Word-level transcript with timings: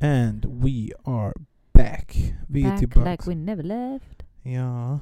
And 0.00 0.46
we 0.46 0.88
are 1.04 1.32
back. 1.72 2.34
Vi 2.48 2.62
är 2.64 2.68
Back 2.70 2.78
tillbaka. 2.78 3.10
like 3.10 3.30
we 3.30 3.34
never 3.34 3.62
left. 3.62 4.22
Ja. 4.42 4.98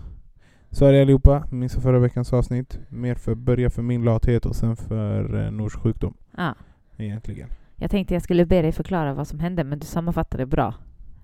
Sorry 0.71 1.01
allihopa, 1.03 1.45
missade 1.51 1.83
förra 1.83 1.99
veckans 1.99 2.33
avsnitt. 2.33 2.79
Mer 2.89 3.15
för 3.15 3.35
börja 3.35 3.71
för 3.71 3.83
min 3.83 4.05
lathet 4.05 4.47
och 4.47 4.57
sen 4.57 4.77
för 4.77 5.45
eh, 5.45 5.51
Nors 5.51 5.75
sjukdom. 5.77 6.15
Ja. 6.37 6.55
Egentligen. 6.97 7.49
Jag 7.77 7.91
tänkte 7.91 8.15
jag 8.15 8.23
skulle 8.23 8.47
be 8.47 8.63
dig 8.63 8.73
förklara 8.73 9.15
vad 9.15 9.29
som 9.29 9.41
hände, 9.41 9.65
men 9.65 9.79
du 9.79 9.87
sammanfattade 9.87 10.47
bra. 10.47 10.75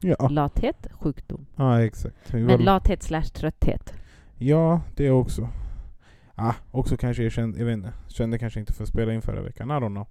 Ja, 0.01 0.29
Lathet, 0.29 0.87
sjukdom. 0.93 1.47
ja 1.57 1.83
exakt. 1.83 2.35
Vi 2.35 2.41
Men 2.43 2.59
var- 2.59 2.65
lathet 2.65 3.03
slash 3.03 3.23
trötthet. 3.25 3.95
Ja, 4.39 4.81
det 4.97 5.11
också. 5.11 5.49
Ah, 6.35 6.55
också 6.71 6.97
kanske 6.97 7.23
jag 7.23 7.33
kände, 7.33 7.59
jag 7.59 7.67
vet 7.67 7.73
inte, 7.77 7.93
kände 8.09 8.39
kanske 8.39 8.61
inte 8.61 8.73
för 8.73 8.83
att 8.83 8.89
spela 8.89 9.13
in 9.15 9.23
förra 9.23 9.43
veckan. 9.43 9.71
I 9.71 9.73
don't 9.75 9.89
know. 9.95 10.07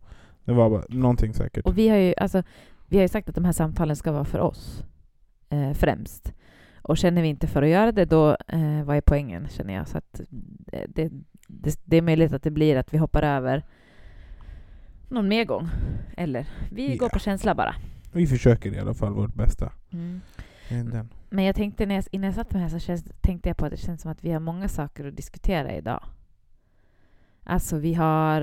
Det 0.45 0.53
var 0.53 0.69
bara 0.69 0.83
någonting 0.89 1.33
säkert. 1.33 1.65
Och 1.65 1.77
vi 1.77 1.89
har 1.89 1.97
ju, 1.97 2.13
alltså, 2.17 2.43
vi 2.93 2.97
har 2.99 3.03
ju 3.03 3.07
sagt 3.07 3.29
att 3.29 3.35
de 3.35 3.45
här 3.45 3.51
samtalen 3.51 3.95
ska 3.95 4.11
vara 4.11 4.25
för 4.25 4.39
oss 4.39 4.83
eh, 5.49 5.73
främst. 5.73 6.33
Och 6.81 6.97
känner 6.97 7.21
vi 7.21 7.27
inte 7.27 7.47
för 7.47 7.61
att 7.63 7.69
göra 7.69 7.91
det, 7.91 8.05
då 8.05 8.29
eh, 8.47 8.83
vad 8.83 8.97
är 8.97 9.01
poängen, 9.01 9.47
känner 9.49 9.73
jag. 9.73 9.87
Så 9.87 9.97
att 9.97 10.19
eh, 10.71 10.83
det, 10.87 11.09
det, 11.47 11.79
det 11.85 11.97
är 11.97 12.01
möjligt 12.01 12.33
att 12.33 12.43
det 12.43 12.51
blir 12.51 12.75
att 12.75 12.93
vi 12.93 12.97
hoppar 12.97 13.23
över 13.23 13.63
någon 15.09 15.27
mer 15.27 15.45
gång. 15.45 15.69
Eller 16.17 16.47
vi 16.71 16.91
Ja. 16.91 16.97
går 16.97 17.09
på 17.09 17.19
känsla 17.19 17.55
bara. 17.55 17.75
Vi 18.11 18.27
försöker 18.27 18.73
i 18.73 18.79
alla 18.79 18.93
fall 18.93 19.13
vårt 19.13 19.33
bästa. 19.33 19.71
Mm. 19.91 20.21
Men 21.29 21.45
jag 21.45 21.55
tänkte 21.55 21.85
när 21.85 21.95
jag, 21.95 22.05
innan 22.11 22.25
jag 22.25 22.35
satt 22.35 22.51
med 22.53 22.61
här 22.61 22.69
så 22.69 22.79
känns, 22.79 23.03
tänkte 23.21 23.49
jag 23.49 23.57
på 23.57 23.65
att 23.65 23.71
det 23.71 23.77
känns 23.77 24.01
som 24.01 24.11
att 24.11 24.23
vi 24.23 24.31
har 24.31 24.39
många 24.39 24.67
saker 24.67 25.07
att 25.07 25.15
diskutera 25.15 25.75
idag. 25.75 26.03
Alltså 27.43 27.77
vi 27.77 27.93
har 27.93 28.41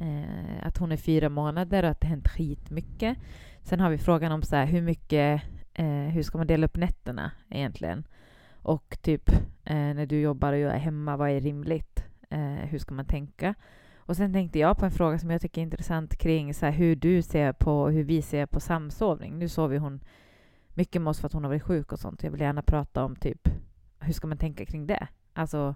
eh, 0.00 0.66
att 0.66 0.78
hon 0.78 0.92
är 0.92 0.96
fyra 0.96 1.28
månader 1.28 1.82
och 1.82 1.90
att 1.90 2.00
det 2.00 2.06
hänt 2.06 2.28
skitmycket. 2.28 3.18
Sen 3.64 3.80
har 3.80 3.90
vi 3.90 3.98
frågan 3.98 4.32
om 4.32 4.42
så 4.42 4.56
här, 4.56 4.66
hur 4.66 4.82
mycket, 4.82 5.42
eh, 5.74 5.86
hur 5.86 6.22
ska 6.22 6.38
man 6.38 6.46
dela 6.46 6.66
upp 6.66 6.76
nätterna 6.76 7.30
egentligen? 7.50 8.04
Och 8.52 8.98
typ 9.02 9.28
eh, 9.64 9.74
när 9.74 10.06
du 10.06 10.20
jobbar 10.20 10.52
och 10.52 10.58
jag 10.58 10.74
är 10.74 10.78
hemma, 10.78 11.16
vad 11.16 11.30
är 11.30 11.40
rimligt? 11.40 12.04
Eh, 12.30 12.40
hur 12.40 12.78
ska 12.78 12.94
man 12.94 13.06
tänka? 13.06 13.54
Och 13.96 14.16
sen 14.16 14.32
tänkte 14.32 14.58
jag 14.58 14.78
på 14.78 14.84
en 14.84 14.90
fråga 14.90 15.18
som 15.18 15.30
jag 15.30 15.40
tycker 15.40 15.60
är 15.60 15.62
intressant 15.62 16.16
kring 16.16 16.54
så 16.54 16.66
här, 16.66 16.72
hur 16.72 16.96
du 16.96 17.22
ser 17.22 17.52
på, 17.52 17.88
hur 17.88 18.04
vi 18.04 18.22
ser 18.22 18.46
på 18.46 18.60
samsovning. 18.60 19.38
Nu 19.38 19.48
sover 19.48 19.78
hon 19.78 20.00
mycket 20.74 21.02
med 21.02 21.10
oss 21.10 21.20
för 21.20 21.26
att 21.26 21.32
hon 21.32 21.44
har 21.44 21.48
varit 21.48 21.62
sjuk 21.62 21.92
och 21.92 21.98
sånt. 21.98 22.22
Jag 22.22 22.30
vill 22.30 22.40
gärna 22.40 22.62
prata 22.62 23.04
om 23.04 23.16
typ 23.16 23.48
hur 24.00 24.12
ska 24.12 24.26
man 24.26 24.38
tänka 24.38 24.66
kring 24.66 24.86
det? 24.86 25.08
Alltså, 25.32 25.74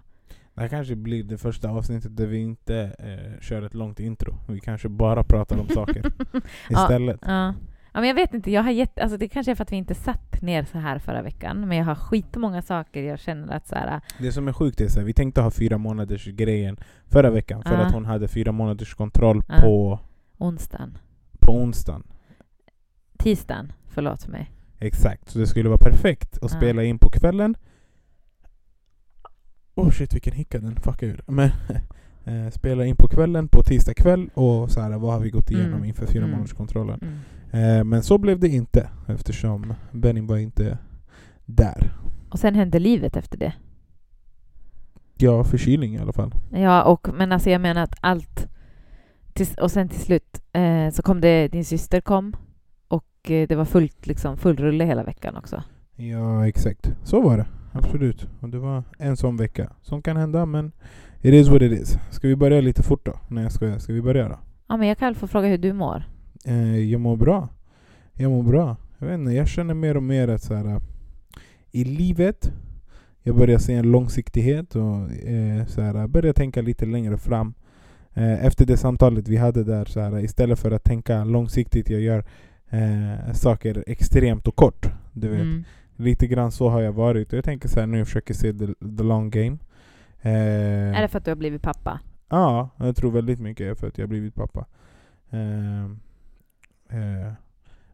Det 0.53 0.61
här 0.61 0.67
kanske 0.67 0.95
blir 0.95 1.23
det 1.23 1.37
första 1.37 1.69
avsnittet 1.69 2.17
där 2.17 2.27
vi 2.27 2.37
inte 2.37 2.95
eh, 2.99 3.41
kör 3.41 3.61
ett 3.61 3.73
långt 3.73 3.99
intro. 3.99 4.35
Vi 4.47 4.59
kanske 4.59 4.89
bara 4.89 5.23
pratar 5.23 5.59
om 5.59 5.67
saker 5.67 6.11
istället. 6.69 7.19
ja. 7.21 7.31
ja, 7.31 7.53
men 7.93 8.07
jag 8.07 8.15
vet 8.15 8.33
inte. 8.33 8.51
Jag 8.51 8.63
har 8.63 8.71
gett, 8.71 8.99
alltså 8.99 9.17
det 9.17 9.27
kanske 9.27 9.51
är 9.51 9.55
för 9.55 9.63
att 9.63 9.71
vi 9.71 9.75
inte 9.75 9.95
satt 9.95 10.41
ner 10.41 10.63
så 10.63 10.77
här 10.77 10.99
förra 10.99 11.21
veckan, 11.21 11.67
men 11.67 11.77
jag 11.77 11.85
har 11.85 11.95
skitmånga 11.95 12.61
saker 12.61 13.03
jag 13.03 13.19
känner 13.19 13.53
att 13.53 13.67
så 13.67 13.75
här, 13.75 14.01
Det 14.19 14.31
som 14.31 14.47
är 14.47 14.53
sjukt 14.53 14.81
är 14.81 14.85
att 14.85 14.97
vi 14.97 15.13
tänkte 15.13 15.41
ha 15.41 15.51
fyra 15.51 15.77
månaders 15.77 16.25
grejen 16.25 16.77
förra 17.07 17.29
veckan 17.29 17.63
för 17.63 17.73
Ja. 17.73 17.77
att 17.85 17.93
hon 17.93 18.05
hade 18.05 18.27
fyra 18.27 18.51
månaders 18.51 18.93
kontroll 18.93 19.43
Ja. 19.49 19.55
på, 19.61 19.99
onsdagen, 20.37 20.97
på 21.39 21.53
onsdagen. 21.55 22.03
tisdagen, 23.17 23.71
förlåt 23.87 24.27
mig. 24.27 24.51
Exakt, 24.79 25.29
så 25.29 25.39
det 25.39 25.47
skulle 25.47 25.69
vara 25.69 25.77
perfekt 25.91 26.33
att 26.35 26.41
Ja. 26.41 26.57
spela 26.57 26.83
in 26.83 26.99
på 26.99 27.09
kvällen. 27.09 27.55
Oh 29.75 29.91
shit 29.91 30.13
vilken 30.15 30.33
hicka 30.33 30.59
den 30.59 30.75
fuckade 30.75 31.11
ur. 31.11 31.23
Men 31.27 31.49
eh, 32.29 32.49
spela 32.51 32.85
in 32.85 32.95
på 32.95 33.07
kvällen 33.07 33.47
på 33.47 33.63
tisdag 33.63 33.93
kväll 33.93 34.29
och 34.33 34.71
så 34.71 34.81
här, 34.81 34.97
vad 34.97 35.13
har 35.13 35.19
vi 35.19 35.29
gått 35.29 35.51
igenom 35.51 35.73
Mm. 35.73 35.85
inför 35.85 36.05
fyra 36.05 36.23
Mm. 36.23 36.31
månaders 36.31 36.53
kontrollen. 36.53 36.99
Mm. 37.01 37.79
Eh, 37.79 37.83
men 37.83 38.03
så 38.03 38.17
blev 38.17 38.39
det 38.39 38.47
inte 38.47 38.89
eftersom 39.07 39.73
Benny 39.91 40.21
var 40.21 40.37
inte 40.37 40.77
där. 41.45 41.91
Och 42.29 42.39
sen 42.39 42.55
hände 42.55 42.79
livet 42.79 43.17
efter 43.17 43.37
det. 43.37 43.53
Ja, 45.17 45.43
förkylning 45.43 45.95
i 45.95 45.99
alla 45.99 46.13
fall. 46.13 46.35
Ja, 46.51 46.83
och, 46.83 47.07
men 47.13 47.31
alltså 47.31 47.49
jag 47.49 47.61
menar 47.61 47.83
att 47.83 47.95
allt... 48.01 48.47
Tills, 49.33 49.57
och 49.57 49.71
sen 49.71 49.89
till 49.89 49.99
slut 49.99 50.41
eh, 50.53 50.89
så 50.93 51.01
kom 51.01 51.21
det, 51.21 51.47
din 51.47 51.65
syster 51.65 52.01
kom 52.01 52.33
och 52.87 53.31
eh, 53.31 53.47
det 53.47 53.55
var 53.55 53.65
fullt, 53.65 54.07
liksom, 54.07 54.37
full 54.37 54.57
rulle 54.57 54.85
hela 54.85 55.03
veckan 55.03 55.35
också. 55.37 55.63
Ja, 55.95 56.47
exakt. 56.47 56.93
Så 57.03 57.21
var 57.21 57.37
det. 57.37 57.45
Absolut. 57.73 58.27
Och 58.39 58.49
det 58.49 58.57
var 58.59 58.83
en 58.97 59.17
sån 59.17 59.37
vecka. 59.37 59.71
Sånt 59.81 60.05
kan 60.05 60.17
hända, 60.17 60.45
men 60.45 60.71
it 61.21 61.33
is 61.33 61.49
what 61.49 61.61
it 61.61 61.71
is. 61.71 61.97
Ska 62.11 62.27
vi 62.27 62.35
börja 62.35 62.61
lite 62.61 62.83
fort 62.83 63.05
då? 63.05 63.13
Nej, 63.27 63.43
jag 63.43 63.51
skojar. 63.51 63.77
Ska 63.77 63.93
vi 63.93 64.01
börja 64.01 64.29
då? 64.29 64.39
Ja, 64.67 64.77
men 64.77 64.87
jag 64.87 64.97
kan 64.97 65.15
få 65.15 65.27
fråga 65.27 65.47
hur 65.47 65.57
du 65.57 65.73
mår? 65.73 66.03
Eh, 66.45 66.79
jag 66.79 67.01
mår 67.01 67.17
bra. 67.17 67.49
Jag 68.13 68.31
mår 68.31 68.43
bra. 68.43 68.77
Jag 68.97 69.07
vet 69.07 69.19
inte, 69.19 69.31
jag 69.31 69.47
känner 69.47 69.73
mer 69.73 69.97
och 69.97 70.03
mer 70.03 70.27
att 70.27 70.41
så 70.41 70.53
här, 70.53 70.65
äh, 70.65 70.81
i 71.71 71.83
livet, 71.83 72.51
jag 73.23 73.35
börjar 73.35 73.57
se 73.57 73.73
en 73.73 73.91
långsiktighet 73.91 74.75
och 74.75 75.11
eh, 75.11 75.65
så 75.65 75.81
här, 75.81 76.07
börjar 76.07 76.33
tänka 76.33 76.61
lite 76.61 76.85
längre 76.85 77.17
fram. 77.17 77.53
Eh, 78.13 78.45
efter 78.45 78.65
det 78.65 78.77
samtalet 78.77 79.27
vi 79.27 79.37
hade 79.37 79.63
där, 79.63 79.85
så 79.85 79.99
här, 79.99 80.19
istället 80.19 80.59
för 80.59 80.71
att 80.71 80.83
tänka 80.83 81.23
långsiktigt, 81.23 81.89
jag 81.89 82.01
gör 82.01 82.25
eh, 82.69 83.33
saker 83.33 83.83
extremt 83.87 84.47
och 84.47 84.55
kort. 84.55 84.89
Du 85.13 85.27
vet. 85.27 85.41
Mm. 85.41 85.63
Lite 85.95 86.27
grann 86.27 86.51
så 86.51 86.69
har 86.69 86.81
jag 86.81 86.91
varit. 86.91 87.33
Och 87.33 87.37
jag 87.37 87.45
tänker 87.45 87.69
så 87.69 87.79
här, 87.79 87.87
nu 87.87 87.97
jag 87.97 88.07
försöker 88.07 88.33
se 88.33 88.53
the, 88.53 88.67
the 88.97 89.03
long 89.03 89.29
game. 89.29 89.57
Eh, 90.21 90.97
Är 90.97 91.01
det 91.01 91.07
för 91.07 91.17
att 91.17 91.25
du 91.25 91.31
har 91.31 91.35
blivit 91.35 91.61
pappa? 91.61 91.99
Ja, 92.29 92.69
jag 92.77 92.95
tror 92.95 93.11
väldigt 93.11 93.39
mycket 93.39 93.67
är 93.71 93.75
för 93.75 93.87
att 93.87 93.97
jag 93.97 94.03
har 94.03 94.09
blivit 94.09 94.35
pappa. 94.35 94.65
Ehm, 95.29 95.99
eh, 96.89 97.33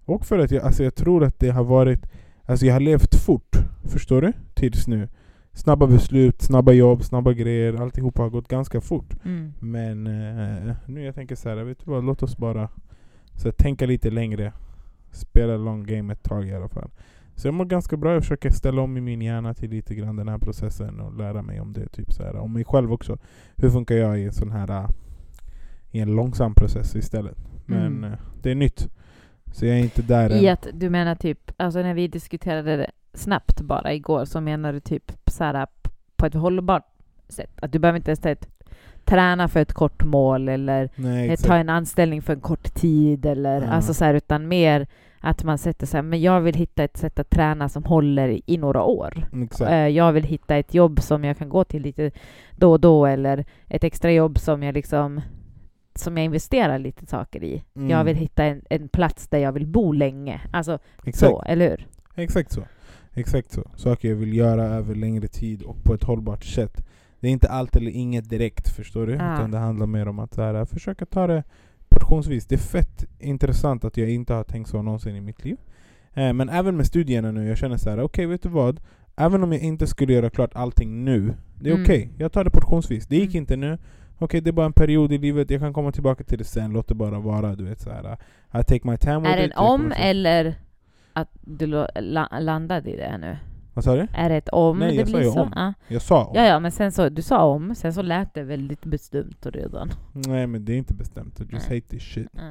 och 0.05 0.25
för 0.25 0.39
att 0.39 0.51
jag, 0.51 0.63
alltså 0.63 0.83
jag 0.83 0.95
tror 0.95 1.23
att 1.23 1.39
det 1.39 1.49
har 1.49 1.63
varit, 1.63 2.05
alltså 2.45 2.65
jag 2.65 2.73
har 2.73 2.79
levt 2.79 3.15
fort, 3.15 3.55
förstår 3.83 4.21
du? 4.21 4.33
Tills 4.53 4.87
nu. 4.87 5.07
Snabba 5.53 5.87
beslut, 5.87 6.41
snabba 6.41 6.71
jobb, 6.71 7.03
snabba 7.03 7.33
grejer, 7.33 7.81
alltihopa 7.81 8.21
har 8.21 8.29
gått 8.29 8.47
ganska 8.47 8.81
fort. 8.81 9.15
Mm. 9.25 9.53
Men 9.59 10.07
eh, 10.07 10.75
nu 10.85 11.03
jag 11.03 11.15
tänker 11.15 11.35
så 11.35 11.49
här, 11.49 11.55
vet 11.55 11.85
du 11.85 11.91
vad, 11.91 12.03
låt 12.03 12.23
oss 12.23 12.37
bara 12.37 12.69
så 13.35 13.51
tänka 13.51 13.85
lite 13.85 14.09
längre. 14.09 14.53
Spela 15.11 15.57
long 15.57 15.83
game 15.85 16.13
ett 16.13 16.23
tag 16.23 16.47
i 16.47 16.53
alla 16.53 16.69
fall. 16.69 16.89
Så 17.35 17.47
jag 17.47 17.53
mår 17.53 17.65
ganska 17.65 17.97
bra, 17.97 18.13
jag 18.13 18.21
försöker 18.23 18.49
ställa 18.49 18.81
om 18.81 18.97
i 18.97 19.01
min 19.01 19.21
hjärna 19.21 19.53
till 19.53 19.69
lite 19.69 19.95
grann 19.95 20.15
den 20.15 20.27
här 20.27 20.37
processen 20.37 20.99
och 20.99 21.17
lära 21.17 21.41
mig 21.41 21.61
om 21.61 21.73
det. 21.73 21.87
Typ 21.89 22.13
så 22.13 22.23
här, 22.23 22.35
om 22.35 22.53
mig 22.53 22.63
själv 22.65 22.93
också. 22.93 23.17
Hur 23.55 23.69
funkar 23.69 23.95
jag 23.95 24.19
i 24.19 24.23
en 24.23 24.33
sån 24.33 24.51
här 24.51 24.87
i 25.91 25.99
en 25.99 26.11
långsam 26.15 26.53
process 26.55 26.95
istället. 26.95 27.37
Men 27.65 27.85
Mm. 27.97 28.03
eh, 28.13 28.19
det 28.41 28.51
är 28.51 28.55
nytt. 28.55 28.87
Så 29.51 29.65
jag 29.65 29.75
är 29.79 29.83
inte 29.83 30.01
där 30.01 30.29
I 30.31 30.47
än. 30.47 30.53
att 30.53 30.67
du 30.73 30.89
menar 30.89 31.15
typ, 31.15 31.51
alltså 31.57 31.79
när 31.79 31.93
vi 31.93 32.07
diskuterade 32.07 32.77
det 32.77 32.91
snabbt 33.13 33.61
bara 33.61 33.93
igår, 33.93 34.25
så 34.25 34.41
menar 34.41 34.73
du 34.73 34.79
typ 34.79 35.11
så 35.27 35.43
här, 35.43 35.67
på 36.15 36.25
ett 36.25 36.33
hållbart 36.33 36.85
sätt? 37.27 37.51
Att 37.61 37.71
du 37.71 37.79
behöver 37.79 37.97
inte 37.97 38.11
ens 38.11 38.25
ett, 38.25 38.47
träna 39.05 39.47
för 39.47 39.59
ett 39.59 39.73
kort 39.73 40.03
mål 40.05 40.49
eller 40.49 40.89
Nej, 40.95 41.29
eh, 41.29 41.35
ta 41.35 41.55
en 41.55 41.69
anställning 41.69 42.21
för 42.21 42.33
en 42.33 42.41
kort 42.41 42.73
tid 42.73 43.25
eller 43.25 43.61
Ja. 43.61 43.67
alltså 43.67 43.93
så 43.93 44.05
här, 44.05 44.13
utan 44.13 44.47
mer 44.47 44.87
att 45.25 45.43
man 45.43 45.57
sätter 45.57 45.87
sig 45.87 46.01
men 46.01 46.21
jag 46.21 46.41
vill 46.41 46.55
hitta 46.55 46.83
ett 46.83 46.97
sätt 46.97 47.19
att 47.19 47.29
träna 47.29 47.69
som 47.69 47.83
håller 47.83 48.39
i, 48.49 48.57
några 48.57 48.83
år. 48.83 49.27
exakt. 49.43 49.71
Eh, 49.71 49.87
Jag 49.87 50.13
vill 50.13 50.23
hitta 50.23 50.55
ett 50.55 50.73
jobb 50.73 51.01
som 51.01 51.23
jag 51.23 51.37
kan 51.37 51.49
gå 51.49 51.63
till 51.63 51.81
lite 51.81 52.11
då 52.55 52.71
och 52.71 52.79
då 52.79 53.05
eller 53.05 53.45
ett 53.67 53.83
extra 53.83 54.11
jobb 54.11 54.39
som 54.39 54.63
jag 54.63 54.73
liksom 54.73 55.21
som 55.95 56.17
jag 56.17 56.25
investerar 56.25 56.79
lite 56.79 57.05
saker 57.05 57.43
i. 57.43 57.63
Mm. 57.75 57.89
Jag 57.89 58.03
vill 58.03 58.15
hitta 58.15 58.43
en, 58.43 58.61
en 58.69 58.89
plats 58.89 59.27
där 59.27 59.37
jag 59.37 59.51
vill 59.51 59.67
bo 59.67 59.91
länge. 59.91 60.41
Alltså 60.53 60.79
exakt. 61.03 61.31
så, 61.31 61.41
eller 61.41 61.69
hur? 61.69 61.87
Exakt 62.15 62.51
så. 62.51 62.61
Exakt 63.13 63.51
så. 63.51 63.63
Saker 63.75 64.09
jag 64.09 64.15
vill 64.15 64.33
göra 64.37 64.63
över 64.63 64.95
längre 64.95 65.27
tid 65.27 65.61
och 65.61 65.83
på 65.83 65.93
ett 65.93 66.03
hållbart 66.03 66.43
sätt. 66.43 66.87
Det 67.19 67.27
är 67.27 67.31
inte 67.31 67.49
allt 67.49 67.75
eller 67.75 67.91
inget 67.91 68.29
direkt, 68.29 68.69
förstår 68.69 69.07
du? 69.07 69.13
Ja. 69.13 69.33
Utan 69.35 69.51
det 69.51 69.57
handlar 69.57 69.85
mer 69.87 70.07
om 70.07 70.19
att 70.19 70.33
så 70.33 70.41
här, 70.41 70.65
försöka 70.65 71.05
ta 71.05 71.27
det 71.27 71.43
portionsvis. 71.99 72.45
Det 72.47 72.55
är 72.55 72.59
fett 72.59 73.05
intressant 73.19 73.85
att 73.85 73.97
jag 73.97 74.09
inte 74.09 74.33
har 74.33 74.43
tänkt 74.43 74.69
så 74.69 74.81
någonsin 74.81 75.15
i 75.15 75.21
mitt 75.21 75.45
liv. 75.45 75.57
Eh, 76.13 76.33
men 76.33 76.49
även 76.49 76.77
med 76.77 76.85
studierna 76.85 77.31
nu, 77.31 77.47
jag 77.47 77.57
känner 77.57 77.77
så 77.77 77.89
här, 77.89 77.99
okej 77.99 78.25
vet 78.25 78.43
du 78.43 78.49
vad? 78.49 78.79
Även 79.15 79.43
om 79.43 79.51
jag 79.51 79.61
inte 79.61 79.87
skulle 79.87 80.13
göra 80.13 80.29
klart 80.29 80.51
allting 80.55 81.05
nu, 81.05 81.33
det 81.61 81.69
är 81.69 81.73
Mm. 81.73 81.83
okej. 81.83 82.09
Jag 82.17 82.31
tar 82.31 82.43
det 82.43 82.49
portionsvis. 82.51 83.07
Det 83.07 83.15
gick 83.15 83.29
Mm. 83.29 83.37
inte 83.41 83.55
nu. 83.55 83.77
Okej, 84.17 84.41
det 84.41 84.49
är 84.49 84.51
bara 84.51 84.65
en 84.65 84.73
period 84.73 85.11
i 85.13 85.17
livet, 85.17 85.49
jag 85.49 85.61
kan 85.61 85.73
komma 85.73 85.91
tillbaka 85.91 86.23
till 86.23 86.37
det 86.37 86.43
sen, 86.43 86.71
låt 86.73 86.87
det 86.87 86.95
bara 86.95 87.19
vara. 87.19 87.55
Du 87.55 87.63
vet, 87.63 87.81
så 87.81 87.89
här, 87.89 88.17
I 88.59 88.63
take 88.63 88.87
my 88.89 88.97
time 88.97 89.19
with 89.19 89.31
Är 89.31 89.37
det 89.37 89.45
it. 89.45 89.51
en 89.51 89.57
om 89.57 89.93
eller 89.97 90.55
att 91.13 91.29
du 91.41 91.85
landade 92.39 92.91
i 92.91 92.95
det 92.95 93.17
nu? 93.17 93.37
Vad 93.75 93.83
sa 93.83 93.95
du? 93.95 94.07
Är 94.13 94.29
det 94.29 94.35
ett 94.35 94.49
om 94.49 94.79
Nej, 94.79 94.89
det 94.89 94.95
jag 94.95 95.07
sa 95.07 95.17
blir 95.17 95.25
ju 95.27 95.31
så? 95.31 95.41
om. 95.41 95.53
Ja. 95.55 95.73
Jag 95.87 96.01
sa 96.01 96.25
om. 96.25 96.31
ja, 96.35 96.45
ja, 96.45 96.59
men 96.59 96.71
sen 96.71 96.91
så, 96.91 97.09
du 97.09 97.21
sa 97.21 97.43
om, 97.45 97.75
sen 97.75 97.93
så 97.93 98.01
lät 98.01 98.33
det 98.33 98.43
väldigt 98.43 98.85
bestämt 98.85 99.45
redan. 99.45 99.89
Nej 100.13 100.47
men 100.47 100.65
det 100.65 100.73
är 100.73 100.77
inte 100.77 100.93
bestämt, 100.93 101.41
I 101.41 101.43
just 101.51 101.69
Nej. 101.69 101.79
hate 101.79 101.89
this 101.89 102.03
shit. 102.03 102.27
Ja, 102.31 102.41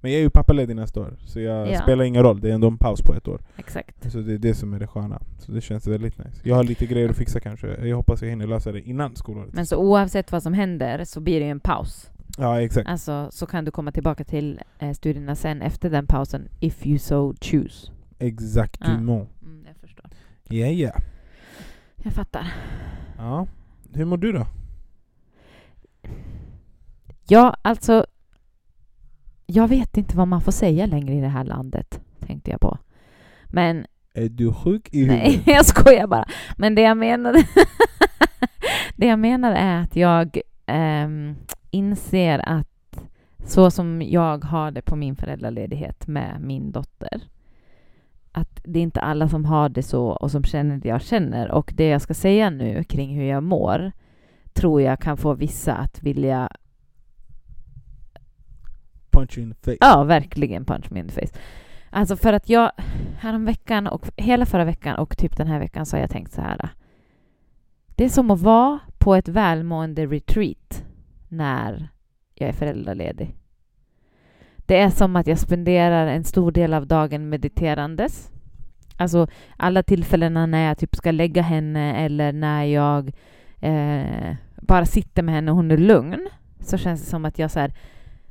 Men 0.00 0.10
jag 0.10 0.18
är 0.18 0.22
ju 0.22 0.30
pappaledig 0.30 0.76
nästa 0.76 1.00
år, 1.00 1.16
så 1.24 1.40
jag 1.40 1.70
Ja. 1.70 1.80
spelar 1.82 2.04
ingen 2.04 2.22
roll, 2.22 2.40
det 2.40 2.50
är 2.50 2.54
ändå 2.54 2.66
en 2.68 2.78
paus 2.78 3.02
på 3.02 3.14
ett 3.14 3.28
år. 3.28 3.40
exakt. 3.56 4.12
Så 4.12 4.18
det 4.18 4.32
är 4.34 4.38
det 4.38 4.54
som 4.54 4.74
är 4.74 4.78
det 4.80 4.86
sköna. 4.86 5.20
Så 5.38 5.52
det 5.52 5.60
känns 5.60 5.86
väldigt 5.86 6.18
nice. 6.18 6.40
Jag 6.44 6.56
har 6.56 6.64
lite 6.64 6.86
grejer 6.86 7.08
att 7.08 7.16
fixa 7.16 7.40
kanske, 7.40 7.86
jag 7.86 7.96
hoppas 7.96 8.22
jag 8.22 8.28
hinner 8.28 8.46
lösa 8.46 8.72
det 8.72 8.80
innan 8.80 9.16
skolåret. 9.16 9.52
Men 9.54 9.66
så 9.66 9.76
oavsett 9.76 10.32
vad 10.32 10.42
som 10.42 10.52
händer 10.52 11.04
så 11.04 11.20
blir 11.20 11.40
det 11.40 11.44
ju 11.46 11.50
en 11.50 11.60
paus. 11.60 12.10
Ja, 12.38 12.60
exakt. 12.60 12.88
Alltså, 12.88 13.28
så 13.30 13.46
kan 13.46 13.64
du 13.64 13.70
komma 13.70 13.92
tillbaka 13.92 14.24
till 14.24 14.60
eh, 14.78 14.92
studierna 14.92 15.34
sen 15.34 15.62
efter 15.62 15.90
den 15.90 16.06
pausen, 16.06 16.48
if 16.60 16.86
you 16.86 16.98
so 16.98 17.34
choose. 17.40 17.90
Exactement. 18.18 18.98
Mm, 19.00 19.26
jag 20.48 20.50
förstår. 20.50 20.58
Ja, 20.58 20.66
ja. 20.66 20.92
Jag 22.04 22.12
fattar. 22.12 22.52
Ja. 23.18 23.46
Hur 23.94 24.04
mår 24.04 24.16
du 24.16 24.32
då? 24.32 24.46
Ja, 27.28 27.56
alltså... 27.62 28.06
Jag 29.46 29.68
vet 29.68 29.96
inte 29.96 30.16
vad 30.16 30.28
man 30.28 30.40
får 30.40 30.52
säga 30.52 30.86
längre 30.86 31.14
i 31.14 31.20
det 31.20 31.28
här 31.28 31.44
landet, 31.44 32.00
tänkte 32.20 32.50
jag 32.50 32.60
på. 32.60 32.78
Men 33.46 33.86
Är 34.14 34.28
du 34.28 34.52
sjuk 34.52 34.88
i 34.94 35.00
huvudet? 35.00 35.22
Nej, 35.22 35.42
jag 35.54 35.66
skojar 35.66 36.06
bara. 36.06 36.28
Men 36.56 36.74
det 36.74 36.82
jag 36.82 36.96
menade, 36.96 37.46
det 38.96 39.06
jag 39.06 39.18
menar 39.18 39.52
är 39.52 39.80
att 39.80 39.96
jag 39.96 40.40
ehm, 40.66 41.36
inser 41.70 42.38
att 42.48 42.68
så 43.46 43.70
som 43.70 44.02
jag 44.02 44.44
har 44.44 44.70
det 44.70 44.82
på 44.82 44.96
min 44.96 45.16
föräldraledighet 45.16 46.06
med 46.06 46.40
min 46.40 46.72
dotter, 46.72 47.22
att 48.32 48.60
det 48.64 48.78
är 48.78 48.82
inte 48.82 49.00
alla 49.00 49.28
som 49.28 49.44
har 49.44 49.68
det 49.68 49.82
så 49.82 50.06
och 50.06 50.30
som 50.30 50.44
känner 50.44 50.76
det 50.76 50.88
jag 50.88 51.02
känner. 51.02 51.50
Och 51.50 51.72
det 51.76 51.88
jag 51.88 52.02
ska 52.02 52.14
säga 52.14 52.50
nu 52.50 52.84
kring 52.84 53.16
hur 53.16 53.24
jag 53.24 53.42
mår 53.42 53.92
tror 54.52 54.82
jag 54.82 55.00
kan 55.00 55.16
få 55.16 55.34
vissa 55.34 55.74
att 55.74 56.02
vilja, 56.02 56.48
Punch 59.10 59.38
you 59.38 59.46
in 59.46 59.54
the 59.54 59.60
face. 59.64 59.76
ja 59.80 60.04
verkligen 60.04 60.64
punch 60.64 60.90
me 60.90 61.00
in 61.00 61.08
the 61.08 61.20
face. 61.20 61.38
Alltså 61.90 62.16
för 62.16 62.32
att 62.32 62.48
jag 62.48 62.72
häromveckan 63.18 63.86
och 63.86 64.10
hela 64.16 64.46
förra 64.46 64.64
veckan 64.64 64.96
och 64.96 65.18
typ 65.18 65.36
den 65.36 65.46
här 65.46 65.58
veckan 65.58 65.86
så 65.86 65.96
har 65.96 66.00
jag 66.00 66.10
tänkt 66.10 66.32
så 66.32 66.40
här. 66.40 66.68
Det 67.86 68.04
är 68.04 68.08
som 68.08 68.30
att 68.30 68.40
vara 68.40 68.78
på 68.98 69.14
ett 69.14 69.28
välmående 69.28 70.06
retreat 70.06 70.84
när 71.28 71.88
jag 72.34 72.48
är 72.48 72.52
föräldraledig. 72.52 73.36
Det 74.72 74.78
är 74.78 74.90
som 74.90 75.16
att 75.16 75.26
jag 75.26 75.38
spenderar 75.38 76.06
en 76.06 76.24
stor 76.24 76.52
del 76.52 76.74
av 76.74 76.86
dagen 76.86 77.28
mediterandes. 77.28 78.30
Alltså 78.96 79.26
alla 79.56 79.82
tillfällena 79.82 80.46
när 80.46 80.68
jag 80.68 80.78
typ 80.78 80.96
ska 80.96 81.10
lägga 81.10 81.42
henne 81.42 82.04
eller 82.04 82.32
när 82.32 82.64
jag 82.64 83.12
eh, 83.60 84.34
bara 84.56 84.86
sitter 84.86 85.22
med 85.22 85.34
henne 85.34 85.50
och 85.50 85.56
hon 85.56 85.70
är 85.70 85.76
lugn 85.76 86.28
så 86.60 86.78
känns 86.78 87.00
det 87.00 87.10
som 87.10 87.24
att 87.24 87.38
jag 87.38 87.50
så 87.50 87.60
här 87.60 87.72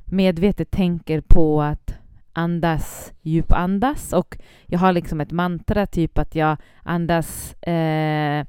medvetet 0.04 0.70
tänker 0.70 1.20
på 1.20 1.62
att 1.62 1.94
andas, 2.32 3.12
djupandas 3.20 4.12
och 4.12 4.38
jag 4.66 4.78
har 4.78 4.92
liksom 4.92 5.20
ett 5.20 5.32
mantra, 5.32 5.86
typ 5.86 6.18
att 6.18 6.34
jag 6.34 6.56
andas 6.82 7.54
eh, 7.54 8.46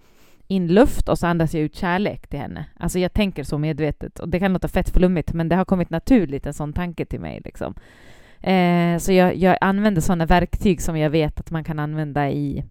in 0.48 0.68
luft 0.68 1.10
och 1.10 1.20
så 1.20 1.28
andas 1.28 1.54
jag 1.54 1.64
ut 1.64 1.76
kärlek 1.76 2.28
till 2.28 2.40
henne. 2.40 2.66
Alltså 2.80 3.00
jag 3.00 3.14
tänker 3.14 3.44
så 3.44 3.58
medvetet 3.58 4.20
och 4.20 4.30
det 4.30 4.40
kan 4.40 4.54
låta 4.54 4.68
fett 4.68 4.90
flummigt 4.90 5.34
men 5.34 5.50
det 5.50 5.56
har 5.56 5.66
kommit 5.66 5.90
naturligt 5.90 6.46
en 6.46 6.54
sån 6.54 6.74
tanke 6.74 7.06
till 7.06 7.20
mig 7.20 7.42
liksom. 7.46 7.74
Eh, 8.42 8.98
så 8.98 9.12
jag, 9.12 9.36
jag 9.36 9.58
använder 9.62 10.02
sådana 10.02 10.26
verktyg 10.26 10.82
som 10.82 10.98
jag 10.98 11.10
vet 11.10 11.40
att 11.40 11.52
man 11.52 11.64
kan 11.64 11.80
använda 11.80 12.32
i 12.32 12.64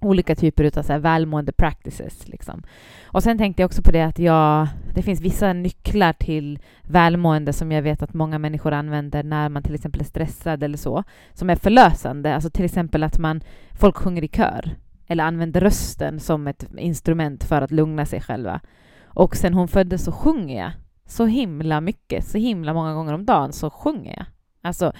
olika 0.00 0.34
typer 0.34 0.78
av 0.78 0.82
så 0.82 0.92
här 0.92 0.98
välmående 0.98 1.52
practices. 1.52 2.28
Liksom. 2.28 2.62
Och 3.04 3.22
sen 3.22 3.38
tänkte 3.38 3.62
jag 3.62 3.68
också 3.68 3.82
på 3.82 3.90
det 3.90 4.02
att 4.02 4.18
jag, 4.18 4.68
det 4.94 5.02
finns 5.02 5.20
vissa 5.20 5.52
nycklar 5.52 6.12
till 6.12 6.58
välmående 6.82 7.52
som 7.52 7.72
jag 7.72 7.82
vet 7.82 8.02
att 8.02 8.14
många 8.14 8.38
människor 8.38 8.72
använder 8.72 9.22
när 9.22 9.48
man 9.48 9.62
till 9.62 9.74
exempel 9.74 10.00
är 10.00 10.04
stressad 10.04 10.62
eller 10.62 10.78
så, 10.78 11.04
som 11.32 11.50
är 11.50 11.56
förlösande. 11.56 12.34
Alltså 12.34 12.50
till 12.50 12.64
exempel 12.64 13.02
att 13.02 13.18
man, 13.18 13.40
folk 13.72 13.96
sjunger 13.96 14.24
i 14.24 14.28
kör 14.28 14.76
eller 15.08 15.24
använder 15.24 15.60
rösten 15.60 16.20
som 16.20 16.46
ett 16.46 16.66
instrument 16.78 17.44
för 17.44 17.62
att 17.62 17.70
lugna 17.70 18.06
sig 18.06 18.20
själva. 18.20 18.60
Och 19.04 19.36
sen 19.36 19.54
hon 19.54 19.68
föddes 19.68 20.04
så 20.04 20.12
sjunger 20.12 20.60
jag 20.60 20.72
så 21.08 21.26
himla 21.26 21.80
mycket, 21.80 22.24
så 22.24 22.38
himla 22.38 22.74
många 22.74 22.94
gånger 22.94 23.12
om 23.12 23.26
dagen 23.26 23.52
så 23.52 23.70
sjunger 23.70 24.16
jag. 24.16 24.26
Alltså, 24.62 24.92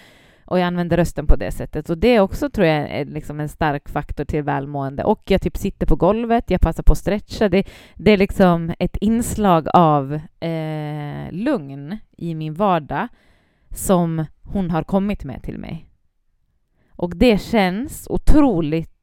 och 0.45 0.59
jag 0.59 0.67
använder 0.67 0.97
rösten 0.97 1.27
på 1.27 1.37
det 1.37 1.53
sättet. 1.53 1.91
Och 1.91 1.99
det 1.99 2.21
också 2.21 2.51
tror 2.51 2.67
jag 2.67 2.91
är 2.91 3.05
liksom 3.05 3.41
en 3.41 3.49
stark 3.49 3.89
faktor 3.89 4.25
till 4.25 4.43
välmående. 4.43 5.05
Och 5.05 5.23
jag 5.25 5.43
typ 5.43 5.57
sitter 5.57 5.87
på 5.87 5.97
golvet, 5.97 6.51
jag 6.51 6.61
passar 6.61 6.83
på 6.83 6.93
att 6.93 6.99
stretcha. 6.99 7.49
Det, 7.49 7.69
det 7.95 8.11
är 8.11 8.17
liksom 8.17 8.73
ett 8.79 8.97
inslag 8.97 9.69
av 9.75 10.21
eh, 10.41 11.33
lugn 11.33 11.99
i 12.17 12.35
min 12.35 12.55
vardag 12.55 13.09
som 13.71 14.25
hon 14.43 14.71
har 14.71 14.83
kommit 14.83 15.25
med 15.25 15.43
till 15.43 15.59
mig. 15.59 15.85
Och 16.91 17.17
det 17.17 17.43
känns 17.43 18.07
otroligt 18.11 18.98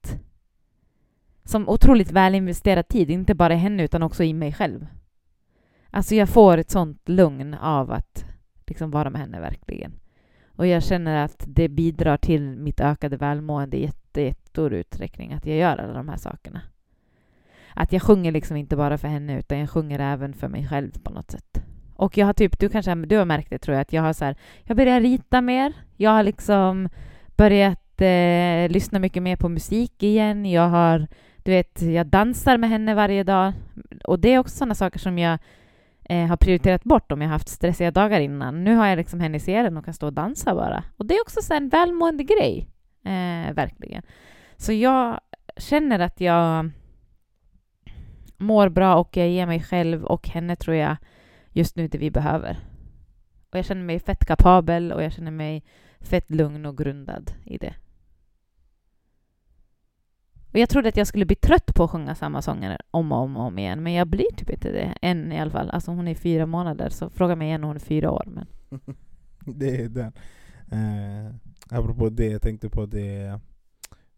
som 1.45 1.69
otroligt 1.69 2.11
väl 2.11 2.35
investerad 2.35 2.87
tid, 2.87 3.11
inte 3.11 3.35
bara 3.35 3.53
i 3.53 3.57
henne 3.57 3.83
utan 3.83 4.03
också 4.03 4.23
i 4.23 4.33
mig 4.33 4.53
själv. 4.53 4.87
Alltså 5.89 6.15
jag 6.15 6.29
får 6.29 6.57
ett 6.57 6.69
sånt 6.69 7.09
lugn 7.09 7.53
av 7.53 7.91
att 7.91 8.25
liksom 8.67 8.91
vara 8.91 9.09
med 9.09 9.21
henne 9.21 9.39
verkligen. 9.39 9.93
Och 10.47 10.67
jag 10.67 10.83
känner 10.83 11.25
att 11.25 11.45
det 11.47 11.69
bidrar 11.69 12.17
till 12.17 12.57
mitt 12.57 12.79
ökade 12.79 13.17
välmående 13.17 13.77
i 13.77 13.81
jätte, 13.81 14.21
jättestor 14.21 14.73
utsträckning 14.73 15.33
att 15.33 15.45
jag 15.45 15.57
gör 15.57 15.77
alla 15.77 15.93
de 15.93 16.09
här 16.09 16.17
sakerna. 16.17 16.61
Att 17.73 17.93
jag 17.93 18.01
sjunger 18.01 18.31
liksom 18.31 18.57
inte 18.57 18.75
bara 18.75 18.97
för 18.97 19.07
henne 19.07 19.39
utan 19.39 19.59
jag 19.59 19.69
sjunger 19.69 19.99
även 19.99 20.33
för 20.33 20.47
mig 20.47 20.67
själv 20.67 20.91
på 21.03 21.13
något 21.13 21.31
sätt. 21.31 21.61
Och 21.95 22.17
jag 22.17 22.25
har 22.25 22.33
typ, 22.33 22.59
du 22.59 22.69
kanske 22.69 22.95
du 22.95 23.17
har 23.17 23.25
märkt 23.25 23.49
det 23.49 23.57
tror 23.57 23.75
jag, 23.75 23.81
att 23.81 23.93
jag 23.93 24.01
har 24.01 24.13
så 24.13 24.25
här, 24.25 24.35
jag 24.63 24.77
börjar 24.77 25.01
rita 25.01 25.41
mer. 25.41 25.73
Jag 25.97 26.11
har 26.11 26.23
liksom 26.23 26.89
börjat 27.37 28.01
eh, 28.01 28.69
lyssna 28.69 28.99
mycket 28.99 29.23
mer 29.23 29.35
på 29.35 29.49
musik 29.49 30.03
igen. 30.03 30.45
Jag 30.45 30.69
har, 30.69 31.07
du 31.45 31.51
vet, 31.51 31.81
jag 31.81 32.07
dansar 32.07 32.57
med 32.57 32.69
henne 32.69 32.95
varje 32.95 33.23
dag. 33.23 33.53
Och 34.03 34.19
det 34.19 34.33
är 34.33 34.39
också 34.39 34.57
sådana 34.57 34.75
saker 34.75 34.99
som 34.99 35.17
jag 35.17 35.39
eh, 36.03 36.25
har 36.25 36.37
prioriterat 36.37 36.83
bort 36.83 37.11
om 37.11 37.21
jag 37.21 37.29
haft 37.29 37.49
stressiga 37.49 37.91
dagar 37.91 38.19
innan. 38.19 38.63
Nu 38.63 38.75
har 38.75 38.87
jag 38.87 38.97
liksom 38.97 39.19
henne 39.19 39.37
i 39.37 39.39
serien 39.39 39.77
och 39.77 39.85
kan 39.85 39.93
stå 39.93 40.05
och 40.05 40.13
dansa 40.13 40.55
bara. 40.55 40.83
Och 40.97 41.05
det 41.05 41.15
är 41.15 41.21
också 41.21 41.41
så 41.41 41.53
en 41.53 41.69
välmående 41.69 42.23
grej, 42.23 42.67
eh, 43.03 43.53
verkligen. 43.53 44.03
Så 44.57 44.73
jag 44.73 45.19
känner 45.57 45.99
att 45.99 46.21
jag 46.21 46.71
mår 48.37 48.69
bra 48.69 48.95
och 48.95 49.17
jag 49.17 49.29
ger 49.29 49.45
mig 49.45 49.63
själv 49.63 50.05
och 50.05 50.27
henne, 50.27 50.55
tror 50.55 50.75
jag, 50.75 50.95
just 51.51 51.75
nu 51.75 51.87
det 51.87 51.97
vi 51.97 52.11
behöver. 52.11 52.57
Och 53.51 53.57
jag 53.57 53.65
känner 53.65 53.83
mig 53.83 53.99
fett 53.99 54.25
kapabel 54.25 54.91
och 54.91 55.03
jag 55.03 55.13
känner 55.13 55.31
mig 55.31 55.63
fett 55.99 56.29
lugn 56.29 56.65
och 56.65 56.77
grundad 56.77 57.31
i 57.43 57.57
det. 57.57 57.73
Och 60.55 60.59
jag 60.59 60.69
trodde 60.69 60.89
att 60.89 60.97
jag 60.97 61.07
skulle 61.07 61.25
bli 61.25 61.35
trött 61.35 61.75
på 61.75 61.83
att 61.83 61.89
sjunga 61.89 62.15
samma 62.15 62.41
sånger 62.41 62.77
om 62.91 63.11
och 63.11 63.17
om, 63.17 63.37
och 63.37 63.43
om 63.43 63.59
igen, 63.59 63.83
men 63.83 63.93
jag 63.93 64.07
blir 64.07 64.35
typ 64.37 64.49
inte 64.49 64.71
det 64.71 64.97
än 65.01 65.31
i 65.31 65.39
alla 65.39 65.51
fall. 65.51 65.69
Alltså 65.69 65.91
hon 65.91 66.07
är 66.07 66.15
fyra 66.15 66.45
månader, 66.45 66.89
så 66.89 67.09
fråga 67.09 67.35
mig 67.35 67.47
igen 67.47 67.61
när 67.61 67.67
hon 67.67 67.75
är 67.75 67.79
fyra 67.79 68.11
år. 68.11 68.23
Men... 68.25 68.47
det 69.59 69.81
är 69.81 69.89
den. 69.89 70.13
Eh, 70.71 71.35
apropå 71.69 72.09
det, 72.09 72.25
jag 72.25 72.41
tänkte 72.41 72.69
på 72.69 72.85
det 72.85 73.39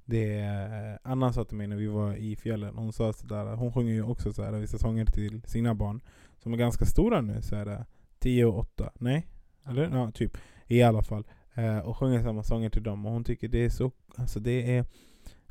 det 0.06 0.40
eh, 0.40 1.12
Anna 1.12 1.34
sa 1.34 1.44
till 1.44 1.58
mig 1.58 1.68
när 1.68 1.76
vi 1.76 1.88
var 1.88 2.16
i 2.16 2.36
fjällen, 2.36 2.78
hon 2.78 2.94
sa 2.94 3.14
sådär, 3.14 3.56
hon 3.56 3.74
sjunger 3.74 3.94
ju 3.94 4.04
också 4.04 4.34
sådär, 4.34 4.60
vissa 4.60 4.78
sånger 4.78 5.06
till 5.06 5.42
sina 5.42 5.76
barn 5.76 6.02
som 6.40 6.54
är 6.54 6.58
ganska 6.58 6.86
stora 6.86 7.22
nu, 7.22 7.42
sådär, 7.42 7.86
10 8.20 8.46
och 8.46 8.60
8, 8.60 8.92
nej? 8.96 9.28
Eller? 9.70 9.90
Ja, 9.98 10.12
typ. 10.12 10.38
I 10.68 10.84
alla 10.84 11.04
fall. 11.04 11.28
Eh, 11.54 11.80
och 11.80 11.98
sjunger 11.98 12.24
samma 12.24 12.44
sånger 12.44 12.70
till 12.70 12.84
dem 12.84 13.06
och 13.06 13.12
hon 13.12 13.24
tycker 13.24 13.48
det 13.48 13.66
är 13.66 13.70
så, 13.70 13.92
alltså 14.16 14.40
det 14.40 14.78
är 14.78 14.86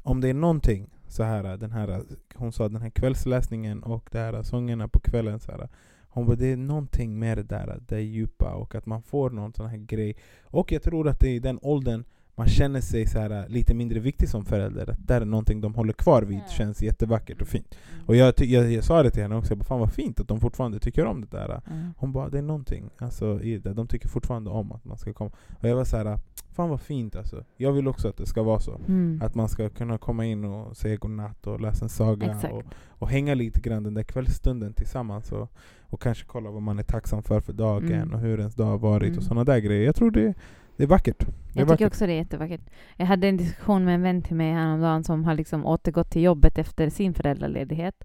om 0.06 0.20
det 0.20 0.28
är 0.28 0.34
någonting 0.34 0.90
så 1.08 1.22
här, 1.22 1.56
den 1.56 1.70
här, 1.72 2.02
hon 2.34 2.52
sa 2.52 2.68
den 2.68 2.82
här 2.82 2.90
kvällsläsningen 2.90 3.82
och 3.82 4.08
de 4.12 4.18
här 4.18 4.42
sångerna 4.42 4.88
på 4.88 5.00
kvällen 5.00 5.40
så 5.40 5.52
här, 5.52 5.68
hon 6.08 6.26
bara, 6.26 6.36
det 6.36 6.46
är 6.52 6.56
någonting 6.56 7.18
med 7.18 7.38
det 7.38 7.42
där, 7.42 7.80
det 7.88 8.00
djupa 8.00 8.54
och 8.54 8.74
att 8.74 8.86
man 8.86 9.02
får 9.02 9.30
någon 9.30 9.52
sån 9.52 9.66
här 9.66 9.76
grej. 9.76 10.16
Och 10.44 10.72
jag 10.72 10.82
tror 10.82 11.08
att 11.08 11.20
det 11.20 11.28
är 11.28 11.34
i 11.34 11.38
den 11.38 11.58
åldern 11.62 12.04
man 12.38 12.46
känner 12.46 12.80
sig 12.80 13.06
så 13.06 13.18
här, 13.18 13.48
lite 13.48 13.74
mindre 13.74 14.00
viktig 14.00 14.28
som 14.28 14.44
förälder. 14.44 14.90
Att 14.90 15.08
det 15.08 15.14
är 15.14 15.24
någonting 15.24 15.60
de 15.60 15.74
håller 15.74 15.92
kvar 15.92 16.22
vid, 16.22 16.38
Mm. 16.38 16.48
känns 16.48 16.82
jättevackert 16.82 17.42
och 17.42 17.48
fint. 17.48 17.78
Mm. 17.94 18.06
Och 18.06 18.16
jag, 18.16 18.34
jag, 18.38 18.72
jag 18.72 18.84
sa 18.84 19.02
det 19.02 19.10
till 19.10 19.22
henne 19.22 19.36
också, 19.36 19.50
jag 19.50 19.58
bara, 19.58 19.64
fan 19.64 19.80
vad 19.80 19.92
fint 19.92 20.20
att 20.20 20.28
de 20.28 20.40
fortfarande 20.40 20.78
tycker 20.78 21.04
om 21.04 21.20
det 21.20 21.26
där. 21.30 21.60
Mm. 21.70 21.94
Hon 21.98 22.12
bara, 22.12 22.28
det 22.28 22.38
är 22.38 22.42
någonting 22.42 22.90
alltså, 22.98 23.40
i 23.40 23.58
det. 23.58 23.74
De 23.74 23.86
tycker 23.86 24.08
fortfarande 24.08 24.50
om 24.50 24.72
att 24.72 24.84
man 24.84 24.98
ska 24.98 25.12
komma. 25.12 25.30
Och 25.60 25.68
jag 25.68 25.76
var 25.76 25.84
så 25.84 25.96
här, 25.96 26.18
fan 26.56 26.68
vad 26.70 26.80
fint 26.80 27.16
alltså. 27.16 27.44
Jag 27.56 27.72
vill 27.72 27.88
också 27.88 28.08
att 28.08 28.16
det 28.16 28.26
ska 28.26 28.42
vara 28.42 28.60
så. 28.60 28.80
Mm. 28.88 29.20
Att 29.24 29.34
man 29.34 29.48
ska 29.48 29.68
kunna 29.68 29.98
komma 29.98 30.24
in 30.24 30.44
och 30.44 30.76
säga 30.76 30.96
godnatt 30.96 31.46
och 31.46 31.60
läsa 31.60 31.84
en 31.84 31.88
saga 31.88 32.36
och, 32.52 32.62
och 32.88 33.08
hänga 33.08 33.34
lite 33.34 33.60
grann 33.60 33.82
den 33.82 33.94
där 33.94 34.02
kvällsstunden 34.02 34.72
tillsammans 34.72 35.32
och, 35.32 35.50
och 35.82 36.02
kanske 36.02 36.24
kolla 36.26 36.50
vad 36.50 36.62
man 36.62 36.78
är 36.78 36.82
tacksam 36.82 37.22
för 37.22 37.40
för 37.40 37.52
dagen 37.52 37.92
Mm. 37.92 38.12
och 38.14 38.20
hur 38.20 38.38
ens 38.38 38.54
dag 38.54 38.66
har 38.66 38.78
varit 38.78 39.06
Mm. 39.08 39.18
och 39.18 39.24
sådana 39.24 39.44
där 39.44 39.58
grejer. 39.58 39.84
Jag 39.86 39.94
tror 39.96 40.10
det, 40.10 40.34
det 40.76 40.82
är 40.82 40.86
vackert. 40.86 41.18
Det 41.18 41.24
är 41.24 41.28
Jag 41.28 41.54
tycker 41.54 41.66
vackert. 41.66 41.86
också 41.86 42.06
det 42.06 42.12
är 42.12 42.16
jättevackert. 42.16 42.60
Jag 42.96 43.06
hade 43.06 43.28
en 43.28 43.36
diskussion 43.36 43.84
med 43.84 43.94
en 43.94 44.02
vän 44.02 44.22
till 44.22 44.36
mig 44.36 44.52
häromdagen 44.52 45.04
som 45.04 45.24
har 45.24 45.34
liksom 45.34 45.66
återgått 45.66 46.10
till 46.10 46.22
jobbet 46.22 46.58
efter 46.58 46.90
sin 46.90 47.14
föräldraledighet. 47.14 48.04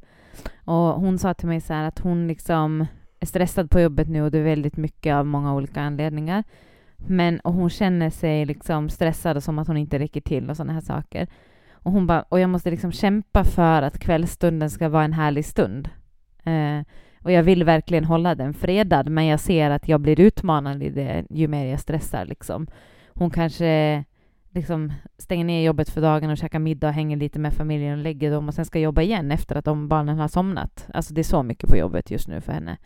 Och 0.66 0.76
hon 0.76 1.18
sa 1.20 1.34
till 1.34 1.48
mig 1.48 1.62
så 1.62 1.74
att 1.74 2.00
hon 2.00 2.28
liksom 2.28 2.86
är 3.20 3.26
stressad 3.26 3.70
på 3.72 3.80
jobbet 3.80 4.08
nu 4.10 4.22
och 4.22 4.32
det 4.32 4.38
är 4.40 4.44
väldigt 4.44 4.78
mycket 4.78 5.14
av 5.14 5.26
många 5.26 5.56
olika 5.56 5.82
anledningar. 5.82 6.44
Men 7.08 7.40
och 7.40 7.54
hon 7.54 7.70
känner 7.70 8.10
sig 8.10 8.46
liksom 8.46 8.90
stressad 8.90 9.38
och 9.38 9.44
som 9.44 9.60
att 9.60 9.68
hon 9.68 9.78
inte 9.78 10.00
räcker 10.00 10.22
till 10.22 10.50
och 10.50 10.58
sådana 10.58 10.74
här 10.74 10.82
saker. 10.82 11.28
Och 11.72 11.92
hon 11.92 12.08
bara, 12.08 12.22
och 12.22 12.40
jag 12.40 12.50
måste 12.50 12.72
liksom 12.72 12.92
kämpa 12.92 13.44
för 13.44 13.82
att 13.82 14.00
kvällsstunden 14.00 14.70
ska 14.70 14.90
vara 14.90 15.04
en 15.04 15.14
härlig 15.14 15.46
stund. 15.46 15.90
Eh, 16.44 16.82
Och 17.24 17.32
jag 17.32 17.44
vill 17.44 17.64
verkligen 17.64 18.06
hålla 18.06 18.36
den 18.36 18.54
fredad, 18.54 19.10
men 19.10 19.26
jag 19.26 19.40
ser 19.40 19.70
att 19.70 19.88
jag 19.88 20.02
blir 20.02 20.20
utmanad 20.20 20.84
i 20.84 20.90
det 20.90 21.26
ju 21.30 21.48
mer 21.48 21.66
jag 21.66 21.80
stressar. 21.80 22.26
Liksom. 22.26 22.68
Hon 23.14 23.30
kanske 23.30 24.04
liksom 24.54 24.94
stänger 25.18 25.46
ner 25.46 25.66
jobbet 25.66 25.90
för 25.90 26.02
dagen 26.02 26.30
och 26.30 26.38
käkar 26.38 26.60
middag 26.60 26.88
och 26.88 26.94
hänger 26.94 27.18
lite 27.18 27.40
med 27.40 27.54
familjen 27.54 27.98
och 27.98 28.04
lägger 28.04 28.32
dem 28.32 28.48
och 28.48 28.54
sen 28.54 28.66
ska 28.66 28.80
jobba 28.80 29.02
igen 29.02 29.32
efter 29.32 29.56
att 29.56 29.66
de 29.66 29.88
barnen 29.88 30.18
har 30.18 30.28
somnat. 30.28 30.88
Alltså 30.94 31.14
det 31.14 31.22
är 31.22 31.24
så 31.24 31.44
mycket 31.44 31.70
på 31.70 31.78
jobbet 31.78 32.12
just 32.12 32.28
nu 32.28 32.42
för 32.42 32.54
henne. 32.54 32.78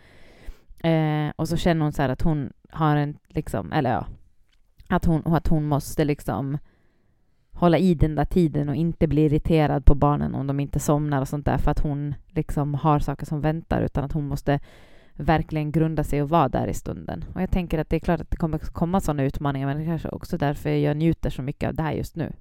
Eh, 0.86 1.32
och 1.36 1.50
så 1.50 1.58
känner 1.58 1.84
hon 1.84 1.94
så 1.94 2.02
att 2.02 2.22
hon 2.22 2.54
har 2.70 2.96
en, 2.96 3.18
liksom, 3.28 3.72
eller 3.72 3.90
ja, 3.90 4.08
att 4.90 5.06
hon, 5.06 5.22
att 5.26 5.48
hon 5.48 5.66
måste 5.66 6.06
liksom 6.06 6.58
hålla 7.52 7.78
i 7.78 7.94
den 7.94 8.16
där 8.16 8.26
tiden 8.26 8.70
och 8.70 8.76
inte 8.76 9.08
bli 9.08 9.26
irriterad 9.26 9.86
på 9.86 9.96
barnen 9.96 10.36
om 10.36 10.48
de 10.48 10.60
inte 10.60 10.80
somnar 10.80 11.22
och 11.22 11.28
sånt 11.28 11.46
där 11.46 11.58
för 11.58 11.72
att 11.72 11.80
hon 11.80 12.16
liksom 12.28 12.74
har 12.74 13.00
saker 13.00 13.26
som 13.26 13.42
väntar 13.42 13.82
utan 13.82 14.04
att 14.04 14.12
hon 14.12 14.28
måste 14.28 14.60
verkligen 15.14 15.72
grunda 15.72 16.04
sig 16.04 16.22
och 16.22 16.30
vara 16.30 16.50
där 16.50 16.68
i 16.68 16.74
stunden. 16.74 17.26
Och 17.34 17.42
jag 17.42 17.52
tänker 17.52 17.80
att 17.80 17.90
det 17.90 17.96
är 17.96 18.00
klart 18.00 18.22
att 18.22 18.32
det 18.32 18.38
kommer 18.38 18.58
komma 18.58 19.02
sådana 19.02 19.24
utmaningar 19.24 19.68
men 19.68 19.78
det 19.78 19.86
kanske 19.86 20.10
också 20.10 20.38
därför 20.38 20.70
jag 20.70 20.98
njuter 20.98 21.30
så 21.30 21.42
mycket 21.42 21.68
av 21.68 21.76
det 21.76 21.84
här 21.84 21.94
just 21.94 22.16
nu. 22.16 22.34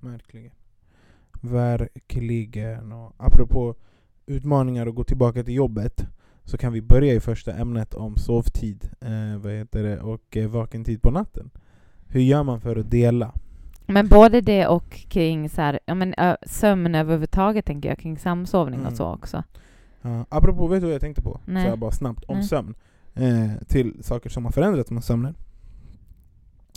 Verkligen. 0.00 0.52
Verkligen. 1.40 2.92
Och 2.92 3.14
apropå 3.16 3.74
utmaningar 4.26 4.86
och 4.86 4.94
gå 4.94 5.04
tillbaka 5.04 5.44
till 5.44 5.54
jobbet 5.54 6.06
så 6.44 6.58
kan 6.58 6.72
vi 6.72 6.82
börja 6.82 7.14
i 7.14 7.20
första 7.20 7.52
ämnet 7.52 7.94
om 7.94 8.16
sovtid 8.16 8.90
eh, 9.00 9.36
vad 9.42 9.52
heter 9.52 9.82
det, 9.82 10.00
och 10.00 10.36
eh, 10.36 10.48
vakentid 10.48 11.02
på 11.02 11.10
natten. 11.10 11.50
Hur 12.08 12.20
gör 12.20 12.42
man 12.42 12.60
för 12.60 12.76
att 12.76 12.90
dela? 12.90 13.32
Men 13.86 14.08
både 14.08 14.40
det 14.40 14.66
och 14.66 14.90
kring 14.90 15.48
så 15.48 15.60
här, 15.62 15.80
ja, 15.86 15.94
men, 15.94 16.14
ö, 16.18 16.36
sömn 16.46 16.94
överhuvudtaget, 16.94 17.64
tänker 17.66 17.88
jag, 17.88 17.98
kring 17.98 18.18
samsovning 18.18 18.80
Mm. 18.80 18.92
och 18.92 18.96
så 18.96 19.04
också. 19.12 19.44
Uh, 20.04 20.22
apropå, 20.28 20.66
vet 20.66 20.80
du 20.80 20.86
vad 20.86 20.94
jag 20.94 21.00
tänkte 21.00 21.22
på? 21.22 21.40
Nej. 21.44 21.64
Så 21.64 21.68
här 21.70 21.76
bara 21.76 21.90
snabbt, 21.92 22.24
om 22.24 22.36
Nej. 22.36 22.46
sömn. 22.46 22.74
Eh, 23.14 23.50
till 23.68 23.94
saker 24.04 24.30
som 24.30 24.44
har 24.44 24.52
förändrats 24.52 24.90
med 24.90 25.04
sömnen. 25.04 25.34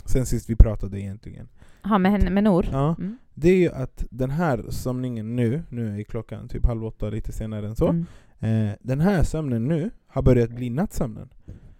Sen 0.04 0.26
sist 0.26 0.50
vi 0.50 0.56
pratade 0.56 1.00
egentligen. 1.00 1.48
Ja, 1.82 1.98
med, 1.98 2.12
henne- 2.12 2.30
med 2.30 2.44
Nor? 2.44 2.66
Ja, 2.72 2.94
Mm. 2.98 3.16
det 3.34 3.48
är 3.48 3.56
ju 3.56 3.72
att 3.72 4.04
den 4.10 4.30
här 4.30 4.64
sömningen 4.70 5.36
nu, 5.36 5.62
nu 5.68 6.00
är 6.00 6.04
klockan 6.04 6.48
typ 6.48 6.66
halv 6.66 6.84
åtta, 6.84 7.10
lite 7.10 7.32
senare 7.32 7.66
än 7.68 7.76
så. 7.76 7.88
Mm. 7.88 8.06
Eh, 8.40 8.70
den 8.80 9.00
här 9.00 9.22
sömnen 9.22 9.68
nu 9.68 9.90
har 10.06 10.22
börjat 10.22 10.50
bli 10.50 10.70
nattsömnen. 10.70 11.28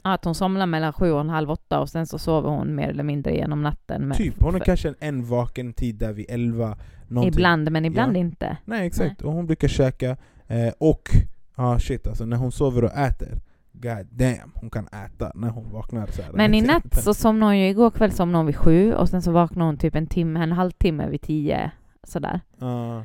Ja, 0.02 0.12
att 0.12 0.24
hon 0.24 0.34
somnar 0.34 0.66
mellan 0.66 0.92
sju 0.92 1.10
och 1.12 1.20
en 1.20 1.30
halv 1.30 1.50
åtta 1.50 1.80
och 1.80 1.88
sen 1.88 2.06
så 2.06 2.18
sover 2.18 2.48
hon 2.50 2.74
mer 2.74 2.88
eller 2.88 3.02
mindre 3.02 3.34
genom 3.34 3.62
natten. 3.62 4.12
Typ, 4.16 4.34
hon 4.42 4.52
har 4.54 4.60
kanske 4.60 4.88
en, 4.88 4.94
en 4.98 5.24
vaken 5.24 5.72
tid 5.72 5.94
där 5.94 6.12
vid 6.12 6.26
elva. 6.28 6.76
någonting. 7.08 7.34
Ibland, 7.34 7.70
men 7.72 7.84
ibland 7.84 8.16
Ja. 8.16 8.20
inte. 8.20 8.56
Nej 8.64 8.86
exakt, 8.86 9.22
och 9.22 9.32
hon 9.32 9.46
brukar 9.46 9.68
käka, 9.68 10.16
eh, 10.46 10.72
och 10.78 11.08
ah 11.54 11.78
shit 11.78 12.06
alltså 12.06 12.24
när 12.24 12.36
hon 12.36 12.52
sover 12.52 12.84
och 12.84 12.92
äter, 12.92 13.38
god 13.72 14.06
damn, 14.10 14.52
hon 14.54 14.70
kan 14.70 14.86
äta 14.88 15.32
när 15.34 15.48
hon 15.48 15.72
vaknar. 15.72 16.06
Så. 16.06 16.22
Men 16.34 16.54
i 16.54 16.60
natt 16.66 17.02
så 17.02 17.14
somnade 17.14 17.50
hon 17.52 17.58
ju, 17.58 17.68
igår 17.68 17.90
kväll 17.90 18.12
somnade 18.12 18.38
hon 18.38 18.46
vid 18.46 18.56
sju 18.56 18.94
och 18.94 19.08
sen 19.08 19.22
så 19.22 19.30
vaknade 19.32 19.68
hon 19.68 19.76
typ 19.76 19.94
en 19.94 20.06
timme, 20.06 20.42
en 20.42 20.52
halvtimme 20.52 21.08
vid 21.08 21.20
tio. 21.22 21.70
Sådär. 22.02 22.40
Ja, 22.58 22.96
Eh, 22.98 23.02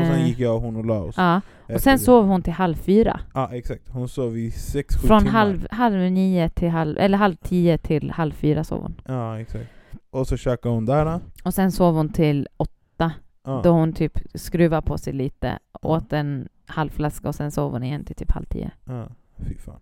och 0.00 0.06
sen 0.06 0.26
gick 0.26 0.38
jag 0.38 0.54
och 0.56 0.60
hon 0.62 0.76
och 0.76 0.84
la 0.84 1.00
oss. 1.00 1.14
Ja, 1.18 1.40
och 1.74 1.80
sen 1.80 1.92
det. 1.92 1.98
sov 1.98 2.26
hon 2.26 2.42
till 2.42 2.52
halv 2.52 2.74
fyra. 2.74 3.20
Ja 3.34 3.48
exakt, 3.52 3.88
hon 3.88 4.08
sov 4.08 4.38
i 4.38 4.50
sex, 4.50 4.96
sju 4.96 5.06
Från 5.08 5.18
timmar. 5.18 5.32
halv, 5.32 5.66
halv 5.70 5.96
nio 6.12 6.48
till 6.48 6.68
halv, 6.68 6.98
eller 6.98 7.18
halv 7.18 7.34
tio 7.34 7.78
till 7.78 8.10
halv 8.10 8.32
fyra 8.32 8.64
sov 8.64 8.82
hon. 8.82 9.00
Ja 9.06 9.40
exakt. 9.40 9.66
Och 10.10 10.26
så 10.28 10.36
käkade 10.36 10.74
hon 10.74 10.86
där. 10.86 11.20
Och 11.44 11.54
sen 11.54 11.72
sov 11.72 11.94
hon 11.94 12.08
till 12.08 12.48
åtta, 12.56 13.12
Ja. 13.44 13.60
då 13.64 13.70
hon 13.70 13.92
typ 13.92 14.18
skruvade 14.34 14.82
på 14.82 14.98
sig 14.98 15.12
lite, 15.12 15.58
åt 15.82 16.12
en 16.12 16.48
halv 16.66 16.90
flaska 16.90 17.28
och 17.28 17.34
sen 17.34 17.50
sov 17.50 17.72
hon 17.72 17.82
igen 17.82 18.04
till 18.04 18.16
typ 18.16 18.30
halv 18.30 18.44
tio. 18.44 18.70
Ja, 18.84 19.08
fy 19.48 19.54
fan. 19.58 19.80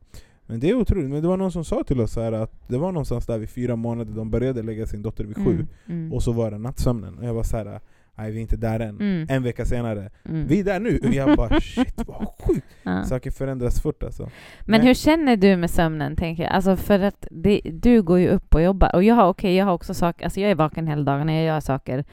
Men 0.48 0.60
det 0.60 0.70
är 0.70 0.74
otroligt, 0.74 1.10
men 1.10 1.22
det 1.22 1.28
var 1.28 1.36
någon 1.36 1.52
som 1.52 1.64
sa 1.64 1.82
till 1.86 2.00
oss 2.00 2.16
här 2.16 2.32
att 2.32 2.68
det 2.68 2.78
var 2.78 2.92
någonstans 2.92 3.26
där 3.26 3.38
vid 3.38 3.50
fyra 3.50 3.76
månader 3.76 4.12
de 4.12 4.30
började 4.30 4.62
lägga 4.62 4.86
sin 4.86 5.02
dotter 5.02 5.24
vid 5.24 5.36
sju, 5.36 5.42
Mm, 5.52 5.66
mm, 5.86 6.12
och 6.12 6.22
så 6.22 6.32
var 6.32 6.50
det 6.50 6.58
nattsömnen. 6.58 7.18
Och 7.18 7.24
jag 7.24 7.34
var 7.34 7.42
så 7.42 7.56
här, 7.56 7.80
nej 8.16 8.30
vi 8.30 8.36
är 8.36 8.42
inte 8.42 8.56
där 8.56 8.80
än. 8.80 8.96
Mm. 9.00 9.26
En 9.30 9.42
vecka 9.42 9.64
senare, 9.64 10.10
mm. 10.28 10.46
vi 10.46 10.60
är 10.60 10.64
där 10.64 10.80
nu! 10.80 10.98
Och 10.98 11.14
jag 11.14 11.36
bara 11.36 11.60
shit 11.60 12.02
vad 12.06 12.28
sjukt! 12.40 12.66
Ja. 12.82 13.04
Saker 13.04 13.30
förändras 13.30 13.80
fort 13.82 14.02
alltså. 14.02 14.30
Men 14.64 14.80
Nej. 14.80 14.86
hur 14.88 14.94
känner 14.94 15.36
du 15.36 15.56
med 15.56 15.70
sömnen, 15.70 16.16
tänker 16.16 16.42
jag? 16.42 16.52
Alltså 16.52 16.76
för 16.76 17.00
att 17.00 17.26
det, 17.30 17.60
du 17.64 18.02
går 18.02 18.18
ju 18.18 18.28
upp 18.28 18.54
och 18.54 18.62
jobbar. 18.62 18.94
Och 18.94 19.04
jag 19.04 19.14
har, 19.14 19.28
okej, 19.28 19.54
jag 19.56 19.64
har 19.64 19.72
också 19.72 19.94
saker, 19.94 20.24
alltså 20.24 20.40
jag 20.40 20.50
är 20.50 20.54
vaken 20.54 20.86
hela 20.86 21.02
dagarna, 21.02 21.34
jag 21.34 21.44
gör 21.44 21.60
saker 21.60 22.04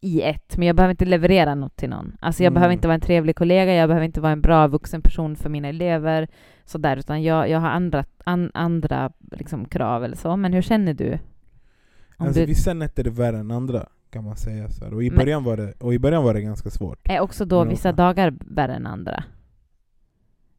i 0.00 0.22
ett, 0.22 0.56
men 0.56 0.66
jag 0.66 0.76
behöver 0.76 0.90
inte 0.90 1.04
leverera 1.04 1.54
något 1.54 1.76
till 1.76 1.90
någon. 1.90 2.16
Alltså 2.20 2.42
jag 2.42 2.50
Mm. 2.50 2.54
behöver 2.54 2.72
inte 2.72 2.88
vara 2.88 2.94
en 2.94 3.00
trevlig 3.00 3.36
kollega, 3.36 3.74
jag 3.74 3.88
behöver 3.88 4.06
inte 4.06 4.20
vara 4.20 4.32
en 4.32 4.40
bra 4.40 4.66
vuxen 4.66 5.02
person 5.02 5.36
för 5.36 5.48
mina 5.50 5.68
elever, 5.68 6.28
sådär, 6.64 6.96
utan 6.96 7.22
jag, 7.22 7.48
jag 7.50 7.60
har 7.60 7.68
andra, 7.68 8.04
an, 8.24 8.50
andra 8.54 9.12
liksom, 9.32 9.64
krav 9.64 10.04
eller 10.04 10.16
så. 10.16 10.36
Men 10.36 10.52
hur 10.52 10.62
känner 10.62 10.94
du? 10.94 11.18
Om 12.16 12.26
Alltså 12.26 12.40
du 12.40 12.46
vissa 12.46 12.74
nätter 12.74 13.06
är 13.06 13.10
värre 13.10 13.38
än 13.38 13.50
andra 13.50 13.86
kan 14.12 14.24
man 14.24 14.36
säga. 14.36 14.68
Så 14.70 14.84
här. 14.84 14.94
Och, 14.94 15.02
i 15.04 15.10
Men- 15.10 15.18
början 15.18 15.44
var 15.44 15.56
det, 15.56 15.72
och 15.80 15.94
i 15.94 15.98
början 15.98 16.24
var 16.24 16.34
det 16.34 16.40
ganska 16.42 16.70
svårt. 16.70 16.98
är 17.08 17.20
också 17.20 17.44
då 17.44 17.64
vissa 17.64 17.92
dagar 17.92 18.34
värre 18.40 18.74
än 18.74 18.86
andra? 18.86 19.24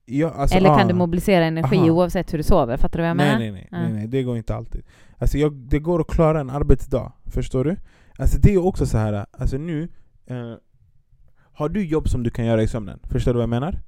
Ja, 0.06 0.30
alltså, 0.32 0.58
eller 0.58 0.70
kan 0.70 0.80
ah, 0.80 0.88
du 0.88 0.94
mobilisera 0.94 1.46
energi 1.46 1.78
Aha. 1.78 1.90
oavsett 1.92 2.34
hur 2.34 2.38
du 2.38 2.44
sover? 2.44 2.78
Fattar 2.78 3.00
du 3.00 3.04
vad 3.04 3.10
jag 3.10 3.18
nej, 3.18 3.26
menar? 3.28 3.40
nej, 3.40 3.52
nej, 3.52 3.68
Ja. 3.72 3.78
nej, 3.80 3.94
nej, 3.94 4.08
det 4.08 4.24
går 4.24 4.38
inte 4.38 4.56
alltid. 4.56 4.82
Alltså 5.18 5.38
jag, 5.38 5.54
det 5.54 5.80
går 5.80 6.02
att 6.02 6.08
klara 6.08 6.40
en 6.40 6.50
arbetsdag, 6.50 7.12
förstår 7.26 7.64
du? 7.64 7.76
Alltså 8.18 8.40
det 8.42 8.54
är 8.54 8.66
också 8.66 8.86
så 8.86 8.98
här. 8.98 9.26
alltså 9.32 9.58
nu, 9.58 9.90
eh, 10.26 10.54
har 11.54 11.70
du 11.70 11.86
jobb 11.86 12.08
som 12.10 12.24
du 12.24 12.30
kan 12.30 12.46
göra 12.46 12.64
i 12.64 12.68
sömnen? 12.68 13.00
Förstår 13.04 13.32
du 13.34 13.38
vad 13.38 13.44
jag 13.44 13.50
menar? 13.50 13.80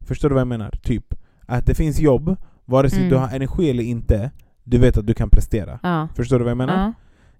Förstår 0.00 0.28
du 0.28 0.34
vad 0.34 0.40
jag 0.40 0.48
menar? 0.48 0.70
Typ, 0.82 1.14
att 1.46 1.66
det 1.66 1.74
finns 1.74 2.00
jobb, 2.00 2.36
vare 2.64 2.90
sig 2.90 2.98
Mm. 2.98 3.10
du 3.10 3.16
har 3.16 3.28
energi 3.36 3.70
eller 3.70 3.82
inte, 3.82 4.30
du 4.64 4.78
vet 4.78 4.96
att 4.98 5.06
du 5.06 5.14
kan 5.14 5.30
prestera. 5.30 5.78
Ja. 5.82 6.08
Förstår 6.16 6.38
du 6.38 6.44
vad 6.44 6.50
jag 6.50 6.56
menar? 6.58 6.92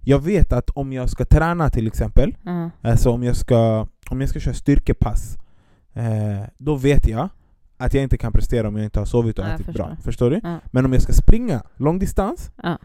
Ja. 0.09 0.15
Jag 0.15 0.23
vet 0.23 0.53
att 0.53 0.69
om 0.69 0.93
jag 0.93 1.09
ska 1.09 1.25
träna 1.25 1.69
till 1.69 1.87
exempel, 1.87 2.35
Ja. 2.43 2.69
Alltså 2.81 3.09
om 3.11 3.23
jag 3.23 3.35
ska, 3.35 3.87
om 4.09 4.21
jag 4.21 4.29
ska 4.29 4.39
köra 4.39 4.53
styrkepass, 4.53 5.37
eh, 5.93 6.03
då 6.57 6.75
vet 6.75 7.07
jag 7.07 7.29
att 7.77 7.93
jag 7.93 8.03
inte 8.03 8.17
kan 8.17 8.31
prestera 8.31 8.67
om 8.67 8.75
jag 8.75 8.83
inte 8.85 8.99
har 8.99 9.05
sovit 9.05 9.39
och 9.39 9.45
Ja, 9.45 9.49
ätit 9.49 9.65
förstår. 9.65 9.83
bra. 9.83 9.95
Förstår 10.03 10.29
du? 10.31 10.39
Ja. 10.43 10.59
Men 10.65 10.85
om 10.85 10.93
jag 10.93 11.01
ska 11.01 11.13
springa 11.13 11.61
långdistans, 11.77 12.51
Ja. 12.63 12.77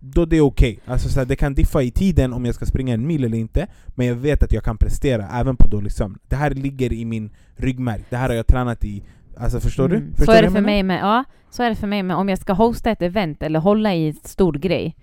då 0.00 0.24
det 0.24 0.36
är 0.36 0.40
okej. 0.40 0.80
Alltså 0.86 1.08
så 1.08 1.18
här, 1.20 1.26
det 1.26 1.36
kan 1.36 1.54
diffa 1.54 1.82
i 1.82 1.90
tiden 1.90 2.32
om 2.32 2.44
jag 2.44 2.54
ska 2.54 2.66
springa 2.66 2.94
en 2.94 3.06
mil 3.06 3.24
eller 3.24 3.38
inte, 3.38 3.66
men 3.88 4.06
jag 4.06 4.14
vet 4.14 4.42
att 4.42 4.52
jag 4.52 4.64
kan 4.64 4.76
prestera 4.76 5.28
även 5.28 5.56
på 5.56 5.68
dålig 5.68 5.92
sömn. 5.92 6.18
Det 6.28 6.36
här 6.36 6.50
ligger 6.50 6.92
i 6.92 7.04
min 7.04 7.30
ryggmärg, 7.56 8.04
det 8.10 8.16
här 8.16 8.28
har 8.28 8.36
jag 8.36 8.46
tränat 8.46 8.84
i. 8.84 9.02
Alltså 9.36 9.60
förstår 9.60 9.84
Mm. 9.90 10.00
du? 10.00 10.10
Så 10.10 10.16
Förstår 10.16 10.32
är 10.34 10.42
du 10.42 10.48
det 10.48 10.52
för 10.54 10.60
mig 10.60 10.82
med, 10.82 11.00
ja, 11.00 11.24
så 11.50 11.62
är 11.62 11.68
det 11.70 11.76
för 11.76 11.86
mig 11.86 12.02
med 12.02 12.16
om 12.16 12.28
jag 12.28 12.38
ska 12.38 12.52
hosta 12.52 12.90
ett 12.90 13.02
event 13.02 13.42
eller 13.42 13.58
hålla 13.60 13.94
i 13.94 14.08
en 14.08 14.14
stor 14.14 14.52
grej. 14.52 14.96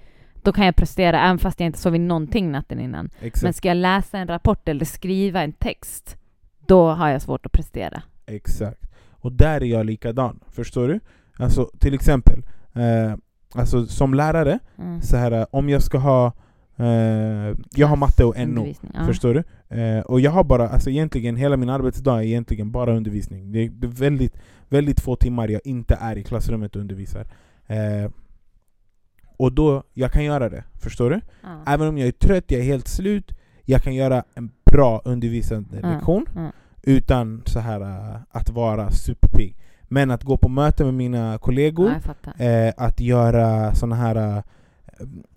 Då 0.44 0.52
kan 0.52 0.66
jag 0.66 0.76
prestera 0.76 1.22
även 1.22 1.40
fast 1.40 1.60
jag 1.60 1.66
inte 1.68 1.80
sovit 1.80 2.02
någonting 2.02 2.52
natten 2.52 2.80
innan. 2.80 3.10
Exakt. 3.22 3.44
Men 3.44 3.54
ska 3.54 3.68
jag 3.68 3.78
läsa 3.78 4.18
en 4.18 4.28
rapport 4.28 4.68
eller 4.70 4.86
skriva 4.86 5.42
en 5.44 5.52
text, 5.52 6.18
då 6.66 6.90
har 6.90 7.10
jag 7.10 7.22
svårt 7.22 7.46
att 7.46 7.52
prestera. 7.52 8.02
Exakt. 8.26 8.82
Och 9.12 9.32
där 9.32 9.62
är 9.62 9.66
jag 9.66 9.86
likadan. 9.86 10.40
Förstår 10.52 10.88
du? 10.88 11.00
Alltså 11.38 11.70
till 11.80 11.94
exempel, 11.94 12.42
eh, 12.74 13.16
alltså 13.54 13.86
som 13.86 14.14
lärare, 14.14 14.60
Mm. 14.78 15.02
så 15.02 15.18
här, 15.18 15.46
om 15.56 15.70
jag 15.70 15.82
ska 15.84 15.98
ha 15.98 16.34
eh, 16.78 17.56
Jag 17.76 17.88
har 17.88 17.96
matte 17.96 18.26
och 18.26 18.48
NO, 18.48 18.74
ja. 18.94 19.06
förstår 19.06 19.34
du? 19.34 19.44
Eh, 19.82 20.00
och 20.02 20.20
jag 20.20 20.32
har 20.32 20.44
bara, 20.44 20.70
alltså 20.70 20.90
egentligen 20.90 21.36
hela 21.36 21.58
min 21.58 21.70
arbetsdag 21.70 22.18
är 22.18 22.26
egentligen 22.26 22.72
bara 22.72 22.96
undervisning. 22.98 23.52
Det 23.52 23.60
är, 23.60 23.70
det 23.70 23.88
är 23.88 23.92
väldigt, 23.92 24.38
väldigt 24.70 25.00
få 25.00 25.16
timmar 25.16 25.48
jag 25.48 25.62
inte 25.64 25.98
är 26.02 26.18
i 26.18 26.24
klassrummet 26.24 26.76
och 26.76 26.82
undervisar. 26.82 27.26
Eh, 29.40 29.44
och 29.46 29.52
då, 29.54 29.84
jag 29.94 30.12
kan 30.12 30.24
göra 30.24 30.50
det, 30.50 30.64
förstår 30.80 31.10
du? 31.10 31.22
Ja. 31.44 31.64
Även 31.74 31.88
om 31.88 31.98
jag 31.98 32.08
är 32.08 32.12
trött, 32.12 32.44
jag 32.48 32.60
är 32.62 32.66
helt 32.66 32.88
slut, 32.88 33.32
jag 33.66 33.84
kan 33.84 33.96
göra 33.96 34.24
en 34.36 34.52
bra 34.72 35.02
undervisande 35.06 35.80
Ja, 35.84 35.90
lektion 35.90 36.26
ja. 36.36 36.52
utan 36.84 37.42
så 37.46 37.60
här 37.60 37.82
äh, 37.82 38.16
att 38.32 38.50
vara 38.50 38.92
superpigg. 38.92 39.56
Men 39.92 40.12
att 40.12 40.24
gå 40.24 40.38
på 40.38 40.50
möte 40.50 40.84
med 40.86 40.94
mina 40.94 41.38
kollegor, 41.38 41.94
Ja, 42.38 42.46
eh, 42.46 42.74
att 42.78 43.00
göra 43.00 43.76
såna 43.76 43.96
här 43.96 44.16
äh, 44.16 44.44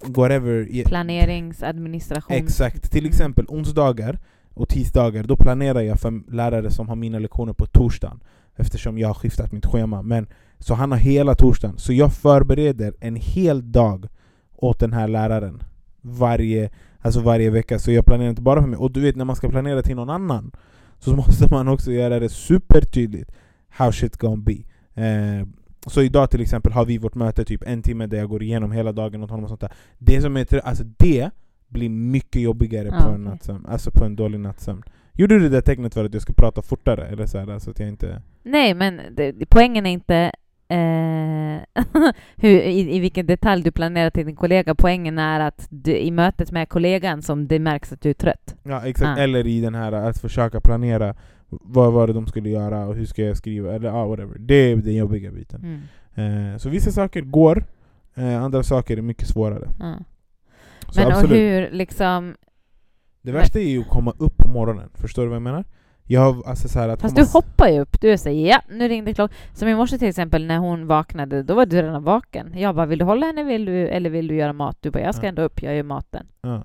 whatever, 0.07 0.85
Planeringsadministration. 0.85 2.37
Exakt. 2.37 2.91
Till 2.91 3.01
Mm. 3.05 3.09
exempel 3.09 3.45
onsdagar 3.49 4.19
och 4.55 4.69
tisdagar, 4.69 5.23
då 5.23 5.37
planerar 5.37 5.81
jag 5.81 6.01
för 6.01 6.33
lärare 6.33 6.71
som 6.71 6.89
har 6.89 6.97
mina 6.97 7.19
lektioner 7.19 7.53
på 7.53 7.67
torsdagen. 7.67 8.21
Eftersom 8.57 8.99
jag 8.99 9.09
har 9.09 9.15
skiftat 9.15 9.53
mitt 9.53 9.67
schema. 9.67 10.03
Men, 10.03 10.27
så 10.63 10.75
han 10.75 10.91
har 10.91 10.99
hela 10.99 11.35
torsdagen. 11.35 11.79
Så 11.79 11.93
jag 11.93 12.13
förbereder 12.13 12.95
en 13.01 13.17
hel 13.17 13.73
dag 13.73 14.09
åt 14.57 14.79
den 14.79 14.93
här 14.93 15.09
läraren. 15.09 15.63
Varje, 16.01 16.71
alltså 17.01 17.21
varje 17.21 17.51
vecka. 17.51 17.79
Så 17.79 17.93
jag 17.93 18.07
planerar 18.07 18.31
inte 18.31 18.43
bara 18.43 18.61
för 18.61 18.69
mig. 18.69 18.79
Och 18.79 18.91
du 18.91 19.01
vet 19.01 19.17
när 19.17 19.25
man 19.25 19.37
ska 19.37 19.49
planera 19.49 19.83
till 19.83 19.97
någon 19.97 20.11
annan 20.11 20.53
så 20.99 21.17
måste 21.17 21.55
man 21.55 21.69
också 21.69 21.93
göra 21.93 22.21
det 22.21 22.29
supertydligt. 22.29 23.33
How 23.69 23.93
shit 23.93 24.17
gonna 24.17 24.43
be. 24.43 24.57
Eh, 25.03 25.47
så 25.87 26.03
idag 26.03 26.31
till 26.31 26.41
exempel 26.41 26.73
har 26.73 26.85
vi 26.85 26.99
vårt 26.99 27.15
möte 27.15 27.45
typ 27.45 27.63
en 27.67 27.83
timme 27.83 28.07
där 28.07 28.19
jag 28.19 28.29
går 28.29 28.43
igenom 28.43 28.73
hela 28.73 28.93
dagen 28.93 29.23
åt 29.23 29.31
honom 29.31 29.45
och 29.45 29.49
sånt 29.49 29.61
där. 29.61 29.73
Det 29.99 30.21
som 30.21 30.37
är, 30.37 30.67
alltså 30.67 30.85
det 30.97 31.31
blir 31.69 31.89
mycket 31.89 32.43
jobbigare 32.43 32.89
Ja, 32.89 33.07
på 33.07 33.15
en 33.15 33.25
nattsömn, 33.25 33.67
alltså 33.67 33.91
på 33.91 34.05
en 34.05 34.17
dålig 34.17 34.41
nattsömn. 34.41 34.83
Gjorde 35.13 35.35
du 35.35 35.41
det 35.41 35.49
där 35.49 35.61
tecknet 35.61 35.95
för 35.95 36.05
att 36.05 36.15
jag 36.15 36.23
ska 36.23 36.33
prata 36.33 36.63
fortare? 36.63 37.07
Eller 37.07 37.27
så, 37.27 37.39
här, 37.39 37.59
så 37.59 37.71
att 37.71 37.79
jag 37.79 37.89
inte... 37.89 38.23
Nej, 38.43 38.75
men 38.75 39.01
det, 39.17 39.35
poängen 39.49 39.87
är 39.87 39.91
inte 39.91 40.33
hur, 42.37 42.61
i, 42.61 42.97
i 42.97 42.99
vilken 42.99 43.27
detalj 43.27 43.63
du 43.63 43.71
planerar 43.71 44.11
till 44.11 44.27
din 44.27 44.37
kollega. 44.37 44.75
Poängen 44.75 45.19
är 45.19 45.41
att 45.41 45.67
du, 45.71 45.97
i 45.97 46.11
mötet 46.11 46.53
med 46.53 46.69
kollegan 46.69 47.23
som 47.23 47.49
det 47.49 47.59
märks 47.59 47.93
att 47.93 48.01
du 48.01 48.11
är 48.11 48.15
trött. 48.15 48.57
Ja, 48.63 48.87
exakt. 48.87 49.19
Ah. 49.19 49.23
Eller 49.23 49.47
i 49.47 49.61
den 49.61 49.75
här 49.75 49.93
att 49.93 50.19
försöka 50.19 50.61
planera 50.61 51.15
vad 51.49 51.93
var 51.93 52.07
det 52.07 52.13
de 52.13 52.27
skulle 52.27 52.49
göra 52.49 52.87
och 52.87 52.95
hur 52.95 53.07
ska 53.07 53.23
jag 53.23 53.37
skriva, 53.37 53.75
eller 53.75 53.89
ah, 53.89 54.07
whatever. 54.07 54.39
Det 54.39 54.55
är 54.55 54.77
den 54.77 54.95
jobbiga 54.95 55.31
biten. 55.31 55.61
Mm. 56.15 56.53
Eh, 56.53 56.59
så 56.59 56.69
vissa 56.69 56.91
saker 56.91 57.21
går, 57.23 57.65
eh, 58.15 58.43
andra 58.43 58.63
saker 58.63 58.97
är 58.97 59.03
mycket 59.03 59.29
svårare. 59.29 59.69
Mm. 59.81 60.05
Men 60.97 61.07
och 61.07 61.29
hur 61.29 61.71
liksom... 61.71 62.35
Det 63.23 63.33
värsta 63.33 63.59
är 63.59 63.69
ju 63.69 63.81
att 63.81 63.89
komma 63.89 64.15
upp 64.19 64.37
på 64.37 64.49
morgonen, 64.49 64.91
förstår 64.95 65.23
du 65.23 65.29
vad 65.29 65.37
jag 65.37 65.43
menar? 65.43 65.65
Jag, 66.07 66.47
alltså 66.47 66.69
så 66.69 66.79
att 66.79 67.01
Fast 67.01 67.17
du 67.17 67.25
hoppar 67.25 67.69
ju 67.69 67.81
upp, 67.81 68.01
du 68.01 68.19
säger 68.19 68.49
ja, 68.49 68.61
nu 68.69 68.89
ringde 68.89 69.15
klockan. 69.15 69.37
Som 69.55 69.69
i 69.69 69.75
morse 69.75 69.99
till 69.99 70.09
exempel 70.09 70.47
när 70.47 70.59
hon 70.59 70.87
vaknade, 70.87 71.43
då 71.43 71.55
var 71.55 71.67
du 71.67 71.83
redan 71.83 72.03
vaken. 72.03 72.53
Jag 72.57 72.75
bara, 72.75 72.87
vill 72.87 72.99
du 72.99 73.05
hålla 73.05 73.27
henne 73.27 73.45
vill 73.45 73.65
du, 73.65 73.89
eller 73.89 74.11
vill 74.11 74.27
du 74.27 74.35
göra 74.35 74.53
mat? 74.53 74.77
Du 74.81 74.91
bara, 74.91 75.03
jag 75.03 75.15
ska 75.15 75.25
ja. 75.25 75.29
ändå 75.29 75.43
upp, 75.43 75.63
jag 75.63 75.77
gör 75.77 75.83
maten. 75.83 76.27
Ja. 76.43 76.65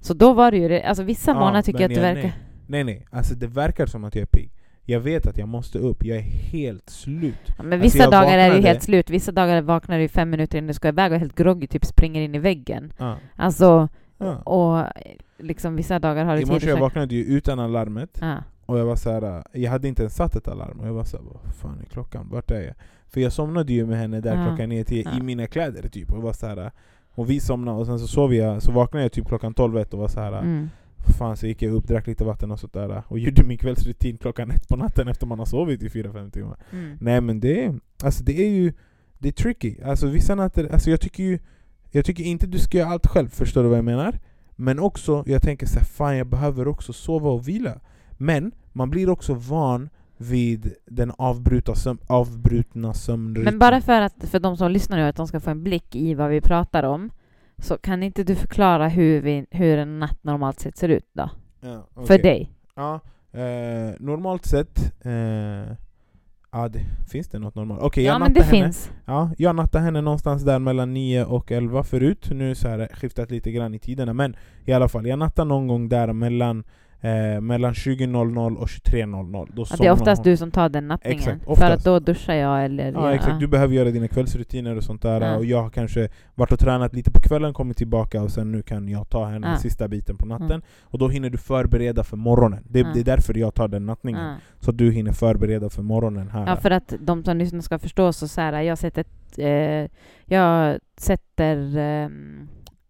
Så 0.00 0.14
då 0.14 0.32
var 0.32 0.50
det 0.50 0.56
ju 0.56 0.68
det, 0.68 0.82
alltså 0.82 1.02
vissa 1.02 1.30
ja, 1.30 1.34
månader 1.34 1.62
tycker 1.62 1.80
jag 1.80 1.90
att 1.90 1.94
det 1.94 2.00
verkar... 2.00 2.22
Nej. 2.22 2.34
nej, 2.66 2.84
nej, 2.84 3.06
alltså 3.10 3.34
det 3.34 3.46
verkar 3.46 3.86
som 3.86 4.04
att 4.04 4.14
jag 4.14 4.22
är 4.22 4.26
pigg. 4.26 4.50
Jag 4.84 5.00
vet 5.00 5.26
att 5.26 5.38
jag 5.38 5.48
måste 5.48 5.78
upp, 5.78 6.04
jag 6.04 6.18
är 6.18 6.22
helt 6.22 6.90
slut. 6.90 7.34
Ja, 7.46 7.62
men 7.62 7.72
alltså, 7.72 7.84
vissa 7.84 8.04
alltså 8.04 8.10
dagar 8.10 8.38
vaknade... 8.38 8.42
är 8.42 8.60
du 8.60 8.66
helt 8.66 8.82
slut, 8.82 9.10
vissa 9.10 9.32
dagar 9.32 9.62
vaknar 9.62 9.98
du 9.98 10.08
fem 10.08 10.30
minuter 10.30 10.58
innan 10.58 10.68
du 10.68 10.74
ska 10.74 10.88
iväg 10.88 11.12
och 11.12 11.16
är 11.16 11.20
helt 11.20 11.34
groggy, 11.34 11.66
typ 11.66 11.84
springer 11.84 12.22
in 12.22 12.34
i 12.34 12.38
väggen. 12.38 12.92
Ja. 12.98 13.16
Alltså, 13.36 13.88
ja. 14.22 14.36
och 14.36 14.92
liksom 15.38 15.76
vissa 15.76 15.98
dagar 15.98 16.24
har 16.24 16.36
du 16.36 16.42
I 16.42 16.46
morse 16.46 16.68
jag 16.68 16.80
vaknade 16.80 17.14
ju 17.14 17.24
utan 17.24 17.58
alarmet, 17.58 18.18
ja. 18.20 18.36
och 18.66 18.78
jag 18.78 18.84
var 18.84 18.96
så 18.96 19.10
här, 19.10 19.42
jag 19.52 19.70
hade 19.70 19.88
inte 19.88 20.02
ens 20.02 20.16
satt 20.16 20.36
ett 20.36 20.48
alarm, 20.48 20.80
och 20.80 20.86
jag 20.86 20.92
var 20.92 21.04
såhär, 21.04 21.24
vad 21.24 21.54
fan 21.54 21.80
är 21.80 21.84
klockan? 21.84 22.28
Vart 22.30 22.50
är 22.50 22.60
jag? 22.60 22.74
För 23.08 23.20
jag 23.20 23.32
somnade 23.32 23.72
ju 23.72 23.86
med 23.86 23.98
henne 23.98 24.20
där 24.20 24.36
ja. 24.36 24.46
klockan 24.46 24.68
9 24.68 24.84
10 24.84 25.08
i 25.18 25.22
mina 25.22 25.46
kläder 25.46 25.88
typ, 25.88 26.12
och 26.12 26.22
var 26.22 26.32
så 26.32 26.46
här, 26.46 26.70
och 27.14 27.30
vi 27.30 27.40
somnade, 27.40 27.78
och 27.78 27.86
sen 27.86 27.98
så 27.98 28.06
sov 28.06 28.34
jag, 28.34 28.62
så 28.62 28.72
vaknade 28.72 29.04
jag 29.04 29.12
typ 29.12 29.28
klockan 29.28 29.54
12 29.54 29.76
och 29.76 29.98
var 29.98 30.08
så 30.08 30.20
här. 30.20 30.38
Mm 30.38 30.68
Fan 31.18 31.36
så 31.36 31.46
gick 31.46 31.62
jag 31.62 31.74
upp, 31.74 31.88
drack 31.88 32.06
lite 32.06 32.24
vatten 32.24 32.50
och 32.50 32.60
sådär 32.60 33.02
och 33.08 33.18
gjorde 33.18 33.44
min 33.44 33.58
kvällsrutin 33.58 34.18
klockan 34.18 34.50
ett 34.50 34.68
på 34.68 34.76
natten 34.76 35.08
efter 35.08 35.26
man 35.26 35.38
har 35.38 35.46
sovit 35.46 35.82
i 35.82 35.88
4-5 35.88 36.30
timmar. 36.30 36.56
Mm. 36.72 36.98
Nej 37.00 37.20
men 37.20 37.40
det 37.40 37.74
alltså 38.02 38.24
det 38.24 38.42
är 38.42 38.50
ju 38.50 38.72
det 39.18 39.28
är 39.28 39.32
tricky. 39.32 39.76
Alltså 39.84 40.06
vissa 40.06 40.34
nätter, 40.34 40.72
alltså 40.72 40.90
jag 40.90 41.00
tycker 41.00 41.22
ju 41.22 41.38
Jag 41.94 42.04
tycker 42.04 42.24
inte 42.24 42.46
du 42.46 42.58
ska 42.58 42.78
göra 42.78 42.90
allt 42.90 43.06
själv, 43.06 43.28
förstår 43.28 43.62
du 43.62 43.68
vad 43.68 43.78
jag 43.78 43.84
menar? 43.84 44.18
Men 44.56 44.78
också, 44.78 45.24
jag 45.26 45.42
tänker 45.42 45.66
så 45.66 45.78
här, 45.78 45.84
fan 45.84 46.16
jag 46.16 46.26
behöver 46.26 46.68
också 46.68 46.92
sova 46.92 47.30
och 47.30 47.48
vila. 47.48 47.80
Men 48.10 48.52
man 48.72 48.90
blir 48.90 49.10
också 49.10 49.34
van 49.34 49.88
vid 50.16 50.74
den 50.86 51.12
avbrutna, 51.18 51.74
söm 51.74 51.98
avbrutna 52.06 52.94
sömnrytmen. 52.94 53.44
Men 53.44 53.58
bara 53.58 53.80
för 53.80 54.00
att 54.00 54.24
för 54.24 54.40
de 54.40 54.56
som 54.56 54.70
lyssnar 54.70 54.96
nu, 54.96 55.04
att 55.04 55.16
de 55.16 55.26
ska 55.26 55.40
få 55.40 55.50
en 55.50 55.62
blick 55.62 55.96
i 55.96 56.14
vad 56.14 56.30
vi 56.30 56.40
pratar 56.40 56.82
om 56.82 57.10
så 57.58 57.78
kan 57.78 58.02
inte 58.02 58.24
du 58.24 58.34
förklara 58.34 58.88
hur, 58.88 59.20
vi, 59.20 59.46
hur 59.50 59.78
en 59.78 59.98
natt 59.98 60.24
normalt 60.24 60.60
sett 60.60 60.76
ser 60.76 60.88
ut 60.88 61.08
då? 61.12 61.30
Ja, 61.60 61.86
okay. 61.94 62.06
För 62.06 62.18
dig? 62.18 62.50
Ja, 62.74 63.00
eh, 63.32 63.94
normalt 63.98 64.46
sett 64.46 64.78
eh, 65.04 65.76
Ja, 66.54 66.68
det, 66.68 66.80
finns 67.10 67.28
det 67.28 67.38
något 67.38 67.54
normalt? 67.54 67.80
Okej, 67.80 67.86
okay, 67.86 68.04
ja, 68.04 68.18
men 68.18 68.32
det 68.32 68.42
henne, 68.42 68.50
finns. 68.50 68.90
Ja, 69.04 69.30
jag 69.38 69.56
nattade 69.56 69.84
henne 69.84 70.00
någonstans 70.00 70.42
där 70.42 70.58
mellan 70.58 70.94
9 70.94 71.24
och 71.24 71.52
11 71.52 71.82
förut. 71.82 72.28
Nu 72.30 72.48
har 72.48 72.78
det 72.78 72.88
skiftat 72.92 73.30
lite 73.30 73.52
grann 73.52 73.74
i 73.74 73.78
tiderna, 73.78 74.12
men 74.12 74.36
i 74.64 74.72
alla 74.72 74.88
fall, 74.88 75.06
jag 75.06 75.18
nattade 75.18 75.48
någon 75.48 75.66
gång 75.66 75.88
där 75.88 76.12
mellan 76.12 76.64
eh, 77.02 77.40
mellan 77.40 77.72
20.00 77.72 78.56
och 78.56 78.66
23.00. 78.66 79.66
Ja, 79.70 79.76
det 79.78 79.86
är 79.86 79.90
oftast 79.90 80.24
du 80.24 80.36
som 80.36 80.50
tar 80.50 80.68
den 80.68 80.88
nattningen, 80.88 81.18
exakt, 81.18 81.58
för 81.58 81.70
att 81.70 81.84
då 81.84 81.98
duschar 81.98 82.34
jag 82.34 82.64
eller... 82.64 82.92
Ja, 82.92 83.14
exakt. 83.14 83.40
Du 83.40 83.46
behöver 83.46 83.74
göra 83.74 83.90
dina 83.90 84.08
kvällsrutiner 84.08 84.76
och 84.76 84.84
sånt 84.84 85.02
där, 85.02 85.20
ja. 85.20 85.36
och 85.36 85.44
jag 85.44 85.62
har 85.62 85.70
kanske 85.70 86.08
varit 86.34 86.52
och 86.52 86.58
tränat 86.58 86.94
lite 86.94 87.10
på 87.10 87.20
kvällen, 87.20 87.54
kommit 87.54 87.76
tillbaka 87.76 88.22
och 88.22 88.30
sen 88.30 88.52
nu 88.52 88.62
kan 88.62 88.88
jag 88.88 89.08
ta 89.08 89.24
henne 89.24 89.50
ja. 89.50 89.56
sista 89.58 89.88
biten 89.88 90.16
på 90.16 90.26
natten. 90.26 90.50
Mm. 90.50 90.62
Och 90.82 90.98
då 90.98 91.08
hinner 91.08 91.30
du 91.30 91.38
förbereda 91.38 92.04
för 92.04 92.16
morgonen. 92.16 92.64
Det, 92.68 92.82
det 92.94 93.00
är 93.00 93.04
därför 93.04 93.38
jag 93.38 93.54
tar 93.54 93.68
den 93.68 93.86
nattningen. 93.86 94.36
Så 94.60 94.72
du 94.72 94.92
hinner 94.92 95.12
förbereda 95.12 95.70
för 95.70 95.82
morgonen 95.82 96.28
här. 96.28 96.46
Ja, 96.46 96.56
för 96.56 96.70
att 96.70 96.94
de 97.00 97.24
som 97.24 97.36
lyssnar 97.36 97.60
ska 97.60 97.78
förstå 97.78 98.12
så, 98.12 98.28
så 98.28 98.40
här, 98.40 98.62
jag 98.62 98.78
sätter... 98.78 99.04
Eh, 99.36 99.88
jag 100.24 100.78
sätter 100.96 101.78
eh, 101.78 102.08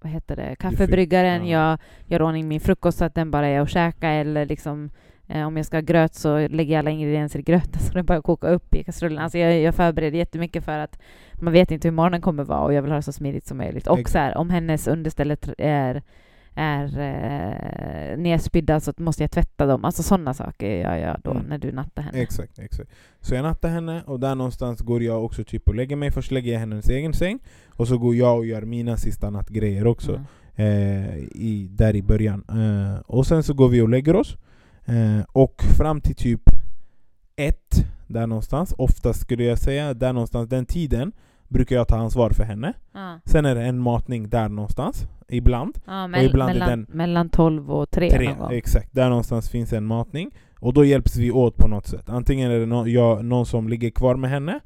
vad 0.03 0.13
heter 0.13 0.37
det, 0.37 0.57
kaffebryggaren, 0.57 1.47
ja. 1.47 1.71
jag 1.71 1.79
gör 2.07 2.23
ordning 2.23 2.49
min 2.49 2.61
frukost 2.61 2.99
så 2.99 3.05
att 3.05 3.15
den 3.15 3.31
bara 3.31 3.47
är 3.47 3.61
att 3.61 3.71
käka 3.71 4.09
eller 4.09 4.47
liksom 4.47 4.91
eh, 5.29 5.47
om 5.47 5.57
jag 5.57 5.67
ska 5.67 5.77
ha 5.77 5.83
gröt 5.83 6.15
så 6.15 6.49
lägger 6.49 6.73
jag 6.75 6.79
alla 6.79 6.91
ingredienser 6.91 7.39
i 7.39 7.43
gröten 7.43 7.81
så 7.81 7.93
den 7.93 8.07
bara 8.07 8.23
koka 8.23 8.49
upp 8.49 8.75
i 8.75 8.85
kastrullen. 8.85 9.19
Alltså 9.19 9.39
jag, 9.39 9.61
jag 9.61 9.75
förbereder 9.75 10.19
jättemycket 10.19 10.65
för 10.65 10.79
att 10.79 10.99
man 11.35 11.53
vet 11.53 11.71
inte 11.71 11.89
hur 11.89 11.93
morgonen 11.93 12.21
kommer 12.21 12.45
vara 12.45 12.61
och 12.61 12.75
jag 12.75 12.83
vill 12.83 12.91
ha 12.91 12.97
det 12.97 13.03
så 13.03 13.13
smidigt 13.13 13.47
som 13.47 13.59
möjligt. 13.59 13.87
Och 13.87 14.09
så 14.09 14.19
här, 14.19 14.37
om 14.37 14.51
hennes 14.51 14.89
understället 14.89 15.49
är 15.59 16.03
är 16.55 16.85
eh, 16.99 18.19
nedspydda 18.19 18.81
så 18.81 18.93
måste 18.97 19.23
jag 19.23 19.31
tvätta 19.31 19.67
dem. 19.67 19.85
Alltså 19.85 20.03
sådana 20.03 20.35
saker 20.35 20.67
gör 20.67 20.97
jag 20.97 21.17
då 21.25 21.31
mm. 21.31 21.43
när 21.43 21.59
du 21.59 21.73
nattar 21.73 22.03
henne. 22.03 22.19
Exakt, 22.19 22.59
exakt. 22.59 22.91
Så 23.21 23.35
jag 23.35 23.43
nattar 23.43 23.69
henne 23.69 24.03
och 24.07 24.21
där 24.21 24.35
någonstans 24.35 24.81
går 24.81 25.03
jag 25.03 25.25
också 25.25 25.45
typ 25.45 25.69
och 25.69 25.75
lägger 25.75 25.97
mig. 25.97 26.11
Först 26.11 26.31
lägger 26.31 26.53
jag 26.53 26.61
hennes 26.61 26.89
egen 26.89 27.13
säng 27.15 27.39
och 27.69 27.89
så 27.89 27.99
går 27.99 28.15
jag 28.15 28.39
och 28.39 28.47
gör 28.47 28.63
mina 28.63 28.97
sista 28.97 29.31
nattgrejer 29.31 29.87
också. 29.87 30.13
Mm. 30.13 30.25
Eh, 30.55 31.17
i, 31.19 31.69
där 31.71 31.97
i 31.97 32.03
början. 32.03 32.45
Eh, 32.49 33.01
och 33.01 33.27
sen 33.27 33.43
så 33.43 33.55
går 33.55 33.69
vi 33.69 33.81
och 33.81 33.89
lägger 33.89 34.17
oss. 34.17 34.37
Eh, 34.85 35.25
och 35.33 35.63
fram 35.79 36.01
till 36.01 36.15
typ 36.15 36.43
ett, 37.37 37.87
där 38.07 38.27
någonstans, 38.27 38.75
oftast 38.79 39.21
skulle 39.21 39.45
jag 39.45 39.59
säga, 39.59 39.95
där 39.95 40.13
någonstans 40.13 40.49
den 40.49 40.67
tiden 40.67 41.13
brukar 41.53 41.77
jag 41.77 41.89
ta 41.89 41.97
ansvar 41.97 42.31
för 42.31 42.45
henne. 42.45 42.73
Ja. 42.93 43.19
Sen 43.25 43.45
är 43.45 43.55
det 43.55 43.63
en 43.63 43.79
matning 43.79 44.29
där 44.29 44.49
någonstans, 44.49 45.07
ibland. 45.29 45.79
Ja, 45.87 46.07
mell 46.07 46.27
ibland 46.27 46.53
mellan, 46.53 46.69
den, 46.69 46.87
mellan 46.89 47.29
12 47.29 47.71
och 47.71 47.91
3, 47.91 48.11
3 48.11 48.29
någon 48.29 48.39
gång. 48.39 48.53
Exakt, 48.53 48.93
där 48.93 49.09
någonstans 49.09 49.51
finns 49.51 49.73
en 49.73 49.85
matning. 49.85 50.31
Och 50.61 50.75
då 50.75 50.85
hjälps 50.85 51.17
vi 51.17 51.31
åt 51.31 51.57
på 51.57 51.69
något 51.69 51.87
sätt. 51.87 52.09
Antingen 52.09 52.51
är 52.51 52.59
det 52.59 52.67
no 52.67 52.87
jag, 52.87 53.25
någon 53.25 53.47
som 53.47 53.69
ligger 53.69 53.91
kvar 53.91 54.15
med 54.15 54.31
henne 54.31 54.61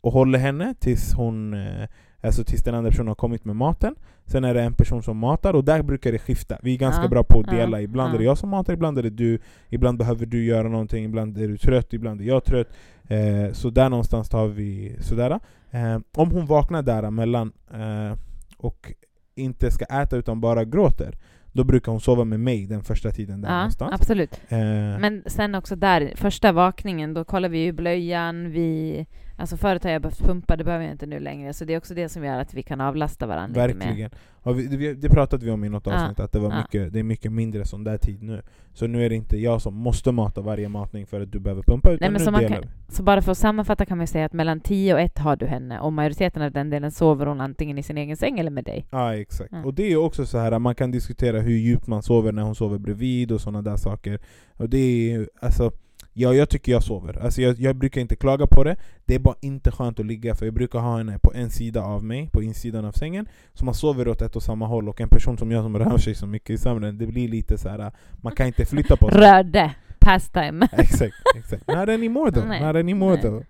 och 0.00 0.12
håller 0.12 0.38
henne 0.38 0.74
tills 0.80 1.14
hon 1.14 1.54
eh, 1.54 1.88
Alltså 2.24 2.44
tills 2.44 2.62
den 2.62 2.74
andra 2.74 2.90
personen 2.90 3.08
har 3.08 3.14
kommit 3.14 3.44
med 3.44 3.56
maten 3.56 3.94
Sen 4.26 4.44
är 4.44 4.54
det 4.54 4.62
en 4.62 4.74
person 4.74 5.02
som 5.02 5.16
matar, 5.16 5.54
och 5.54 5.64
där 5.64 5.82
brukar 5.82 6.12
det 6.12 6.18
skifta 6.18 6.58
Vi 6.62 6.74
är 6.74 6.78
ganska 6.78 7.02
ja, 7.02 7.08
bra 7.08 7.24
på 7.24 7.40
att 7.40 7.50
dela, 7.50 7.80
ibland 7.80 8.10
ja. 8.10 8.14
är 8.14 8.18
det 8.18 8.24
jag 8.24 8.38
som 8.38 8.50
matar, 8.50 8.72
ibland 8.72 8.98
är 8.98 9.02
det 9.02 9.10
du 9.10 9.38
Ibland 9.68 9.98
behöver 9.98 10.26
du 10.26 10.44
göra 10.44 10.68
någonting, 10.68 11.04
ibland 11.04 11.38
är 11.38 11.48
du 11.48 11.58
trött, 11.58 11.92
ibland 11.92 12.20
är 12.20 12.24
jag 12.24 12.44
trött 12.44 12.68
eh, 13.08 13.52
Så 13.52 13.70
där 13.70 13.88
någonstans 13.88 14.28
tar 14.28 14.46
vi 14.46 14.96
sådär 15.00 15.40
eh, 15.70 15.98
Om 16.16 16.30
hon 16.30 16.46
vaknar 16.46 16.82
där 16.82 17.10
mellan 17.10 17.52
eh, 17.72 18.18
och 18.56 18.92
inte 19.34 19.70
ska 19.70 19.84
äta 19.84 20.16
utan 20.16 20.40
bara 20.40 20.64
gråter 20.64 21.14
då 21.54 21.64
brukar 21.64 21.92
hon 21.92 22.00
sova 22.00 22.24
med 22.24 22.40
mig 22.40 22.66
den 22.66 22.82
första 22.82 23.10
tiden 23.10 23.40
där 23.40 23.48
ja, 23.48 23.56
någonstans. 23.56 23.92
Absolut. 23.94 24.40
Eh. 24.48 24.58
Men 24.98 25.22
sen 25.26 25.54
också 25.54 25.76
där, 25.76 26.12
första 26.16 26.52
vakningen, 26.52 27.14
då 27.14 27.24
kollar 27.24 27.48
vi 27.48 27.58
ju 27.58 27.72
blöjan, 27.72 28.50
vi 28.50 29.06
Alltså 29.36 29.56
förut 29.56 29.84
har 29.84 29.90
jag 29.90 30.02
behövt 30.02 30.18
pumpa, 30.18 30.56
det 30.56 30.64
behöver 30.64 30.84
jag 30.84 30.92
inte 30.92 31.06
nu 31.06 31.20
längre. 31.20 31.52
Så 31.52 31.64
det 31.64 31.74
är 31.74 31.78
också 31.78 31.94
det 31.94 32.08
som 32.08 32.24
gör 32.24 32.40
att 32.40 32.54
vi 32.54 32.62
kan 32.62 32.80
avlasta 32.80 33.26
varandra 33.26 33.60
Verkligen. 33.60 33.96
lite 33.96 34.00
mer. 34.00 34.94
Det, 34.94 35.08
pratade 35.08 35.44
vi 35.44 35.50
om 35.50 35.64
i 35.64 35.68
något 35.68 35.86
avsnitt, 35.86 36.18
ja. 36.18 36.24
att 36.24 36.32
det, 36.32 36.38
var 36.38 36.50
ja. 36.50 36.58
mycket, 36.58 36.92
det 36.92 36.98
är 36.98 37.02
mycket 37.02 37.32
mindre 37.32 37.64
sån 37.64 37.84
där 37.84 37.98
tid 37.98 38.22
nu. 38.22 38.42
Så 38.72 38.86
nu 38.86 39.04
är 39.04 39.08
det 39.08 39.14
inte 39.14 39.36
jag 39.36 39.62
som 39.62 39.74
måste 39.74 40.12
mata 40.12 40.40
varje 40.40 40.68
matning 40.68 41.06
för 41.06 41.20
att 41.20 41.32
du 41.32 41.40
behöver 41.40 41.62
pumpa, 41.62 41.90
utan 41.90 41.98
Nej, 42.00 42.10
men 42.10 42.20
nu 42.20 42.24
så 42.24 42.30
delar 42.30 42.62
kan. 42.62 42.70
Så 42.88 43.02
bara 43.02 43.22
för 43.22 43.32
att 43.32 43.38
sammanfatta 43.38 43.84
kan 43.84 43.98
man 43.98 44.06
säga 44.06 44.24
att 44.24 44.32
mellan 44.32 44.60
10 44.60 44.94
och 44.94 45.00
1 45.00 45.18
har 45.18 45.36
du 45.36 45.46
henne, 45.46 45.80
och 45.80 45.92
majoriteten 45.92 46.42
av 46.42 46.52
den 46.52 46.70
delen 46.70 46.90
sover 46.90 47.26
hon 47.26 47.40
antingen 47.40 47.78
i 47.78 47.82
sin 47.82 47.98
egen 47.98 48.16
säng 48.16 48.38
eller 48.38 48.50
med 48.50 48.64
dig. 48.64 48.86
Ja, 48.90 49.14
exakt. 49.14 49.52
Ja. 49.52 49.64
Och 49.64 49.74
det 49.74 49.92
är 49.92 49.96
också 49.96 50.26
så 50.26 50.38
här 50.38 50.58
man 50.58 50.74
kan 50.74 50.90
diskutera 50.90 51.40
hur 51.40 51.56
djupt 51.56 51.86
man 51.86 52.02
sover 52.02 52.32
när 52.32 52.42
hon 52.42 52.54
sover 52.54 52.78
bredvid 52.78 53.32
och 53.32 53.40
sådana 53.40 53.62
där 53.62 53.76
saker. 53.76 54.18
Och 54.56 54.68
det 54.68 55.12
är 55.12 55.28
alltså 55.40 55.72
Ja, 56.16 56.34
jag 56.34 56.48
tycker 56.48 56.72
jag 56.72 56.82
sover. 56.82 57.18
Alltså 57.24 57.42
jag, 57.42 57.60
jag, 57.60 57.76
brukar 57.76 58.00
inte 58.00 58.16
klaga 58.16 58.46
på 58.46 58.64
det. 58.64 58.76
Det 59.04 59.14
är 59.14 59.18
bara 59.18 59.34
inte 59.40 59.70
skönt 59.70 60.00
att 60.00 60.06
ligga, 60.06 60.34
för 60.34 60.46
jag 60.46 60.54
brukar 60.54 60.78
ha 60.78 60.96
henne 60.96 61.18
på 61.18 61.32
en 61.34 61.50
sida 61.50 61.82
av 61.82 62.04
mig, 62.04 62.30
på 62.32 62.42
insidan 62.42 62.84
av 62.84 62.92
sängen. 62.92 63.28
Så 63.54 63.64
man 63.64 63.74
sover 63.74 64.08
åt 64.08 64.22
ett 64.22 64.36
och 64.36 64.42
samma 64.42 64.66
håll, 64.66 64.88
och 64.88 65.00
en 65.00 65.08
person 65.08 65.38
som 65.38 65.50
jag 65.50 65.62
som 65.62 65.78
rör 65.78 65.98
sig 65.98 66.14
så 66.14 66.26
mycket 66.26 66.50
i 66.50 66.58
sömnen, 66.58 66.98
det 66.98 67.06
blir 67.06 67.28
lite 67.28 67.58
så 67.58 67.68
här. 67.68 67.92
man 68.22 68.34
kan 68.34 68.46
inte 68.46 68.64
flytta 68.64 68.96
på 68.96 69.10
sig. 69.10 69.20
Rörde! 69.20 69.74
Pastime. 69.98 70.68
exakt, 70.72 71.14
exakt. 71.36 71.68
Not 71.68 71.88
anymore 71.88 72.32
though. 72.32 72.48
Nej. 72.48 72.60
Not 72.66 72.76
anymore 72.76 73.16
though. 73.16 73.42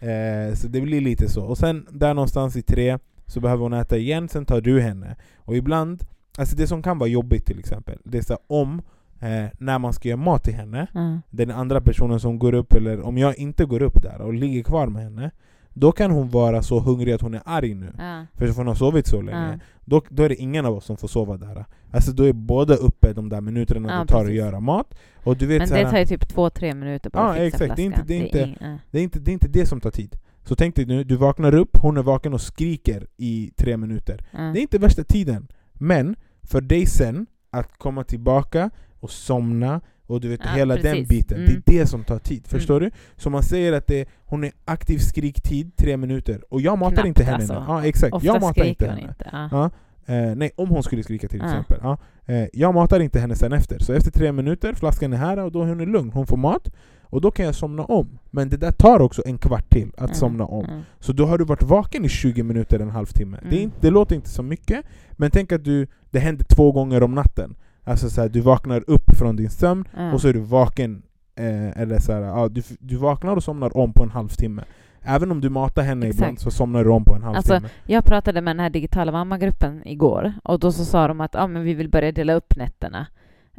eh, 0.10 0.54
så 0.54 0.68
det 0.68 0.80
blir 0.80 1.00
lite 1.00 1.28
så. 1.28 1.44
Och 1.44 1.58
sen 1.58 1.86
där 1.90 2.14
någonstans 2.14 2.56
i 2.56 2.62
tre 2.62 2.98
så 3.26 3.40
behöver 3.40 3.62
hon 3.62 3.72
äta 3.72 3.96
igen, 3.96 4.28
sen 4.28 4.46
tar 4.46 4.60
du 4.60 4.80
henne. 4.80 5.16
Och 5.36 5.56
ibland, 5.56 6.04
alltså 6.38 6.56
det 6.56 6.66
som 6.66 6.82
kan 6.82 6.98
vara 6.98 7.08
jobbigt 7.08 7.46
till 7.46 7.58
exempel, 7.58 7.98
det 8.04 8.18
är 8.18 8.22
så 8.22 8.38
om 8.46 8.82
eh, 9.20 9.46
när 9.58 9.78
man 9.78 9.92
ska 9.92 10.08
göra 10.08 10.16
mat 10.16 10.44
till 10.44 10.54
henne, 10.54 10.86
mm. 10.94 11.22
den 11.30 11.50
andra 11.50 11.80
personen 11.80 12.20
som 12.20 12.38
går 12.38 12.54
upp, 12.54 12.74
eller 12.74 13.00
om 13.00 13.18
jag 13.18 13.38
inte 13.38 13.64
går 13.64 13.82
upp 13.82 14.02
där 14.02 14.20
och 14.20 14.34
ligger 14.34 14.62
kvar 14.62 14.86
med 14.86 15.02
henne, 15.02 15.30
då 15.78 15.92
kan 15.92 16.10
hon 16.10 16.28
vara 16.28 16.62
så 16.62 16.80
hungrig 16.80 17.12
att 17.12 17.20
hon 17.20 17.34
är 17.34 17.42
arg 17.44 17.74
nu. 17.74 17.92
Ja. 17.98 18.26
För 18.34 18.48
hon 18.48 18.66
har 18.66 18.74
sovit 18.74 19.06
så 19.06 19.22
länge. 19.22 19.52
Ja. 19.52 19.58
Då, 19.84 20.02
då 20.08 20.22
är 20.22 20.28
det 20.28 20.34
ingen 20.34 20.66
av 20.66 20.74
oss 20.74 20.84
som 20.84 20.96
får 20.96 21.08
sova 21.08 21.36
där. 21.36 21.64
Alltså 21.90 22.12
då 22.12 22.24
är 22.24 22.32
båda 22.32 22.74
uppe 22.74 23.12
de 23.12 23.28
där 23.28 23.40
minuterna 23.40 23.92
Ja, 23.92 24.00
det 24.00 24.06
tar 24.06 24.24
att 24.24 24.32
göra 24.32 24.60
mat. 24.60 24.94
Och 25.24 25.36
du 25.36 25.46
vet 25.46 25.58
Men 25.58 25.68
så 25.68 25.74
det 25.74 25.90
tar 25.90 25.98
ju 25.98 26.06
typ 26.06 26.28
två, 26.28 26.50
tre 26.50 26.74
minuter 26.74 27.10
bara 27.10 27.22
Ja, 27.22 27.30
att 27.30 27.52
fixa 27.52 27.64
exakt. 27.64 27.76
Det 27.76 27.82
är 27.82 27.86
inte- 27.86 28.02
det 28.06 28.14
är 28.14 28.24
inte- 28.24 28.44
ing- 28.44 28.56
ja. 28.60 28.78
det, 28.90 28.98
är 28.98 29.02
inte, 29.02 29.18
det 29.18 29.30
är 29.30 29.32
inte 29.32 29.48
det 29.48 29.66
som 29.66 29.80
tar 29.80 29.90
tid. 29.90 30.16
Så 30.44 30.56
tänk 30.56 30.76
dig 30.76 30.86
nu, 30.86 31.04
du 31.04 31.16
vaknar 31.16 31.54
upp, 31.54 31.76
hon 31.76 31.96
är 31.96 32.02
vaken 32.02 32.34
och 32.34 32.40
skriker 32.40 33.06
i 33.16 33.50
tre 33.56 33.76
minuter. 33.76 34.24
Ja. 34.30 34.38
Det 34.38 34.60
är 34.60 34.62
inte 34.62 34.78
värsta 34.78 35.04
tiden. 35.04 35.48
Men 35.72 36.16
för 36.42 36.60
dig 36.60 36.86
sen, 36.86 37.26
att 37.50 37.78
komma 37.78 38.04
tillbaka 38.04 38.70
och 39.06 39.10
somna 39.10 39.80
och 40.06 40.20
du 40.20 40.28
vet 40.28 40.40
Ja, 40.44 40.50
hela 40.50 40.74
den 40.74 40.82
precis. 40.82 41.08
biten, 41.08 41.38
Mm. 41.38 41.62
det 41.66 41.76
är 41.76 41.80
det 41.80 41.86
som 41.86 42.04
tar 42.04 42.18
tid. 42.18 42.46
Förstår 42.46 42.80
du? 42.80 42.90
Så 43.16 43.30
man 43.30 43.42
säger 43.42 43.72
att 43.72 43.86
det, 43.86 44.08
hon 44.24 44.44
är 44.44 44.52
aktiv 44.64 44.98
skriktid 44.98 45.76
tre 45.76 45.96
minuter, 45.96 46.40
och 46.50 46.60
jag 46.60 46.78
matar 46.78 46.92
Knappt 46.94 47.06
inte 47.08 47.24
henne 47.24 47.36
alltså. 47.36 47.64
Ja, 47.68 47.84
exakt. 47.84 48.12
Ofta 48.14 48.26
jag 48.26 48.40
matar 48.40 48.64
inte 48.64 48.86
henne. 48.86 49.00
inte. 49.00 49.28
Ja. 49.50 49.70
Eh, 50.06 50.34
nej, 50.36 50.50
om 50.56 50.68
hon 50.68 50.82
skulle 50.82 51.02
skrika 51.02 51.28
till 51.28 51.44
exempel. 51.44 51.78
Ja. 51.82 51.98
Eh, 52.26 52.44
jag 52.52 52.74
matar 52.74 53.00
inte 53.00 53.20
henne 53.20 53.34
sen 53.36 53.52
efter. 53.52 53.78
Så 53.78 53.92
efter 53.92 54.10
tre 54.10 54.32
minuter, 54.32 54.72
flaskan 54.74 55.12
är 55.12 55.16
här 55.16 55.38
och 55.38 55.52
då 55.52 55.62
är 55.62 55.66
hon 55.66 55.78
lugn. 55.92 56.10
Hon 56.12 56.26
får 56.26 56.36
mat. 56.36 56.68
Och 57.02 57.20
då 57.20 57.30
kan 57.30 57.46
jag 57.46 57.54
somna 57.54 57.84
om. 57.84 58.18
Men 58.30 58.48
det 58.48 58.56
där 58.56 58.72
tar 58.72 59.00
också 59.00 59.22
en 59.26 59.38
kvart 59.38 59.70
till 59.70 59.88
att 59.96 60.10
Ja. 60.10 60.14
somna 60.14 60.44
om. 60.44 60.66
Ja. 60.68 60.80
Så 61.00 61.12
då 61.12 61.26
har 61.26 61.38
du 61.38 61.44
varit 61.44 61.62
vaken 61.62 62.04
i 62.04 62.08
20 62.08 62.42
minuter, 62.42 62.78
en 62.80 62.90
halvtimme. 62.90 63.36
Det, 63.42 63.48
Mm. 63.48 63.62
inte, 63.62 63.76
det 63.80 63.90
låter 63.90 64.16
inte 64.16 64.28
så 64.28 64.42
mycket, 64.42 64.84
men 65.12 65.30
tänk 65.30 65.52
att 65.52 65.64
du, 65.64 65.86
det 66.10 66.18
händer 66.18 66.44
två 66.44 66.72
gånger 66.72 67.02
om 67.02 67.14
natten. 67.14 67.54
Alltså 67.86 68.10
så 68.10 68.20
här, 68.20 68.28
du 68.28 68.40
vaknar 68.40 68.84
upp 68.86 69.16
från 69.18 69.36
din 69.36 69.50
sömn 69.50 69.88
Ja. 69.96 70.12
och 70.12 70.20
så 70.20 70.28
är 70.28 70.32
du 70.32 70.40
vaken, 70.40 71.02
eh, 71.36 71.80
eller 71.82 71.98
så 71.98 72.12
här, 72.12 72.20
ja, 72.20 72.48
du, 72.48 72.62
du 72.80 72.96
vaknar 72.96 73.36
och 73.36 73.42
somnar 73.44 73.76
om 73.76 73.92
på 73.92 74.02
en 74.02 74.10
halvtimme. 74.10 74.64
Även 75.02 75.30
om 75.30 75.40
du 75.40 75.48
matar 75.48 75.82
henne 75.82 76.06
Exakt. 76.06 76.20
ibland 76.20 76.38
så 76.40 76.50
somnar 76.50 76.84
du 76.84 76.90
om 76.90 77.04
på 77.04 77.14
en 77.14 77.22
halvtimme. 77.22 77.54
Alltså, 77.56 77.70
Jag 77.86 78.04
pratade 78.04 78.40
med 78.40 78.56
den 78.56 78.60
här 78.60 78.70
digitala 78.70 79.12
mammagruppen 79.12 79.82
igår 79.88 80.32
och 80.44 80.58
då 80.60 80.72
så 80.72 80.84
sa 80.84 81.08
de 81.08 81.20
att 81.20 81.36
ah, 81.36 81.46
men 81.46 81.62
vi 81.62 81.74
vill 81.74 81.88
börja 81.88 82.12
dela 82.12 82.32
upp 82.34 82.56
nätterna. 82.56 83.06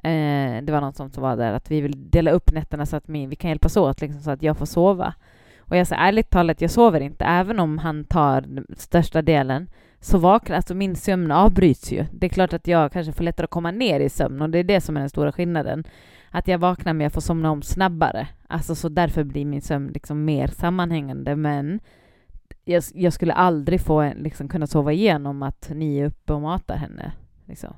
Eh, 0.04 0.64
det 0.64 0.72
var 0.72 0.82
någon 0.82 0.94
som 0.94 1.10
var 1.16 1.36
där 1.38 1.54
att 1.54 1.72
vi 1.72 1.82
vill 1.82 2.10
dela 2.10 2.32
upp 2.32 2.52
nätterna 2.52 2.86
så 2.86 2.96
att 2.96 3.10
vi, 3.10 3.26
vi 3.26 3.36
kan 3.36 3.50
hjälpas 3.50 3.78
åt 3.78 4.02
liksom, 4.02 4.22
så 4.22 4.32
att 4.32 4.44
jag 4.44 4.58
får 4.58 4.66
sova. 4.66 5.14
Och 5.60 5.78
jag 5.78 5.88
sa 5.88 5.96
ärligt 5.96 6.30
talat, 6.30 6.62
jag 6.62 6.72
sover 6.72 7.00
inte. 7.00 7.26
Även 7.26 7.60
om 7.60 7.78
han 7.78 8.04
tar 8.06 8.46
största 8.78 9.22
delen 9.22 9.68
så 10.00 10.18
vaknar, 10.18 10.56
alltså 10.56 10.76
min 10.76 10.96
sömn 10.96 11.32
avbryts 11.32 11.92
ju. 11.92 12.06
Det 12.12 12.26
är 12.26 12.30
klart 12.30 12.54
att 12.54 12.68
jag 12.68 12.92
kanske 12.92 13.14
får 13.14 13.24
lättare 13.24 13.44
att 13.44 13.50
komma 13.50 13.72
ner 13.72 14.00
i 14.00 14.10
sömn 14.10 14.42
och 14.42 14.50
det 14.50 14.60
är 14.60 14.64
det 14.64 14.82
som 14.82 14.98
är 14.98 15.02
den 15.02 15.10
stora 15.10 15.32
skillnaden. 15.32 15.84
Att 16.32 16.48
jag 16.48 16.58
vaknar 16.58 16.94
men 16.94 17.04
jag 17.04 17.14
får 17.14 17.22
somna 17.22 17.52
om 17.52 17.62
snabbare. 17.62 18.28
Alltså 18.48 18.76
så 18.76 18.90
därför 18.90 19.24
blir 19.24 19.46
min 19.46 19.62
sömn 19.62 19.88
liksom 19.88 20.26
mer 20.26 20.48
sammanhängande 20.48 21.36
men 21.36 21.80
jag, 22.66 22.84
jag 22.94 23.14
skulle 23.14 23.34
aldrig 23.34 23.82
få 23.82 24.00
en, 24.02 24.18
liksom, 24.18 24.50
kunna 24.50 24.68
sova 24.68 24.92
igenom 24.92 25.44
att 25.44 25.70
ni 25.74 26.00
är 26.00 26.06
uppe 26.06 26.34
och 26.34 26.42
matar 26.42 26.76
henne. 26.76 27.12
Liksom. 27.46 27.74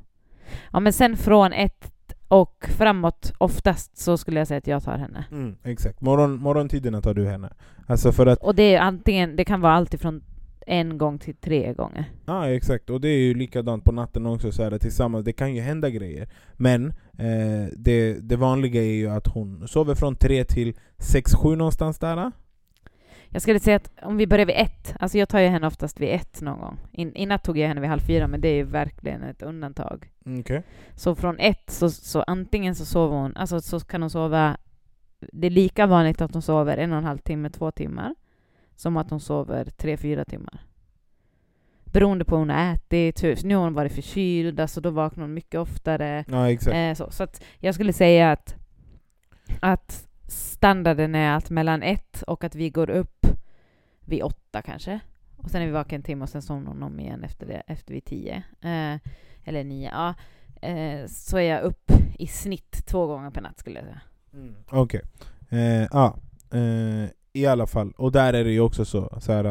Ja, 0.72 0.80
men 0.80 0.94
sen 0.94 1.18
från 1.18 1.54
ett 1.54 1.92
och 2.28 2.70
framåt, 2.78 3.34
oftast 3.38 3.98
så 3.98 4.18
skulle 4.18 4.40
jag 4.40 4.48
säga 4.48 4.58
att 4.58 4.68
jag 4.68 4.84
tar 4.84 4.98
henne. 4.98 5.26
Mm, 5.32 5.56
exakt. 5.64 6.02
Morgon, 6.02 6.42
morgontiderna 6.42 7.02
tar 7.02 7.14
du 7.14 7.28
henne. 7.28 7.54
Alltså 7.88 8.12
för 8.12 8.26
att, 8.26 8.40
Och 8.40 8.56
det 8.56 8.76
är 8.76 8.80
antingen, 8.80 9.36
det 9.36 9.46
kan 9.46 9.62
vara 9.62 9.74
allt 9.74 9.94
ifrån 9.94 10.24
en 10.70 10.98
gång 10.98 11.20
till 11.20 11.36
tre 11.36 11.74
gånger. 11.74 12.06
ja 12.26 12.50
exakt, 12.50 12.90
och 12.90 13.02
det 13.02 13.08
är 13.10 13.20
ju 13.20 13.34
likadant 13.34 13.84
på 13.84 13.92
natten 13.92 14.26
också 14.26 14.52
så 14.52 14.64
här, 14.64 14.78
tillsammans, 14.78 15.26
det 15.26 15.34
kan 15.34 15.56
ju 15.56 15.62
hända 15.62 15.90
grejer. 15.90 16.30
Men 16.54 16.88
eh, 17.18 17.68
det, 17.78 18.14
det 18.14 18.36
vanliga 18.36 18.82
är 18.82 18.94
ju 18.94 19.10
att 19.10 19.28
hon 19.28 19.68
sover 19.68 19.96
från 19.96 20.16
tre 20.16 20.44
till 20.44 20.74
sex, 20.98 21.36
sju 21.36 21.56
någonstans 21.56 22.00
där. 22.00 22.32
Jag 23.30 23.42
skulle 23.42 23.60
säga 23.60 23.76
att 23.76 23.92
om 24.02 24.18
vi 24.18 24.28
börjar 24.28 24.46
vid 24.46 24.56
ett, 24.56 24.96
alltså 25.00 25.18
jag 25.18 25.30
tar 25.30 25.40
ju 25.40 25.48
henne 25.48 25.68
oftast 25.68 26.00
vid 26.00 26.10
ett 26.10 26.42
någon 26.42 26.60
gång. 26.60 26.80
In, 26.92 27.16
I 27.16 27.26
natt 27.26 27.44
tog 27.44 27.58
jag 27.58 27.68
henne 27.68 27.82
vid 27.82 27.90
halv 27.90 28.00
fyra, 28.00 28.28
men 28.28 28.42
det 28.42 28.48
är 28.48 28.56
ju 28.56 28.64
verkligen 28.64 29.24
ett 29.24 29.42
undantag. 29.42 30.10
Mm, 30.26 30.40
Okej. 30.40 30.64
Så 30.96 31.16
från 31.16 31.40
ett, 31.40 31.70
så, 31.70 31.90
så 31.90 32.22
antingen 32.22 32.76
så 32.76 32.86
sover 32.86 33.18
hon, 33.18 33.36
alltså 33.36 33.62
så 33.62 33.80
kan 33.80 34.02
hon 34.02 34.10
sova, 34.10 34.58
det 35.32 35.48
är 35.48 35.52
lika 35.52 35.88
vanligt 35.88 36.22
att 36.22 36.34
hon 36.34 36.42
sover 36.42 36.78
en 36.78 36.92
och 36.92 36.98
en 36.98 37.04
halv 37.04 37.18
timme, 37.18 37.50
två 37.50 37.72
timmar, 37.72 38.16
som 38.80 38.98
att 38.98 39.10
hon 39.10 39.20
sover 39.20 39.66
tre, 39.66 39.98
fyra 39.98 40.26
timmar. 40.26 40.62
Beroende 41.84 42.26
på 42.26 42.36
hur 42.36 42.40
hon 42.40 42.50
har 42.50 42.74
ätit, 42.74 43.24
hur, 43.24 43.38
nu 43.44 43.56
har 43.56 43.64
hon 43.64 43.74
varit 43.74 43.92
förkyld, 43.92 44.60
alltså 44.60 44.82
då 44.82 44.90
vaknar 44.90 45.24
hon 45.24 45.34
mycket 45.34 45.60
oftare. 45.60 46.26
Ja 46.28 46.52
exakt. 46.52 46.76
Eh, 46.76 46.94
så 46.94 47.12
så 47.12 47.24
att 47.24 47.44
jag 47.58 47.76
skulle 47.76 47.94
säga 47.94 48.32
att, 48.32 48.56
att 49.60 50.08
standarden 50.28 51.16
är 51.16 51.38
att 51.38 51.50
mellan 51.50 51.84
ett 51.84 52.22
och 52.22 52.44
att 52.44 52.56
vi 52.56 52.70
går 52.70 52.90
upp 52.90 53.28
vid 54.00 54.24
åtta 54.24 54.62
kanske. 54.62 55.00
Och 55.38 55.50
sen 55.50 55.62
är 55.62 55.66
vi 55.66 55.72
vaken 55.72 55.96
en 55.96 56.04
timme 56.04 56.24
och 56.24 56.30
sen 56.30 56.42
somnar 56.42 56.72
hon 56.72 56.84
om 56.84 57.00
igen 57.00 57.24
efter, 57.24 57.48
det, 57.48 57.64
efter 57.68 57.94
vid 57.94 58.06
tio. 58.06 58.44
Eh, 58.62 59.00
eller 59.44 59.64
nio. 59.64 59.92
Ja. 59.92 60.14
Eh, 60.68 61.08
så 61.08 61.38
är 61.38 61.42
jag 61.42 61.62
upp 61.62 61.92
i 62.20 62.28
snitt 62.28 62.86
två 62.86 63.08
gånger 63.08 63.32
per 63.32 63.42
natt 63.42 63.60
skulle 63.60 63.80
jag 63.80 63.86
säga. 63.86 64.02
Mm. 64.34 64.56
Okej. 64.70 65.02
Eh, 65.50 65.88
ja. 65.92 66.18
Eh, 66.52 67.10
I 67.34 67.46
alla 67.46 67.68
fall, 67.68 67.92
och 67.98 68.12
där 68.12 68.34
är 68.34 68.44
det 68.44 68.52
ju 68.52 68.60
också 68.60 68.86
så, 68.86 69.18
så 69.22 69.32
här, 69.34 69.46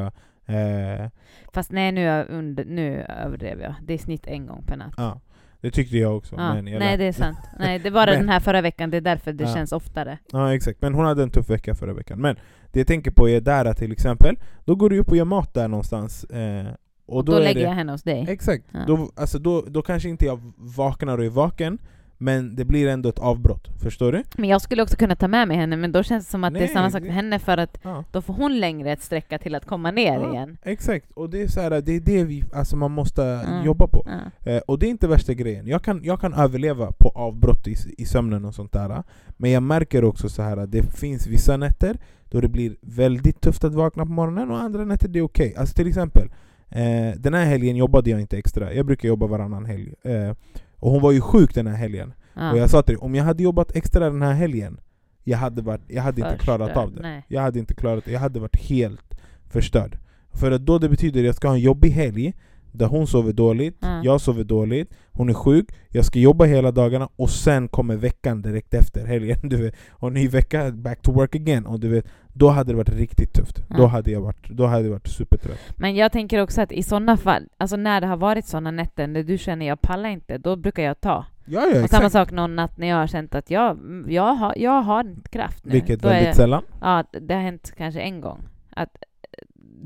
eh, 0.46 1.08
Fast 1.52 1.72
nej, 1.72 1.92
nu, 1.92 2.24
under, 2.28 2.64
nu 2.64 3.02
överdrev 3.02 3.60
jag. 3.60 3.74
Det 3.82 3.94
är 3.94 3.98
snitt 3.98 4.26
en 4.26 4.46
gång 4.46 4.62
per 4.66 4.76
natt. 4.76 4.94
ja. 4.96 5.20
Det 5.60 5.70
tyckte 5.70 5.96
jag 5.96 6.16
också. 6.16 6.34
Ja. 6.36 6.54
men 6.54 6.66
jag 6.66 6.78
Nej, 6.78 6.96
det 6.96 7.04
är 7.04 7.12
sant. 7.12 7.38
Nej, 7.58 7.78
det 7.78 7.90
var 7.90 8.06
Men- 8.06 8.18
den 8.18 8.28
här 8.28 8.40
förra 8.40 8.60
veckan. 8.60 8.90
Det 8.90 8.96
är 8.96 9.00
därför 9.00 9.32
det 9.32 9.44
Ja. 9.44 9.54
känns 9.54 9.72
oftare. 9.72 10.18
Ja 10.32 10.54
exakt, 10.54 10.82
men 10.82 10.94
hon 10.94 11.04
hade 11.06 11.22
en 11.22 11.30
tuff 11.30 11.50
vecka 11.50 11.74
förra 11.74 11.92
veckan. 11.94 12.20
Men 12.20 12.36
det 12.72 12.80
jag 12.80 12.86
tänker 12.86 13.10
på 13.10 13.28
är 13.28 13.40
där 13.40 13.72
till 13.74 13.92
exempel, 13.92 14.36
då 14.64 14.74
går 14.74 14.90
du 14.90 14.98
upp 14.98 15.08
och 15.08 15.16
gör 15.16 15.24
mat 15.24 15.54
där 15.54 15.68
någonstans. 15.68 16.24
Eh, 16.24 16.66
och 17.06 17.16
Och 17.16 17.24
då, 17.24 17.32
då, 17.32 17.38
lägger 17.38 17.54
det, 17.54 17.60
jag 17.66 17.70
henne 17.70 17.92
hos 17.92 18.02
dig. 18.02 18.26
Exakt, 18.28 18.64
Ja. 18.72 18.78
då, 18.86 19.10
alltså 19.16 19.38
då, 19.38 19.64
då 19.68 19.82
kanske 19.82 20.08
inte 20.08 20.24
jag 20.26 20.40
vaknar 20.56 21.18
och 21.18 21.24
är 21.24 21.28
vaken, 21.30 21.78
men 22.18 22.57
det 22.57 22.64
blir 22.64 22.88
ändå 22.88 23.09
ett 23.09 23.18
avbrott. 23.18 23.68
Förstår 23.83 24.12
du? 24.12 24.22
Men 24.38 24.48
jag 24.48 24.61
skulle 24.62 24.83
också 24.83 24.96
kunna 24.96 25.16
ta 25.16 25.28
med 25.28 25.48
mig 25.48 25.57
henne, 25.57 25.76
men 25.76 25.92
då 25.92 26.02
känns 26.02 26.24
det 26.24 26.31
som 26.31 26.44
att 26.44 26.52
det 26.54 26.59
är 26.59 26.61
Nej, 26.61 26.68
samma 26.68 26.90
sak 26.90 27.02
för 27.02 27.09
henne 27.09 27.38
för 27.38 27.59
att 27.59 27.78
Ja. 27.83 28.04
då 28.12 28.22
får 28.22 28.35
hon 28.35 28.61
längre 28.61 28.92
ett 28.92 29.02
sträcka 29.02 29.38
till 29.38 29.54
att 29.54 29.64
komma 29.66 29.90
ner 29.90 30.14
Ja. 30.20 30.33
igen. 30.33 30.57
Exakt, 30.62 31.12
och 31.12 31.31
det 31.31 31.42
är, 31.42 31.48
så 31.48 31.61
här, 31.61 31.70
det, 31.70 31.92
är 31.92 32.00
det 32.00 32.24
vi, 32.24 32.44
alltså 32.52 32.76
man 32.76 32.90
måste 32.90 33.22
Mm. 33.24 33.64
jobba 33.64 33.87
på. 33.87 34.07
Ja. 34.44 34.50
Eh, 34.52 34.59
och 34.66 34.78
det 34.78 34.87
är 34.87 34.90
inte 34.90 35.09
värsta 35.09 35.35
grejen. 35.35 35.66
Jag 35.66 35.83
kan, 35.83 36.00
jag 36.04 36.20
kan 36.20 36.35
överleva 36.35 36.92
på 36.98 37.09
avbrott 37.09 37.68
i, 37.68 37.76
i 37.98 38.04
sömnen 38.04 38.44
och 38.44 38.54
sånt 38.54 38.72
där. 38.72 39.02
Men 39.37 39.50
jag 39.50 39.62
märker 39.62 40.04
också 40.04 40.28
så 40.28 40.42
här 40.42 40.57
att 40.57 40.70
det 40.72 40.83
finns 40.83 41.26
vissa 41.26 41.57
nätter 41.57 41.96
då 42.31 42.40
det 42.40 42.48
blir 42.48 42.76
väldigt 42.83 43.40
tufft 43.40 43.64
att 43.64 43.74
vakna 43.74 44.07
på 44.07 44.12
morgonen 44.12 44.50
och 44.50 44.61
andra 44.61 44.85
nätter 44.85 45.09
det 45.09 45.18
är 45.18 45.22
okej. 45.22 45.54
Alltså 45.57 45.74
till 45.74 45.88
exempel, 45.88 46.28
eh, 46.70 47.18
den 47.18 47.35
här 47.35 47.44
helgen 47.44 47.76
jobbade 47.76 48.11
jag 48.11 48.20
inte 48.20 48.38
extra. 48.38 48.72
Jag 48.74 48.87
brukar 48.87 49.09
jobba 49.09 49.26
varannan 49.26 49.64
helg. 49.64 49.94
Eh, 50.02 50.35
och 50.78 50.90
hon 50.90 51.02
var 51.02 51.12
ju 51.12 51.20
sjuk 51.20 51.54
den 51.54 51.66
här 51.66 51.76
helgen. 51.76 52.12
Ja. 52.34 52.52
Och 52.52 52.58
jag 52.58 52.70
sa 52.70 52.82
till 52.82 52.94
dig, 52.94 53.00
om 53.00 53.14
jag 53.14 53.24
hade 53.24 53.42
jobbat 53.42 53.76
extra 53.76 54.10
den 54.10 54.22
här 54.22 54.34
helgen, 54.34 54.80
jag 55.24 55.38
hade, 55.38 55.62
varit, 55.62 55.82
jag 55.86 56.02
hade 56.02 56.20
inte 56.20 56.38
klarat 56.38 56.76
av 56.76 56.94
det. 56.94 57.02
Nej. 57.02 57.24
Jag 57.28 57.42
hade 57.42 57.58
inte 57.58 57.74
klarat 57.74 58.04
det, 58.04 58.12
jag 58.12 58.20
hade 58.20 58.40
varit 58.40 58.56
helt 58.56 59.20
förstörd. 59.46 59.98
För 60.32 60.50
att 60.50 60.66
då 60.66 60.78
det 60.78 60.88
betyder 60.88 61.20
att 61.20 61.26
jag 61.26 61.34
ska 61.34 61.48
ha 61.48 61.54
en 61.54 61.60
jobbig 61.60 61.90
helg, 61.90 62.34
där 62.78 62.86
hon 62.86 63.06
sover 63.06 63.32
dåligt, 63.32 63.76
Ja. 63.80 64.00
jag 64.04 64.20
sover 64.20 64.44
dåligt, 64.44 64.94
hon 65.12 65.28
är 65.28 65.34
sjuk, 65.34 65.66
jag 65.88 66.04
ska 66.04 66.18
jobba 66.18 66.44
hela 66.44 66.70
dagarna 66.72 67.08
och 67.16 67.30
sen 67.30 67.68
kommer 67.68 67.96
veckan 67.96 68.42
direkt 68.42 68.74
efter 68.74 69.06
helgen. 69.06 69.38
Du 69.48 69.56
vet, 69.62 69.74
och 69.90 70.12
ny 70.12 70.28
vecka, 70.28 70.70
back 70.70 71.02
to 71.02 71.12
work 71.12 71.34
again. 71.34 71.66
Och 71.66 71.80
du 71.80 71.88
vet, 71.88 72.06
då 72.32 72.48
hade 72.48 72.72
det 72.72 72.76
varit 72.76 72.88
riktigt 72.88 73.32
tufft. 73.32 73.62
Ja. 73.68 73.76
Då, 73.76 73.86
hade 73.86 74.10
jag 74.10 74.20
varit, 74.20 74.48
då 74.50 74.66
hade 74.66 74.84
jag 74.84 74.90
varit 74.90 75.06
supertrött. 75.08 75.58
Men 75.76 75.94
jag 75.96 76.12
tänker 76.12 76.42
också 76.42 76.62
att 76.62 76.72
i 76.72 76.82
sådana 76.82 77.16
fall, 77.16 77.48
alltså 77.56 77.76
när 77.76 78.00
det 78.00 78.06
har 78.06 78.16
varit 78.16 78.46
sådana 78.46 78.70
nätter 78.70 79.06
när 79.06 79.22
du 79.22 79.38
känner 79.38 79.66
jag 79.66 79.80
pallar 79.80 80.08
inte, 80.08 80.38
då 80.38 80.56
brukar 80.56 80.82
jag 80.82 81.00
ta. 81.00 81.24
Ja, 81.50 81.60
ja, 81.60 81.66
och 81.66 81.72
samma 81.90 82.06
exakt. 82.06 82.12
sak 82.12 82.30
någon 82.30 82.56
natt 82.56 82.78
när 82.78 82.86
jag 82.86 82.96
har 82.96 83.06
känt 83.06 83.34
att 83.34 83.50
jag, 83.50 83.78
jag, 84.08 84.34
har, 84.34 84.54
jag 84.56 84.82
har 84.82 85.00
inte 85.00 85.28
kraft 85.30 85.64
nu. 85.64 85.72
Vilket 85.72 86.02
Då 86.02 86.08
är 86.08 86.12
väldigt 86.12 86.26
jag, 86.26 86.36
sällan. 86.36 86.62
Ja, 86.80 87.04
det 87.20 87.34
har 87.34 87.40
hänt 87.42 87.72
kanske 87.76 88.00
en 88.00 88.20
gång. 88.20 88.38
Att, 88.70 88.96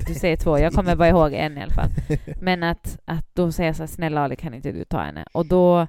du 0.07 0.13
säger 0.13 0.35
två, 0.37 0.59
jag 0.59 0.73
kommer 0.73 0.95
bara 0.95 1.09
ihåg 1.09 1.33
en 1.33 1.57
i 1.57 1.61
alla 1.61 1.73
fall. 1.73 1.89
Men 2.41 2.63
att, 2.63 2.97
att 3.05 3.25
då 3.33 3.51
säger 3.51 3.73
så 3.73 3.81
här, 3.83 3.87
snälla 3.87 4.21
Ali 4.21 4.35
kan 4.35 4.53
inte 4.53 4.71
du 4.71 4.83
ta 4.83 4.97
henne? 5.01 5.25
Och 5.33 5.45
då, 5.45 5.87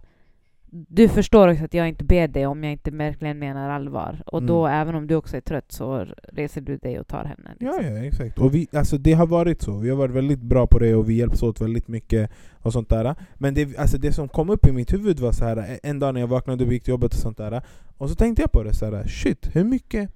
du 0.70 1.08
förstår 1.08 1.48
också 1.48 1.64
att 1.64 1.74
jag 1.74 1.88
inte 1.88 2.04
ber 2.04 2.28
dig 2.28 2.46
om 2.46 2.64
jag 2.64 2.72
inte 2.72 2.90
verkligen 2.90 3.38
menar 3.38 3.70
allvar. 3.70 4.22
Och 4.26 4.42
då, 4.42 4.66
Mm. 4.66 4.80
även 4.80 4.94
om 4.94 5.06
du 5.06 5.14
också 5.14 5.36
är 5.36 5.40
trött, 5.40 5.72
så 5.72 6.06
reser 6.32 6.60
du 6.60 6.76
dig 6.76 7.00
och 7.00 7.06
tar 7.06 7.24
henne. 7.24 7.50
Ja, 7.58 7.76
liksom. 7.78 7.96
ja, 7.96 8.04
exakt. 8.04 8.38
Och 8.38 8.54
vi, 8.54 8.66
alltså 8.72 8.98
det 8.98 9.12
har 9.12 9.26
varit 9.26 9.62
så. 9.62 9.78
Vi 9.78 9.90
har 9.90 9.96
varit 9.96 10.14
väldigt 10.14 10.40
bra 10.42 10.66
på 10.66 10.78
det 10.78 10.94
och 10.94 11.10
vi 11.10 11.14
hjälps 11.14 11.42
åt 11.42 11.60
väldigt 11.60 11.88
mycket 11.88 12.30
och 12.52 12.72
sånt 12.72 12.88
där. 12.88 13.14
Men 13.34 13.54
det, 13.54 13.78
alltså 13.78 13.98
det 13.98 14.12
som 14.12 14.28
kom 14.28 14.50
upp 14.50 14.66
i 14.66 14.72
mitt 14.72 14.92
huvud 14.92 15.20
var 15.20 15.32
så 15.32 15.44
här 15.44 15.78
en 15.82 15.98
dag 15.98 16.14
när 16.14 16.20
jag 16.20 16.28
vaknade 16.28 16.64
och 16.64 16.72
gick 16.72 16.84
till 16.84 16.90
jobbet 16.90 17.14
och 17.14 17.20
sånt 17.20 17.38
där. 17.38 17.62
Och 17.98 18.08
så 18.10 18.14
tänkte 18.14 18.42
jag 18.42 18.52
på 18.52 18.62
det 18.62 18.74
så 18.74 18.84
här, 18.90 19.04
shit, 19.06 19.56
hur 19.56 19.64
mycket 19.64 20.10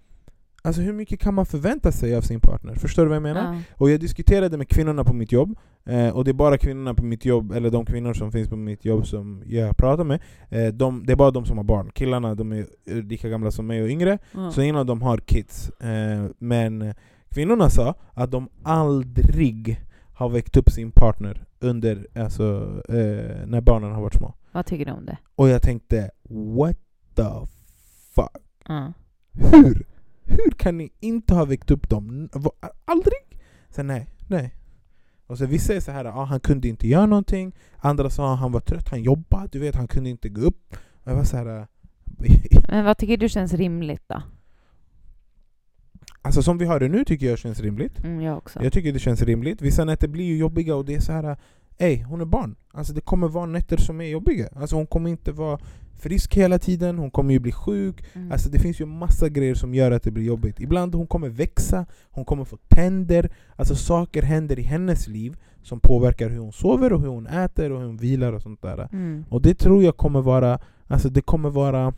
Alltså 0.62 0.80
hur 0.82 0.92
mycket 0.92 1.20
kan 1.20 1.34
man 1.34 1.46
förvänta 1.46 1.92
sig 1.92 2.16
av 2.16 2.22
sin 2.22 2.40
partner? 2.40 2.74
Förstår 2.74 3.02
du 3.02 3.08
vad 3.08 3.16
jag 3.16 3.22
menar? 3.22 3.54
Ja. 3.54 3.60
Och 3.76 3.90
jag 3.90 4.00
diskuterade 4.00 4.56
med 4.56 4.68
kvinnorna 4.68 5.04
på 5.04 5.12
mitt 5.14 5.32
jobb, 5.32 5.58
eh, 5.86 6.08
och 6.08 6.24
det 6.24 6.30
är 6.30 6.32
bara 6.34 6.58
kvinnorna 6.58 6.94
på 6.94 7.04
mitt 7.04 7.24
jobb, 7.24 7.52
eller 7.52 7.70
de 7.70 7.84
kvinnor 7.86 8.12
som 8.14 8.32
finns 8.32 8.48
på 8.48 8.56
mitt 8.56 8.84
jobb 8.84 9.06
som 9.06 9.42
jag 9.46 9.76
pratar 9.76 10.04
med, 10.04 10.20
eh, 10.48 10.66
de, 10.72 11.06
det 11.06 11.12
är 11.12 11.16
bara 11.16 11.30
de 11.30 11.44
som 11.46 11.56
har 11.56 11.64
barn. 11.64 11.90
Killarna 11.94 12.34
de 12.34 12.52
är 12.52 12.66
lika 13.02 13.28
gamla 13.28 13.50
som 13.50 13.66
mig 13.66 13.82
och 13.82 13.88
yngre, 13.88 14.18
Ja. 14.34 14.50
så 14.50 14.62
ingen 14.62 14.76
av 14.76 14.86
dem 14.86 15.02
har 15.02 15.18
kids. 15.18 15.70
Eh, 15.70 16.26
men 16.38 16.94
Kvinnorna 17.30 17.70
sa 17.70 17.94
att 18.14 18.30
de 18.30 18.48
aldrig 18.62 19.80
har 20.14 20.28
väckt 20.28 20.56
upp 20.56 20.70
sin 20.70 20.90
partner 20.92 21.44
under, 21.60 22.06
alltså, 22.14 22.42
eh, 22.88 23.46
när 23.46 23.60
barnen 23.60 23.92
har 23.92 24.02
varit 24.02 24.14
små. 24.14 24.34
Vad 24.52 24.66
tycker 24.66 24.84
du 24.84 24.92
om 24.92 25.06
det? 25.06 25.18
Och 25.34 25.48
jag 25.48 25.62
tänkte, 25.62 26.10
what 26.28 26.76
the 27.14 27.22
fuck? 28.14 28.42
Ja. 28.68 28.92
Hur? 29.32 29.86
Hur 30.28 30.50
kan 30.50 30.78
ni 30.78 30.90
inte 31.00 31.34
ha 31.34 31.44
väckt 31.44 31.70
upp 31.70 31.88
dem? 31.88 32.28
Aldrig? 32.84 33.40
Så 33.70 33.82
nej, 33.82 34.10
nej. 34.26 34.54
Och 35.26 35.38
så 35.38 35.46
vissa 35.46 35.74
är 35.74 35.80
så 35.80 35.90
här, 35.90 36.04
ah, 36.04 36.24
han 36.24 36.40
kunde 36.40 36.68
inte 36.68 36.88
göra 36.88 37.06
någonting. 37.06 37.52
Andra 37.76 38.10
sa 38.10 38.34
han 38.34 38.52
var 38.52 38.60
trött, 38.60 38.88
han 38.88 39.02
jobbade, 39.02 39.48
du 39.52 39.58
vet, 39.58 39.74
han 39.74 39.88
kunde 39.88 40.10
inte 40.10 40.28
gå 40.28 40.40
upp. 40.40 40.76
Och 40.92 41.10
jag 41.10 41.16
var 41.16 41.24
så 41.24 41.36
här, 41.36 41.66
Men 42.68 42.84
vad 42.84 42.98
tycker 42.98 43.16
du 43.16 43.28
känns 43.28 43.52
rimligt 43.52 44.02
då? 44.08 44.22
alltså 46.22 46.42
som 46.42 46.58
vi 46.58 46.64
har 46.64 46.80
det 46.80 46.88
nu 46.88 47.04
tycker 47.04 47.26
jag 47.26 47.38
känns 47.38 47.60
rimligt. 47.60 48.04
Mm, 48.04 48.20
jag 48.20 48.36
också. 48.36 48.62
Jag 48.62 48.72
tycker 48.72 48.92
det 48.92 48.98
känns 48.98 49.22
rimligt. 49.22 49.62
Vissa 49.62 49.84
nätter 49.84 50.08
blir 50.08 50.24
ju 50.24 50.36
jobbiga 50.36 50.76
och 50.76 50.84
det 50.84 50.94
är 50.94 51.00
så 51.00 51.12
här, 51.12 51.36
ey, 51.78 52.02
hon 52.02 52.20
är 52.20 52.24
barn. 52.24 52.56
Alltså 52.72 52.92
det 52.92 53.00
kommer 53.00 53.28
vara 53.28 53.46
nätter 53.46 53.76
som 53.76 54.00
är 54.00 54.04
jobbiga. 54.04 54.48
Alltså 54.56 54.76
hon 54.76 54.86
kommer 54.86 55.10
inte 55.10 55.32
vara 55.32 55.58
frisk 55.98 56.34
hela 56.34 56.58
tiden, 56.58 56.98
hon 56.98 57.10
kommer 57.10 57.32
ju 57.32 57.38
bli 57.38 57.52
sjuk. 57.52 58.04
Mm. 58.12 58.32
Alltså 58.32 58.48
det 58.50 58.58
finns 58.58 58.80
ju 58.80 58.86
massa 58.86 59.28
grejer 59.28 59.54
som 59.54 59.74
gör 59.74 59.90
att 59.90 60.02
det 60.02 60.10
blir 60.10 60.24
jobbigt. 60.24 60.60
Ibland 60.60 60.94
hon 60.94 61.06
kommer 61.06 61.28
växa, 61.28 61.86
hon 62.10 62.24
kommer 62.24 62.44
få 62.44 62.56
tänder. 62.68 63.30
Alltså 63.56 63.74
saker 63.74 64.22
händer 64.22 64.58
i 64.58 64.62
hennes 64.62 65.08
liv 65.08 65.36
som 65.62 65.80
påverkar 65.80 66.28
hur 66.30 66.38
hon 66.38 66.52
sover 66.52 66.92
och 66.92 67.00
hur 67.00 67.08
hon 67.08 67.26
äter 67.26 67.72
och 67.72 67.80
hur 67.80 67.86
hon 67.86 67.96
vilar 67.96 68.32
och 68.32 68.42
sånt 68.42 68.62
där. 68.62 68.88
Mm. 68.92 69.24
Och 69.28 69.42
det 69.42 69.54
tror 69.54 69.84
jag 69.84 69.96
kommer 69.96 70.20
vara, 70.20 70.58
alltså 70.86 71.08
det 71.08 71.20
kommer 71.20 71.50
vara 71.50 71.94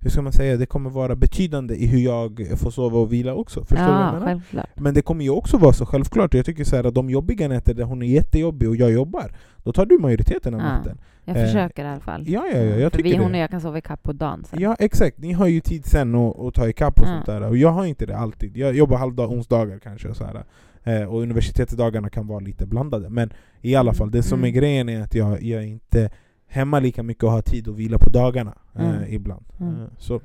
hur 0.00 0.10
ska 0.10 0.22
man 0.22 0.32
säga, 0.32 0.56
det 0.56 0.66
kommer 0.66 0.90
vara 0.90 1.16
betydande 1.16 1.74
i 1.74 1.86
hur 1.86 1.98
jag 1.98 2.46
får 2.56 2.70
sova 2.70 2.98
och 2.98 3.12
vila 3.12 3.34
också. 3.34 3.60
Förstår 3.64 3.76
du 3.76 3.82
vad 3.92 3.92
jag 4.00 4.06
Ja, 4.08 4.12
menar? 4.12 4.26
självklart. 4.26 4.68
Men 4.74 4.94
det 4.94 5.02
kommer 5.02 5.24
ju 5.24 5.30
också 5.30 5.56
vara 5.58 5.72
så 5.72 5.86
självklart. 5.86 6.34
Jag 6.34 6.46
tycker 6.46 6.64
så 6.64 6.76
här 6.76 6.84
att 6.84 6.94
de 6.94 7.10
jobbiga 7.10 7.48
nätter 7.48 7.74
där 7.74 7.84
hon 7.84 8.02
är 8.02 8.06
jättejobbig 8.06 8.68
och 8.68 8.76
jag 8.76 8.90
jobbar, 8.92 9.32
då 9.64 9.72
tar 9.72 9.86
du 9.86 9.98
majoriteten 9.98 10.54
av 10.54 10.60
Ja. 10.60 10.66
natten. 10.66 10.98
Jag 11.24 11.36
Eh, 11.36 11.44
försöker 11.44 11.84
i 11.84 11.88
alla 11.88 12.00
fall. 12.00 12.24
Ja, 12.28 12.46
ja, 12.52 12.58
ja, 12.58 12.76
jag 12.76 12.92
För 12.92 13.02
vi, 13.02 13.16
hon 13.16 13.32
det. 13.32 13.38
och 13.38 13.42
jag 13.42 13.50
kan 13.50 13.60
sova 13.60 13.78
ikapp 13.78 14.02
på 14.02 14.12
dagen 14.12 14.44
sen. 14.50 14.60
Ja 14.60 14.76
exakt, 14.78 15.18
ni 15.18 15.32
har 15.32 15.46
ju 15.46 15.60
tid 15.60 15.86
sen 15.86 16.14
att, 16.14 16.38
att 16.40 16.54
ta 16.54 16.68
ikapp 16.68 16.98
och 17.00 17.06
Ja. 17.06 17.12
sånt 17.14 17.26
där. 17.26 17.42
Och 17.48 17.56
jag 17.56 17.70
har 17.70 17.84
inte 17.86 18.06
det 18.06 18.16
alltid. 18.16 18.56
Jag 18.56 18.74
jobbar 18.76 18.96
halvdag, 18.96 19.30
onsdagar 19.30 19.78
kanske. 19.78 20.08
Och, 20.08 20.16
så 20.16 20.24
här. 20.24 20.44
Eh, 20.84 21.08
och 21.08 21.20
universitetsdagarna 21.22 22.08
kan 22.10 22.26
vara 22.26 22.40
lite 22.40 22.66
blandade. 22.66 23.08
Men 23.10 23.32
i 23.60 23.74
alla 23.74 23.92
fall, 23.94 24.10
det 24.10 24.22
som 24.22 24.38
är 24.44 24.48
Mm. 24.48 24.60
grejen 24.60 24.88
är 24.88 25.00
att 25.02 25.14
jag, 25.14 25.42
jag 25.42 25.66
inte 25.66 26.10
hemma 26.48 26.78
lika 26.80 27.02
mycket 27.02 27.24
och 27.24 27.30
har 27.30 27.42
tid 27.42 27.68
att 27.68 27.76
vila 27.76 27.98
på 27.98 28.10
dagarna 28.10 28.54
eh, 28.74 28.88
Mm. 28.90 29.14
ibland. 29.14 29.44
Mm. 29.60 29.74
Eh, 29.74 29.88
så 29.98 30.20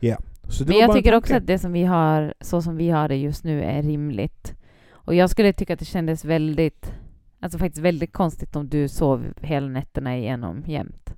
ja. 0.00 0.16
Så 0.48 0.64
Men 0.66 0.76
jag 0.78 0.92
tycker 0.92 1.14
också 1.14 1.36
att 1.36 1.46
det 1.46 1.58
som 1.58 1.72
vi 1.72 1.84
har, 1.84 2.34
så 2.40 2.62
som 2.62 2.76
vi 2.76 2.90
har 2.90 3.08
det 3.08 3.16
just 3.16 3.44
nu, 3.44 3.62
är 3.62 3.82
rimligt. 3.82 4.54
Och 4.90 5.14
jag 5.14 5.30
skulle 5.30 5.52
tycka 5.52 5.72
att 5.72 5.78
det 5.78 5.84
kändes 5.84 6.24
väldigt, 6.24 6.94
alltså 7.40 7.58
faktiskt 7.58 7.84
väldigt 7.84 8.12
konstigt 8.12 8.56
om 8.56 8.68
du 8.68 8.88
sov 8.88 9.24
hela 9.40 9.68
nätterna 9.68 10.16
igenom 10.16 10.64
jämt. 10.66 11.14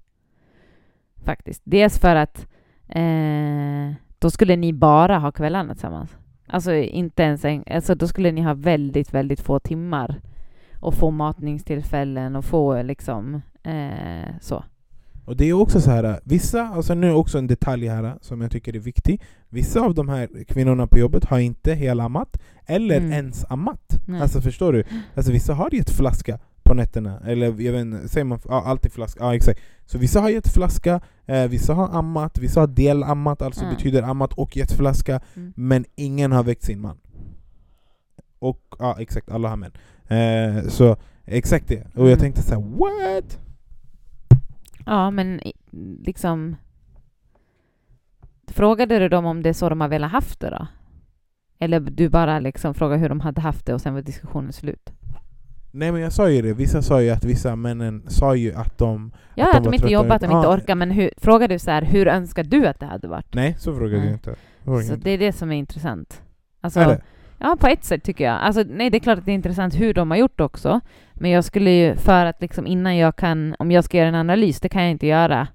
Faktiskt. 1.25 1.63
Dels 1.65 1.99
för 1.99 2.17
att 2.17 2.47
eh, 2.89 3.95
då 4.19 4.31
skulle 4.31 4.57
ni 4.57 4.73
bara 4.73 5.19
ha 5.19 5.33
kvällarna 5.33 5.75
tillsammans. 5.75 6.17
Alltså 6.47 6.75
inte 6.75 7.23
ens 7.23 7.45
en, 7.45 7.65
alltså 7.71 7.95
då 7.95 8.09
skulle 8.09 8.33
ni 8.33 8.41
ha 8.41 8.55
väldigt, 8.55 9.15
väldigt 9.15 9.41
få 9.41 9.59
timmar 9.59 10.21
och 10.85 10.95
få 10.95 11.11
matningstillfällen 11.11 12.37
och 12.37 12.45
få 12.45 12.83
liksom 12.83 13.43
eh, 13.63 14.31
så. 14.41 14.65
Och 15.25 15.37
det 15.37 15.45
är 15.45 15.53
också 15.53 15.81
så 15.81 15.91
här, 15.91 16.21
vissa, 16.25 16.63
alltså 16.69 16.95
nu 16.95 17.13
också 17.13 17.39
en 17.39 17.47
detalj 17.47 17.87
här 17.89 18.19
som 18.21 18.41
jag 18.41 18.51
tycker 18.51 18.77
är 18.77 18.81
viktig. 18.81 19.23
Vissa 19.49 19.81
av 19.81 19.95
de 19.95 20.09
här 20.09 20.45
kvinnorna 20.49 20.87
på 20.87 20.99
jobbet 20.99 21.25
har 21.25 21.39
inte 21.39 21.75
helammat 21.75 22.41
eller 22.67 22.97
Mm. 22.97 23.13
ens 23.13 23.45
ammat. 23.49 24.01
Nej. 24.07 24.21
Alltså 24.21 24.41
förstår 24.41 24.73
du? 24.73 24.85
Alltså 25.15 25.33
vissa 25.33 25.55
har 25.55 25.75
gett 25.75 25.91
flaska 25.91 26.39
på 26.63 26.75
nätterna, 26.75 27.21
eller 27.27 27.47
jag 27.47 27.73
vet 27.73 27.81
inte, 27.81 28.09
säger 28.09 28.25
man 28.25 28.39
ja, 28.49 28.63
alltid 28.67 28.93
flaska? 28.93 29.25
Ja 29.25 29.35
exakt. 29.35 29.61
Så 29.87 29.99
vissa 29.99 30.21
har 30.21 30.29
gett 30.31 30.49
flaska, 30.49 31.01
eh, 31.27 31.45
vissa 31.49 31.75
har 31.75 31.89
ammat, 31.99 32.39
vissa 32.39 32.61
har 32.61 32.67
delammat, 32.67 33.43
alltså 33.43 33.63
Mm. 33.65 33.75
betyder 33.75 34.03
ammat 34.03 34.33
och 34.33 34.57
gett 34.57 34.73
flaska, 34.73 35.21
Mm. 35.37 35.53
men 35.57 35.85
ingen 35.95 36.33
har 36.33 36.43
väckt 36.45 36.63
sin 36.65 36.81
man. 36.81 36.97
Och 38.39 38.61
ja 38.79 38.97
exakt, 38.99 39.31
alla 39.31 39.49
har 39.49 39.57
män. 39.57 39.73
Eh, 40.09 40.63
så 40.69 40.97
exakt 41.25 41.69
det. 41.69 41.81
Och 41.95 42.01
jag 42.01 42.07
Mm. 42.07 42.19
tänkte 42.19 42.43
så 42.43 42.55
här: 42.55 42.61
what? 42.79 43.41
Ja, 44.87 45.11
men 45.11 45.41
liksom... 46.05 46.57
Frågade 48.47 48.99
du 48.99 49.09
dem 49.09 49.27
om 49.27 49.43
det 49.43 49.49
är 49.49 49.53
så 49.53 49.69
de 49.69 49.81
har 49.81 49.89
velat 49.89 50.13
haft 50.13 50.41
det 50.41 50.51
då? 50.51 50.67
Eller 51.59 51.81
du 51.81 52.09
bara 52.09 52.39
liksom 52.39 52.75
frågade 52.75 53.01
hur 53.01 53.09
de 53.09 53.21
hade 53.21 53.41
haft 53.41 53.67
det 53.67 53.75
och 53.75 53.81
sen 53.81 53.95
var 53.95 54.03
diskussionen 54.03 54.53
slut? 54.53 54.91
Nej 55.71 55.93
men 55.93 56.01
jag 56.01 56.13
sa 56.13 56.31
ju 56.31 56.43
det, 56.43 56.53
vissa 56.55 56.83
sa 56.83 57.03
ju 57.03 57.11
att 57.11 57.25
vissa 57.25 57.57
männen 57.57 58.03
sa 58.07 58.35
ju 58.37 58.55
att 58.55 58.79
de... 58.79 59.13
Ja, 59.35 59.45
Att 59.45 59.49
att 59.49 59.55
de 59.55 59.63
de, 59.65 59.69
var 59.69 59.75
inte 59.75 59.93
jobbar, 59.93 60.15
att 60.17 60.21
de 60.23 60.27
inte 60.31 60.47
Ja. 60.47 60.55
orkar, 60.57 60.75
men 60.75 60.91
hur, 60.91 61.11
frågade 61.17 61.55
du 61.55 61.59
så 61.59 61.71
här, 61.71 61.83
hur 61.83 62.09
önskar 62.09 62.45
du 62.45 62.67
att 62.67 62.81
det 62.81 62.87
hade 62.87 63.09
varit? 63.09 63.35
Nej, 63.35 63.55
så 63.59 63.75
frågade 63.75 63.99
Nej. 63.99 64.07
jag 64.07 64.15
inte. 64.15 64.37
Så 64.89 64.97
det 64.97 65.11
är 65.11 65.19
det 65.19 65.33
som 65.33 65.53
är 65.53 65.57
intressant. 65.57 66.23
Alltså, 66.61 66.81
det? 66.81 67.01
Ja, 67.45 67.57
på 67.61 67.67
ett 67.67 67.85
sätt 67.85 68.03
tycker 68.03 68.25
jag. 68.25 68.35
Alltså, 68.41 68.65
nej, 68.69 68.91
det 68.91 68.99
är 68.99 69.01
klart 69.01 69.19
att 69.19 69.25
det 69.25 69.33
är 69.33 69.35
intressant 69.35 69.75
hur 69.81 69.95
de 69.95 70.11
har 70.11 70.19
gjort 70.19 70.41
också. 70.41 70.81
Men 71.15 71.31
jag 71.31 71.45
skulle 71.45 71.71
ju, 71.71 71.97
för 71.97 72.27
att 72.27 72.41
liksom 72.41 72.67
innan 72.67 72.97
jag 72.97 73.17
kan, 73.17 73.55
om 73.59 73.71
jag 73.71 73.85
ska 73.85 73.97
göra 73.99 74.09
en 74.09 74.15
analys, 74.15 74.61
det 74.61 74.69
kan 74.69 74.83
jag 74.83 74.91
inte 74.91 75.07
göra. 75.07 75.49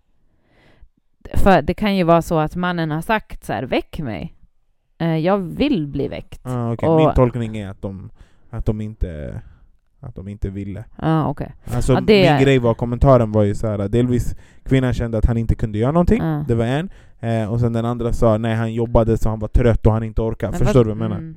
För 1.34 1.62
det 1.62 1.74
kan 1.74 1.96
ju 1.96 2.04
vara 2.04 2.22
så 2.22 2.40
att 2.40 2.56
mannen 2.56 2.92
har 2.92 3.02
sagt 3.02 3.44
så 3.44 3.54
här, 3.54 3.64
väck 3.64 4.00
mig. 4.00 4.34
Eh, 4.98 5.18
jag 5.18 5.38
vill 5.38 5.88
bli 5.88 6.08
väckt. 6.08 6.42
Ah, 6.46 6.72
okej. 6.74 6.90
Och- 6.90 6.98
Min 6.98 7.14
tolkning 7.14 7.58
är 7.58 7.70
att 7.70 7.82
de, 7.82 8.10
att 8.50 8.66
de 8.66 8.82
inte 8.82 9.42
att 10.02 10.16
de 10.16 10.28
inte 10.28 10.50
ville. 10.50 10.84
ah, 10.96 11.26
okej. 11.26 11.52
Alltså 11.76 11.94
Ja, 11.94 12.02
det 12.02 12.32
min 12.34 12.44
grej 12.44 12.60
var, 12.60 12.74
kommentaren 12.74 13.32
var 13.32 13.44
ju 13.44 13.56
så 13.56 13.68
här. 13.68 13.88
delvis 13.90 14.36
kvinnan 14.64 14.94
kände 14.94 15.18
att 15.18 15.26
han 15.26 15.38
inte 15.38 15.56
kunde 15.56 15.78
göra 15.78 15.92
någonting, 15.92 16.24
Ja. 16.24 16.46
det 16.48 16.56
var 16.56 16.66
en. 16.66 16.90
Eh, 17.20 17.52
och 17.52 17.60
sen 17.60 17.74
den 17.74 17.86
andra 17.86 18.14
sa 18.14 18.38
nej 18.38 18.56
han 18.56 18.74
jobbade 18.74 19.18
så 19.18 19.30
han 19.30 19.40
var 19.40 19.48
trött 19.48 19.86
och 19.86 19.94
han 19.94 20.04
inte 20.04 20.22
orkade. 20.22 20.52
Men 20.52 20.60
Förstår 20.60 20.66
fast- 20.66 20.86
du 20.86 20.90
vad 20.90 20.90
jag 20.90 20.98
menar? 20.98 21.16
mm, 21.18 21.36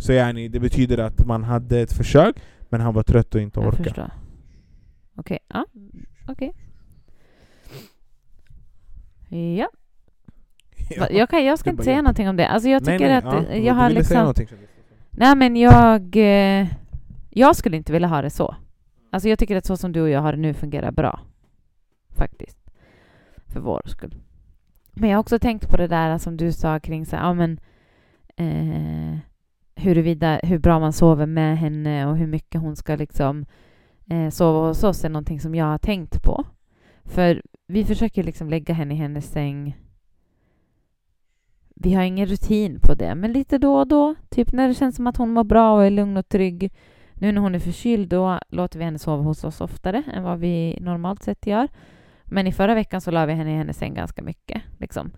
Så 0.00 0.12
yani, 0.12 0.48
det 0.48 0.60
betyder 0.60 0.98
att 0.98 1.26
man 1.26 1.44
hade 1.44 1.80
ett 1.80 1.92
försök, 1.92 2.36
men 2.68 2.80
han 2.80 2.94
var 2.94 3.02
trött 3.02 3.34
och 3.34 3.40
inte 3.40 3.60
orkade. 3.60 4.10
Okej, 5.16 5.38
ja. 5.48 5.66
Okej. 6.28 6.52
Ja. 9.56 9.68
Va- 10.98 11.10
Jag, 11.10 11.30
kan, 11.30 11.44
jag 11.44 11.58
ska 11.58 11.70
inte 11.70 11.84
säga 11.84 11.96
jag. 11.96 12.04
någonting 12.04 12.28
om 12.28 12.36
det. 12.36 12.48
Alltså 12.48 12.68
jag 12.68 12.86
Nej, 12.86 12.98
tycker 12.98 13.08
nej, 13.08 13.16
att 13.16 13.48
ja, 13.48 13.54
jag 13.56 13.74
har 13.74 13.90
liksom... 13.90 14.34
Nej 15.10 15.36
men 15.36 15.56
jag... 15.56 16.16
Eh, 16.16 16.66
jag 17.30 17.56
skulle 17.56 17.76
inte 17.76 17.92
vilja 17.92 18.08
ha 18.08 18.22
det 18.22 18.30
så. 18.30 18.54
Alltså 19.10 19.28
jag 19.28 19.38
tycker 19.38 19.56
att 19.56 19.64
så 19.66 19.76
som 19.76 19.92
du 19.92 20.00
och 20.00 20.08
jag 20.08 20.20
har 20.20 20.32
det 20.32 20.38
nu 20.38 20.54
fungerar 20.54 20.90
bra. 20.92 21.20
Faktiskt. 22.16 22.58
För 23.46 23.60
vår 23.60 23.82
skull. 23.86 24.14
Men 24.92 25.10
jag 25.10 25.16
har 25.16 25.20
också 25.20 25.38
tänkt 25.38 25.68
på 25.70 25.76
det 25.76 25.86
där 25.86 26.18
som 26.18 26.36
du 26.36 26.52
sa 26.52 26.80
kring 26.80 27.06
så 27.06 27.16
ja 27.16 27.34
men... 27.34 27.60
Eh, 28.36 29.18
huruvida, 29.80 30.40
hur 30.42 30.58
bra 30.58 30.78
man 30.78 30.92
sover 30.92 31.26
med 31.26 31.58
henne 31.58 32.06
och 32.06 32.16
hur 32.16 32.26
mycket 32.26 32.60
hon 32.60 32.76
ska 32.76 32.96
liksom 32.96 33.46
eh, 34.10 34.30
sova 34.30 34.68
hos 34.68 34.84
oss 34.84 35.04
är 35.04 35.08
någonting 35.08 35.40
som 35.40 35.54
jag 35.54 35.64
har 35.64 35.78
tänkt 35.78 36.22
på. 36.22 36.44
För 37.04 37.42
vi 37.66 37.84
försöker 37.84 38.22
liksom 38.22 38.50
lägga 38.50 38.74
henne 38.74 38.94
i 38.94 38.96
hennes 38.96 39.30
säng 39.30 39.74
vi 41.82 41.94
har 41.94 42.02
ingen 42.02 42.26
rutin 42.26 42.80
på 42.80 42.94
det, 42.94 43.14
men 43.14 43.32
lite 43.32 43.58
då 43.58 43.74
och 43.74 43.88
då. 43.88 44.14
Typ 44.28 44.52
när 44.52 44.68
det 44.68 44.74
känns 44.74 44.96
som 44.96 45.06
att 45.06 45.16
hon 45.16 45.30
mår 45.30 45.44
bra 45.44 45.74
och 45.74 45.84
är 45.84 45.90
lugn 45.90 46.16
och 46.16 46.28
trygg. 46.28 46.72
Nu 47.14 47.32
när 47.32 47.40
hon 47.40 47.54
är 47.54 47.58
förkyld, 47.58 48.08
då 48.08 48.38
låter 48.48 48.78
vi 48.78 48.84
henne 48.84 48.98
sova 48.98 49.22
hos 49.22 49.44
oss 49.44 49.60
oftare 49.60 50.02
än 50.12 50.22
vad 50.22 50.38
vi 50.38 50.78
normalt 50.80 51.22
sett 51.22 51.46
gör. 51.46 51.68
Men 52.24 52.46
i 52.46 52.52
förra 52.52 52.74
veckan 52.74 53.00
så 53.00 53.10
la 53.10 53.26
vi 53.26 53.32
henne 53.32 53.50
i 53.50 53.56
hennes 53.56 53.78
säng 53.78 53.94
ganska 53.94 54.22
mycket. 54.22 54.62
Liksom. 54.78 55.10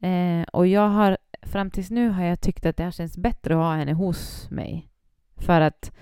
Eh, 0.00 0.42
och 0.52 0.66
jag 0.66 0.88
har, 0.88 1.18
fram 1.42 1.70
tills 1.70 1.90
nu 1.90 2.08
har 2.08 2.24
jag 2.24 2.40
tyckt 2.40 2.66
att 2.66 2.76
det 2.76 2.84
har 2.84 2.90
känts 2.90 3.16
bättre 3.16 3.54
att 3.54 3.60
ha 3.60 3.74
henne 3.74 3.92
hos 3.92 4.50
mig. 4.50 4.88
För 5.36 5.60
att, 5.60 5.92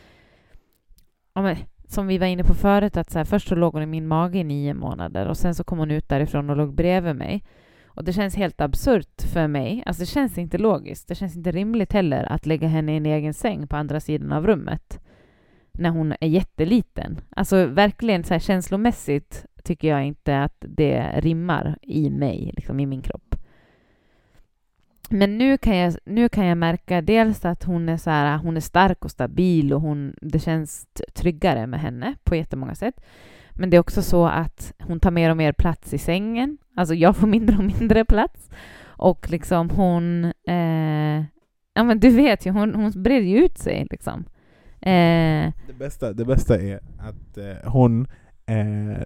ja, 1.35 1.42
men, 1.42 1.57
som 1.88 2.07
vi 2.07 2.18
var 2.18 2.27
inne 2.27 2.44
på 2.44 2.55
förut, 2.55 2.96
att 2.96 3.11
så 3.11 3.18
här, 3.18 3.25
först 3.25 3.49
så 3.49 3.55
låg 3.55 3.72
hon 3.72 3.83
i 3.83 3.87
min 3.87 4.07
mage 4.07 4.38
i 4.38 4.44
nio 4.44 4.75
månader 4.75 5.27
och 5.27 5.37
sen 5.37 5.55
så 5.55 5.64
kom 5.64 5.79
hon 5.79 5.90
ut 5.90 6.09
därifrån 6.09 6.51
och 6.51 6.57
låg 6.57 6.75
bredvid 6.75 7.16
mig. 7.16 7.44
Och 7.87 8.05
det 8.05 8.12
känns 8.12 8.37
helt 8.37 8.61
absurt 8.61 9.22
för 9.33 9.46
mig. 9.46 9.83
Alltså 9.87 10.03
det 10.03 10.07
känns 10.07 10.38
inte 10.38 10.59
logiskt. 10.59 11.09
Det 11.09 11.14
känns 11.14 11.37
inte 11.37 11.53
rimligt 11.53 11.92
heller 11.92 12.33
att 12.33 12.46
lägga 12.46 12.68
henne 12.68 12.92
i 12.92 12.96
en 12.96 13.07
egen 13.07 13.35
säng 13.35 13.66
på 13.66 13.77
andra 13.77 14.01
sidan 14.01 14.33
av 14.33 14.46
rummet 14.46 15.01
när 15.79 15.90
hon 15.90 16.14
är 16.20 16.29
jätteliten. 16.29 17.20
Alltså 17.31 17.66
verkligen 17.66 18.25
så 18.25 18.35
här 18.35 18.38
känslomässigt 18.38 19.46
tycker 19.64 19.88
jag 19.88 20.05
inte 20.05 20.42
att 20.42 20.57
det 20.68 21.20
rimmar 21.20 21.79
i 21.83 22.11
mig, 22.11 22.53
liksom 22.57 22.81
i 22.81 22.87
min 22.87 23.03
kropp. 23.03 23.26
Men 25.11 25.38
nu 25.38 25.59
kan 25.59 25.77
jag, 25.77 25.95
nu 26.05 26.29
kan 26.29 26.47
jag 26.47 26.59
märka 26.59 27.03
dels 27.03 27.45
att 27.45 27.64
hon 27.64 27.88
är, 27.88 27.97
så 27.97 28.11
här, 28.11 28.38
hon 28.38 28.57
är 28.57 28.61
stark 28.61 29.05
och 29.05 29.11
stabil 29.11 29.73
och 29.73 29.81
hon, 29.81 30.14
det 30.21 30.38
känns 30.38 30.87
tryggare 31.14 31.66
med 31.66 31.81
henne 31.81 32.14
på 32.25 32.35
jättemånga 32.37 32.75
sätt. 32.75 33.01
Men 33.53 33.71
det 33.71 33.77
är 33.77 33.81
också 33.81 34.03
så 34.03 34.27
att 34.27 34.73
hon 34.83 35.01
tar 35.01 35.11
mer 35.11 35.31
och 35.31 35.37
mer 35.37 35.53
plats 35.53 35.95
i 35.95 35.99
sängen. 35.99 36.59
Alltså 36.77 36.95
jag 36.95 37.16
får 37.16 37.27
mindre 37.27 37.57
och 37.57 37.64
mindre 37.64 38.05
plats. 38.05 38.51
Och 38.85 39.31
liksom 39.31 39.71
hon... 39.71 40.25
Eh, 40.25 41.25
Ja 41.79 41.83
men 41.83 42.01
du 42.01 42.11
vet 42.11 42.47
ju, 42.47 42.51
hon, 42.51 42.75
hon 42.75 43.03
breder 43.03 43.27
ju 43.27 43.45
ut 43.45 43.59
sig 43.59 43.87
liksom. 43.90 44.25
Eh, 44.81 45.53
Det 45.66 45.79
bästa, 45.79 46.12
det 46.12 46.25
bästa 46.25 46.61
är 46.61 46.81
att 46.99 47.38
eh, 47.38 47.71
hon, 47.71 48.07
eh, 48.47 48.57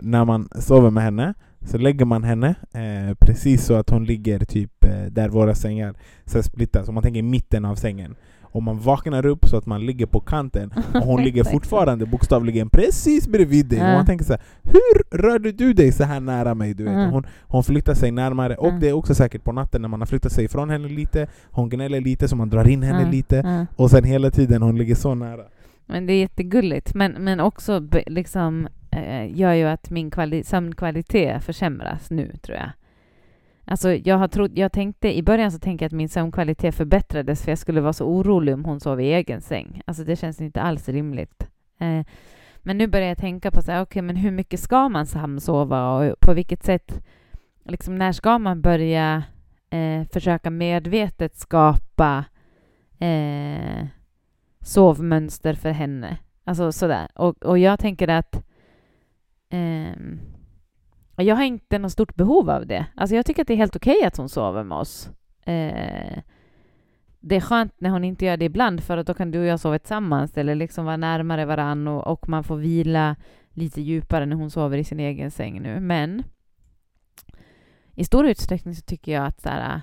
när 0.03 0.25
man 0.25 0.49
sover 0.59 0.91
med 0.91 1.03
henne, 1.03 1.35
så 1.65 1.79
lägger 1.79 2.05
man 2.05 2.25
henne 2.25 2.55
eh, 2.75 3.15
precis 3.21 3.65
så 3.65 3.75
att 3.75 3.91
hon 3.91 4.05
ligger 4.05 4.39
typ 4.39 4.85
eh, 4.85 5.05
där 5.11 5.29
våra 5.29 5.55
sängar 5.55 5.95
så 6.25 6.43
splittas. 6.43 6.89
Om 6.89 6.95
man 6.95 7.03
tänker 7.03 7.19
i 7.19 7.23
mitten 7.23 7.65
av 7.65 7.75
sängen. 7.75 8.15
Och 8.53 8.63
man 8.63 8.79
vaknar 8.79 9.27
upp 9.27 9.49
så 9.49 9.57
att 9.57 9.67
man 9.67 9.87
ligger 9.87 10.07
på 10.07 10.21
kanten 10.21 10.73
och 10.95 11.01
hon 11.01 11.23
ligger 11.23 11.45
fortfarande 11.45 12.07
bokstavligen 12.07 12.71
precis 12.71 13.29
bredvid 13.29 13.67
dig. 13.67 13.81
Och 13.81 13.87
Ja. 13.87 13.93
man 13.95 14.07
tänker 14.07 14.25
så 14.25 14.33
här, 14.33 14.43
hur 14.63 15.19
rörde 15.19 15.53
du 15.53 15.73
dig 15.73 15.93
så 15.93 16.05
här 16.05 16.21
nära 16.21 16.55
mig? 16.55 16.75
Du 16.75 16.85
vet? 16.85 16.93
Mm. 16.95 17.11
Hon, 17.11 17.27
hon 17.43 17.65
flyttar 17.65 17.95
sig 17.95 18.11
närmare 18.11 18.57
och 18.57 18.69
Mm. 18.69 18.81
det 18.81 18.89
är 18.89 18.93
också 18.93 19.15
säkert 19.15 19.45
på 19.45 19.53
natten 19.53 19.83
när 19.83 19.89
man 19.89 20.01
har 20.01 20.07
flyttat 20.07 20.33
sig 20.33 20.45
ifrån 20.45 20.71
henne 20.71 20.89
lite, 20.89 21.27
hon 21.51 21.69
gnäller 21.69 22.01
lite 22.01 22.29
så 22.29 22.37
man 22.37 22.51
drar 22.51 22.69
in 22.69 22.83
henne 22.83 23.03
ja, 23.03 23.11
lite 23.11 23.37
ja. 23.37 23.67
och 23.77 23.91
sen 23.91 24.05
hela 24.05 24.31
tiden 24.31 24.63
hon 24.63 24.77
ligger 24.79 24.95
så 24.95 25.15
nära. 25.15 25.43
Men 25.87 26.07
det 26.07 26.13
är 26.13 26.19
jättegulligt. 26.21 26.95
Men, 26.95 27.13
men 27.13 27.41
också 27.41 27.89
liksom, 28.07 28.69
eh, 28.93 29.39
gör 29.39 29.53
ju 29.53 29.65
att 29.65 29.91
min 29.91 30.11
kvali- 30.11 30.43
sömnkvalitet 30.43 31.45
försämras 31.45 32.11
nu, 32.11 32.33
tror 32.43 32.59
jag. 32.59 32.71
Alltså, 33.65 33.95
jag, 33.95 34.17
har 34.17 34.29
trott, 34.29 34.51
jag 34.55 34.73
tänkte, 34.73 35.17
I 35.17 35.23
början 35.23 35.53
så 35.53 35.59
tänkte 35.59 35.85
jag 35.85 35.89
att 35.89 35.93
min 35.93 36.09
sömnkvalitet 36.09 36.75
förbättrades 36.75 37.45
för 37.45 37.51
jag 37.51 37.59
skulle 37.59 37.81
vara 37.81 37.93
så 37.93 38.07
orolig 38.07 38.55
om 38.55 38.65
hon 38.65 38.81
sov 38.81 39.01
i 39.01 39.13
egen 39.13 39.41
säng. 39.41 39.83
Alltså 39.85 40.05
det 40.05 40.17
känns 40.17 40.41
inte 40.41 40.61
alls 40.61 40.89
rimligt. 40.89 41.47
Eh, 41.79 42.07
men 42.59 42.79
nu 42.79 42.87
börjar 42.87 43.09
jag 43.09 43.19
tänka 43.19 43.51
på 43.51 43.63
så 43.63 43.73
här, 43.73 43.83
okay, 43.83 44.03
men 44.03 44.17
hur 44.17 44.31
mycket 44.31 44.61
ska 44.61 44.89
man 44.89 45.07
samsova 45.07 45.93
och 45.93 46.21
på 46.21 46.35
vilket 46.35 46.63
sätt, 46.63 47.07
liksom, 47.65 47.95
när 47.97 48.13
ska 48.13 48.39
man 48.39 48.61
börja 48.61 49.23
eh, 49.71 50.05
försöka 50.13 50.51
medvetet 50.51 51.37
skapa 51.37 52.25
eh, 52.99 53.87
sovmönster 54.61 55.55
för 55.55 55.71
henne. 55.71 56.17
Alltså 56.45 56.73
sådär. 56.73 57.09
Och, 57.15 57.45
och 57.45 57.59
jag 57.59 57.79
tänker 57.79 58.09
att 58.09 58.47
ehm, 59.51 60.21
jag 61.17 61.37
har 61.37 61.45
inte 61.45 61.79
något 61.79 61.93
stort 61.93 62.15
behov 62.15 62.51
av 62.51 62.67
det. 62.67 62.87
Alltså 62.95 63.17
jag 63.17 63.27
tycker 63.27 63.43
att 63.43 63.49
det 63.49 63.55
är 63.55 63.59
helt 63.59 63.77
okej 63.77 64.05
att 64.05 64.17
hon 64.17 64.29
sover 64.29 64.65
med 64.65 64.79
oss. 64.79 65.11
Eh, 65.45 66.19
det 67.21 67.37
är 67.37 67.41
skönt 67.41 67.81
när 67.81 67.91
hon 67.91 68.05
inte 68.05 68.25
gör 68.25 68.37
det 68.37 68.45
ibland 68.45 68.83
för 68.83 68.97
att 68.97 69.07
då 69.07 69.15
kan 69.15 69.31
du 69.31 69.39
och 69.39 69.47
jag 69.47 69.61
sova 69.61 69.79
tillsammans 69.79 70.37
eller 70.37 70.55
liksom 70.55 70.85
vara 70.85 70.97
närmare 70.97 71.45
varann 71.45 71.89
och, 71.89 72.07
och 72.07 72.29
man 72.29 72.45
får 72.45 72.57
vila 72.57 73.17
lite 73.51 73.81
djupare 73.81 74.27
när 74.27 74.37
hon 74.37 74.51
sover 74.51 74.79
i 74.79 74.85
sin 74.85 75.01
egen 75.01 75.31
säng 75.31 75.63
nu. 75.63 75.81
Men 75.81 76.23
i 77.95 78.05
stor 78.05 78.27
utsträckning 78.27 78.75
så 78.75 78.83
tycker 78.83 79.13
jag 79.13 79.27
att 79.27 79.41
så 79.41 79.49
här, 79.49 79.81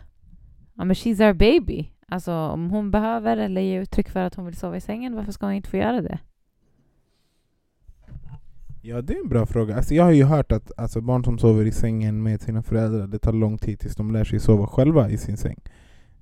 ja, 0.76 0.84
men 0.86 0.94
she's 0.94 1.28
our 1.28 1.34
baby. 1.34 1.92
Alltså 2.08 2.34
om 2.34 2.70
hon 2.70 2.92
behöver 2.92 3.38
eller 3.38 3.62
ger 3.62 3.82
uttryck 3.82 4.10
för 4.10 4.20
att 4.20 4.36
hon 4.36 4.46
vill 4.46 4.56
sova 4.56 4.78
i 4.78 4.82
sängen, 4.82 5.16
varför 5.16 5.32
ska 5.32 5.46
hon 5.46 5.56
inte 5.56 5.70
få 5.70 5.78
göra 5.78 6.02
det? 6.02 6.20
Ja, 8.82 9.02
det 9.02 9.14
är 9.14 9.24
en 9.24 9.30
bra 9.30 9.46
fråga. 9.46 9.76
Alltså, 9.76 9.94
jag 9.96 10.04
har 10.04 10.12
ju 10.12 10.24
hört 10.24 10.52
att 10.52 10.72
alltså, 10.78 11.02
barn 11.02 11.24
som 11.24 11.38
sover 11.40 11.66
i 11.66 11.72
sängen 11.72 12.24
med 12.24 12.42
sina 12.42 12.64
föräldrar, 12.64 13.08
det 13.08 13.20
tar 13.20 13.34
lång 13.34 13.58
tid 13.58 13.80
tills 13.80 13.96
de 13.96 14.12
lär 14.12 14.24
sig 14.24 14.40
sova 14.40 14.68
själva 14.68 15.10
i 15.10 15.18
sin 15.18 15.38
säng. 15.38 15.58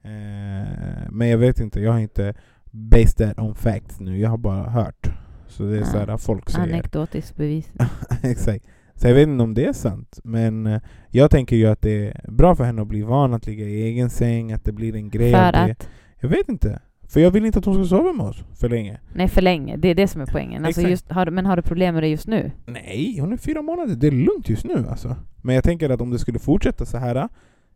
Eh, 0.03 0.67
men 1.11 1.27
jag 1.27 1.37
vet 1.37 1.59
inte, 1.59 1.81
jag 1.81 1.91
har 1.91 1.99
inte 1.99 2.33
based 2.71 3.17
that 3.17 3.39
on 3.39 3.55
facts 3.55 3.99
nu, 3.99 4.19
jag 4.19 4.29
har 4.29 4.37
bara 4.37 4.69
hört. 4.69 5.09
Så 5.47 5.63
det 5.63 5.75
är 5.75 5.79
Ja. 5.79 5.85
så 5.85 5.97
här 5.97 6.17
folk 6.17 6.49
säger. 6.49 6.67
Anekdotisk 6.73 7.35
bevis. 7.35 7.71
Exakt. 8.23 8.65
Så 8.95 9.07
jag 9.07 9.15
vet 9.15 9.27
inte 9.27 9.43
om 9.43 9.53
det 9.53 9.65
är 9.65 9.73
sant, 9.73 10.19
men 10.23 10.67
eh, 10.67 10.81
jag 11.09 11.31
tänker 11.31 11.55
ju 11.55 11.65
att 11.65 11.81
det 11.81 12.07
är 12.07 12.31
bra 12.31 12.55
för 12.55 12.63
henne 12.63 12.81
att 12.81 12.87
bli 12.87 13.01
van 13.01 13.33
att 13.33 13.47
ligga 13.47 13.65
i 13.65 13.81
egen 13.83 14.09
säng, 14.09 14.51
att 14.53 14.63
det 14.63 14.71
blir 14.71 14.95
en 14.95 15.09
grej 15.09 15.31
För 15.31 15.51
det. 15.51 15.61
att, 15.71 15.89
Jag 16.19 16.29
vet 16.29 16.49
inte. 16.49 16.79
För 17.15 17.19
jag 17.19 17.31
vill 17.31 17.45
inte 17.45 17.59
att 17.59 17.65
hon 17.65 17.85
ska 17.85 17.97
sova 17.97 18.13
med 18.13 18.25
oss 18.25 18.43
för 18.59 18.69
länge. 18.69 18.99
nej 19.13 19.27
för 19.27 19.41
länge, 19.41 19.77
det 19.77 19.87
är 19.87 19.95
det 19.95 20.07
som 20.07 20.21
är 20.21 20.25
poängen. 20.25 20.65
Alltså 20.65 20.81
Exakt. 20.81 20.91
just, 20.91 21.11
har, 21.11 21.25
men 21.25 21.45
har 21.45 21.55
du 21.55 21.61
problem 21.61 21.93
med 21.93 22.03
det 22.03 22.07
just 22.07 22.27
nu? 22.27 22.51
Nej, 22.65 23.17
hon 23.19 23.33
är 23.33 23.37
fyra 23.37 23.61
månader. 23.61 23.95
Det 23.95 24.07
är 24.07 24.11
lugnt 24.11 24.49
just 24.49 24.65
nu 24.65 24.85
alltså. 24.89 25.15
Men 25.41 25.55
jag 25.55 25.63
tänker 25.63 25.89
att 25.89 26.01
om 26.01 26.09
det 26.09 26.19
skulle 26.19 26.39
fortsätta 26.39 26.85
så 26.85 26.97
här 26.97 27.29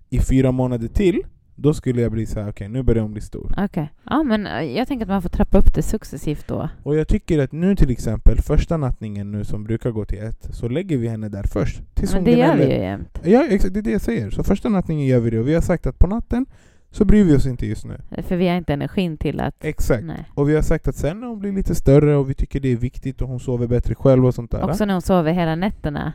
i 0.10 0.20
fyra 0.20 0.52
månader 0.52 0.88
till, 0.88 1.22
då 1.56 1.74
skulle 1.74 2.02
jag 2.02 2.12
bli 2.12 2.26
så 2.26 2.40
här: 2.40 2.50
okej 2.50 2.70
nu 2.70 2.84
börjar 2.84 3.02
hon 3.02 3.12
bli 3.12 3.22
stor. 3.22 3.56
Okej. 3.58 3.90
Ja 4.04 4.24
men 4.24 4.48
eh, 4.48 4.64
jag 4.64 4.88
tänker 4.88 5.06
att 5.06 5.10
man 5.10 5.22
får 5.22 5.30
trappa 5.30 5.58
upp 5.58 5.76
det 5.76 5.82
successivt 5.82 6.48
då. 6.48 6.70
Och 6.84 6.96
jag 6.96 7.08
tycker 7.08 7.40
att 7.40 7.52
nu 7.52 7.76
till 7.76 7.92
exempel, 7.92 8.38
första 8.42 8.78
nattningen 8.78 9.32
nu 9.32 9.44
som 9.44 9.64
brukar 9.64 9.92
gå 9.92 10.06
till 10.06 10.20
ett, 10.20 10.48
så 10.52 10.68
lägger 10.68 10.98
vi 10.98 11.08
henne 11.08 11.30
där 11.30 11.44
först. 11.44 11.82
Tills 11.94 12.14
Men 12.14 12.24
hon 12.24 12.34
det 12.34 12.40
gör 12.40 12.56
vi 12.56 12.64
ju 12.64 12.80
jämt. 12.82 13.22
Ja 13.24 13.46
exakt, 13.50 13.74
det 13.74 13.80
är 13.80 13.84
det 13.84 13.92
jag 13.92 14.02
säger. 14.02 14.30
Så 14.30 14.44
första 14.44 14.70
nattningen 14.70 15.08
gör 15.08 15.20
vi 15.20 15.30
det, 15.30 15.40
och 15.40 15.48
vi 15.48 15.54
har 15.54 15.62
sagt 15.62 15.88
att 15.88 16.00
på 16.00 16.08
natten 16.08 16.46
så 16.92 17.06
bryr 17.06 17.24
vi 17.24 17.36
oss 17.36 17.46
inte 17.46 17.66
just 17.66 17.86
nu. 17.86 17.98
För 18.24 18.36
vi 18.36 18.48
har 18.48 18.56
inte 18.56 18.74
energin 18.74 19.18
till 19.18 19.40
att... 19.40 19.56
Exakt. 19.66 20.04
Nej. 20.04 20.26
Och 20.36 20.50
vi 20.50 20.56
har 20.56 20.62
sagt 20.62 20.88
att 20.88 20.96
sen 20.96 21.20
när 21.20 21.28
hon 21.28 21.40
blir 21.40 21.52
lite 21.52 21.76
större 21.76 22.16
och 22.16 22.30
vi 22.30 22.34
tycker 22.34 22.60
det 22.60 22.70
är 22.72 22.76
viktigt 22.78 23.22
och 23.22 23.28
hon 23.28 23.40
sover 23.40 23.68
bättre 23.68 23.96
själv 23.96 24.26
och 24.26 24.36
sånt 24.36 24.52
där. 24.52 24.64
Också 24.70 24.86
när 24.86 24.94
hon 24.94 25.02
sover 25.02 25.32
hela 25.34 25.56
nätterna. 25.56 26.14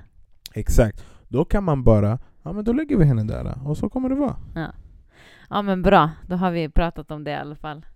Exakt. 0.55 1.05
Då 1.29 1.45
kan 1.45 1.65
man 1.65 1.83
bara, 1.85 2.19
ja 2.43 2.53
men 2.53 2.65
då 2.65 2.73
lägger 2.73 2.97
vi 2.97 3.05
henne 3.05 3.25
där 3.25 3.59
och 3.65 3.77
så 3.77 3.89
kommer 3.89 4.09
det 4.09 4.15
vara. 4.15 4.37
Ja 5.51 5.63
men 5.63 5.83
bra, 5.83 6.11
då 6.29 6.37
har 6.37 6.51
vi 6.51 6.69
pratat 6.69 7.11
om 7.11 7.25
det 7.25 7.31
i 7.31 7.35
alla 7.35 7.55
fall. 7.57 7.87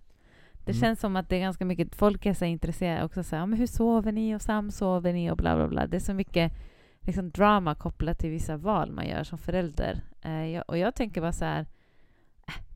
Det 0.65 0.71
Mm. 0.71 0.81
känns 0.81 0.99
som 0.99 1.15
att 1.15 1.29
det 1.29 1.35
är 1.35 1.39
ganska 1.39 1.65
mycket, 1.65 1.95
folk 1.95 2.25
är 2.25 2.33
så 2.33 2.45
intresserade 2.45 3.03
också 3.05 3.23
så 3.23 3.35
här, 3.35 3.41
ja, 3.43 3.45
men 3.45 3.59
hur 3.59 3.67
sover 3.67 4.11
ni 4.11 4.35
och 4.35 4.41
samsover 4.41 5.13
ni 5.13 5.31
och 5.31 5.37
bla 5.37 5.55
bla 5.55 5.67
bla. 5.67 5.87
Det 5.87 5.97
är 5.97 6.01
så 6.01 6.13
mycket 6.13 6.53
liksom, 7.01 7.29
drama 7.29 7.75
kopplat 7.75 8.19
till 8.19 8.29
vissa 8.29 8.57
val 8.57 8.91
man 8.91 9.07
gör 9.07 9.23
som 9.23 9.37
förälder. 9.37 10.01
Eh, 10.21 10.45
jag, 10.45 10.63
och 10.67 10.77
jag 10.77 10.95
tänker 10.95 11.21
bara 11.21 11.31
så 11.33 11.45
här, 11.45 11.65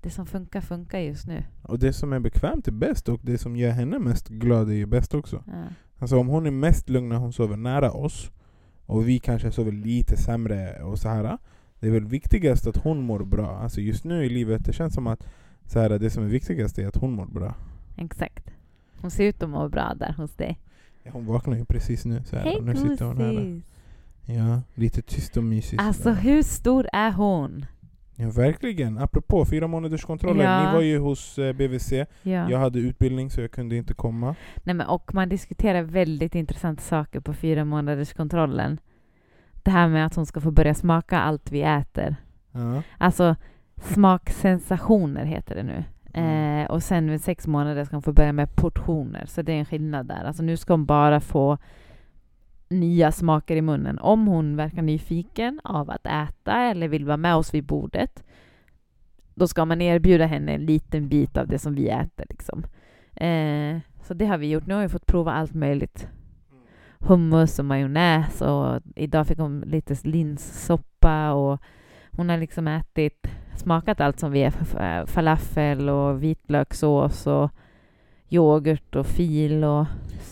det 0.01 0.09
som 0.09 0.25
funkar 0.25 0.61
funkar 0.61 0.99
just 0.99 1.27
nu. 1.27 1.43
Och 1.61 1.79
det 1.79 1.93
som 1.93 2.13
är 2.13 2.19
bekvämt 2.19 2.67
är 2.67 2.71
bäst 2.71 3.09
och 3.09 3.19
det 3.23 3.37
som 3.37 3.55
gör 3.55 3.71
henne 3.71 3.99
mest 3.99 4.27
glad 4.29 4.69
är 4.69 4.73
ju 4.73 4.85
bäst 4.85 5.13
också. 5.13 5.43
Ja. 5.47 5.63
Alltså 5.99 6.17
om 6.17 6.27
hon 6.27 6.45
är 6.45 6.51
mest 6.51 6.89
lugn 6.89 7.09
när 7.09 7.15
hon 7.17 7.33
sover 7.33 7.57
nära 7.57 7.91
oss 7.91 8.31
och 8.85 9.07
vi 9.07 9.19
kanske 9.19 9.51
sover 9.51 9.71
lite 9.71 10.17
sämre 10.17 10.83
och 10.83 10.99
så 10.99 11.09
här. 11.09 11.37
Det 11.79 11.87
är 11.87 11.91
väl 11.91 12.05
viktigast 12.05 12.67
att 12.67 12.77
hon 12.77 13.01
mår 13.01 13.19
bra. 13.23 13.57
Alltså 13.57 13.81
just 13.81 14.03
nu 14.03 14.25
i 14.25 14.29
livet, 14.29 14.65
det 14.65 14.73
känns 14.73 14.93
som 14.93 15.07
att 15.07 15.27
så 15.65 15.79
här, 15.79 15.89
det 15.89 16.09
som 16.09 16.23
är 16.23 16.27
viktigast 16.27 16.77
är 16.79 16.87
att 16.87 16.95
hon 16.97 17.11
mår 17.13 17.25
bra. 17.25 17.55
Exakt. 17.97 18.51
Hon 19.01 19.11
ser 19.11 19.23
ut 19.23 19.43
att 19.43 19.49
må 19.49 19.69
bra 19.69 19.93
där 19.99 20.13
hos 20.13 20.31
dig. 20.35 20.59
Ja, 21.03 21.11
Hon 21.13 21.25
vaknar 21.25 21.57
ju 21.57 21.65
precis 21.65 22.05
nu. 22.05 22.21
Så 22.25 22.35
här, 22.35 22.43
Hej 22.43 22.55
och 22.55 22.63
nu 22.63 22.75
sitter 22.75 23.05
hon 23.05 23.17
här. 23.17 23.33
gossis! 23.33 23.63
Ja, 24.25 24.61
lite 24.73 25.01
tyst 25.01 25.37
och 25.37 25.43
mysigt. 25.43 25.81
Alltså 25.81 26.03
sådär. 26.03 26.15
hur 26.15 26.43
stor 26.43 26.87
är 26.93 27.11
hon? 27.11 27.65
Ja, 28.23 28.29
verkligen. 28.31 28.97
Apropå 28.97 29.45
fyra 29.45 29.67
månaders 29.67 30.03
kontroller. 30.05 30.43
Ja. 30.43 30.67
Ni 30.67 30.75
var 30.75 30.81
ju 30.81 30.99
hos 30.99 31.39
eh, 31.39 31.53
BVC. 31.53 31.91
Ja. 32.21 32.49
Jag 32.49 32.59
hade 32.59 32.79
utbildning 32.79 33.29
så 33.29 33.41
jag 33.41 33.51
kunde 33.51 33.75
inte 33.75 33.93
komma. 33.93 34.35
Nej, 34.63 34.75
men, 34.75 34.87
och 34.87 35.13
man 35.13 35.29
diskuterar 35.29 35.81
väldigt 35.81 36.35
intressanta 36.35 36.81
saker 36.81 37.19
på 37.19 37.33
fyra 37.33 37.65
månaders 37.65 38.13
kontrollen. 38.13 38.79
Det 39.63 39.71
här 39.71 39.87
med 39.87 40.05
att 40.05 40.15
hon 40.15 40.25
ska 40.25 40.41
få 40.41 40.51
börja 40.51 40.73
smaka 40.73 41.19
allt 41.19 41.51
vi 41.51 41.61
äter. 41.61 42.15
Ja. 42.51 42.81
Alltså 42.97 43.35
smaksensationer 43.81 45.25
heter 45.25 45.55
det 45.55 45.63
nu. 45.63 45.83
Mm. 46.13 46.63
Eh, 46.63 46.71
och 46.71 46.83
sen 46.83 47.11
vid 47.11 47.21
sex 47.21 47.47
månader 47.47 47.85
ska 47.85 47.95
hon 47.95 48.03
få 48.03 48.13
börja 48.13 48.33
med 48.33 48.55
portioner. 48.55 49.25
Så 49.25 49.41
det 49.41 49.53
är 49.53 49.59
en 49.59 49.65
skillnad 49.65 50.07
där. 50.07 50.23
Alltså 50.23 50.43
nu 50.43 50.57
ska 50.57 50.73
hon 50.73 50.85
bara 50.85 51.19
få 51.19 51.57
nya 52.79 53.11
smaker 53.11 53.55
i 53.55 53.61
munnen. 53.61 53.99
Om 53.99 54.27
hon 54.27 54.55
verkar 54.55 54.81
nyfiken 54.81 55.61
av 55.63 55.89
att 55.89 56.05
äta 56.05 56.53
eller 56.53 56.87
vill 56.87 57.05
vara 57.05 57.17
med 57.17 57.35
oss 57.35 57.53
vid 57.53 57.63
bordet, 57.63 58.23
då 59.35 59.47
ska 59.47 59.65
man 59.65 59.81
erbjuda 59.81 60.25
henne 60.25 60.51
en 60.51 60.65
liten 60.65 61.09
bit 61.09 61.37
av 61.37 61.47
det 61.47 61.59
som 61.59 61.75
vi 61.75 61.89
äter. 61.89 62.25
Liksom. 62.29 62.63
Eh, 63.15 63.77
så 64.03 64.13
det 64.13 64.25
har 64.25 64.37
vi 64.37 64.49
gjort. 64.49 64.67
Nu 64.67 64.73
har 64.73 64.81
vi 64.81 64.89
fått 64.89 65.05
prova 65.05 65.31
allt 65.31 65.53
möjligt. 65.53 66.07
Hummus 66.99 67.59
och 67.59 67.65
majonnäs 67.65 68.41
och 68.41 68.81
idag 68.95 69.27
fick 69.27 69.37
hon 69.37 69.59
lite 69.59 69.95
linssoppa 70.03 71.33
och 71.33 71.61
hon 72.11 72.29
har 72.29 72.37
liksom 72.37 72.67
ätit, 72.67 73.27
smakat 73.55 74.01
allt 74.01 74.19
som 74.19 74.31
vi 74.31 74.43
är. 74.43 74.53
Eh, 74.79 75.05
falafel 75.05 75.89
och 75.89 76.23
vitlökssås 76.23 77.27
och 77.27 77.51
yoghurt 78.33 78.95
och 78.95 79.05
fil 79.07 79.63
och 79.63 79.85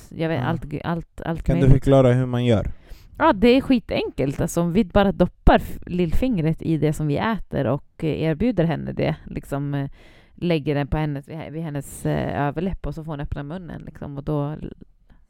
jag 0.09 0.29
vet, 0.29 0.43
allt, 0.43 0.63
allt, 0.83 1.21
allt 1.25 1.43
Kan 1.43 1.55
du 1.55 1.61
möjligt. 1.61 1.83
förklara 1.83 2.13
hur 2.13 2.25
man 2.25 2.45
gör? 2.45 2.71
Ja, 3.17 3.33
det 3.33 3.47
är 3.47 3.61
skitenkelt. 3.61 4.41
Alltså, 4.41 4.61
om 4.61 4.73
vi 4.73 4.85
bara 4.85 5.11
doppar 5.11 5.61
lillfingret 5.85 6.61
i 6.61 6.77
det 6.77 6.93
som 6.93 7.07
vi 7.07 7.17
äter 7.17 7.67
och 7.67 8.03
eh, 8.03 8.21
erbjuder 8.21 8.63
henne 8.63 8.91
det, 8.91 9.15
liksom 9.25 9.73
eh, 9.73 9.89
lägger 10.35 10.75
den 10.75 10.87
på 10.87 10.97
hennes, 10.97 11.27
vid 11.27 11.63
hennes 11.63 12.05
eh, 12.05 12.47
överläpp 12.47 12.88
och 12.88 12.95
så 12.95 13.03
får 13.03 13.11
hon 13.11 13.19
öppna 13.19 13.43
munnen 13.43 13.82
liksom, 13.86 14.17
och 14.17 14.23
då 14.23 14.55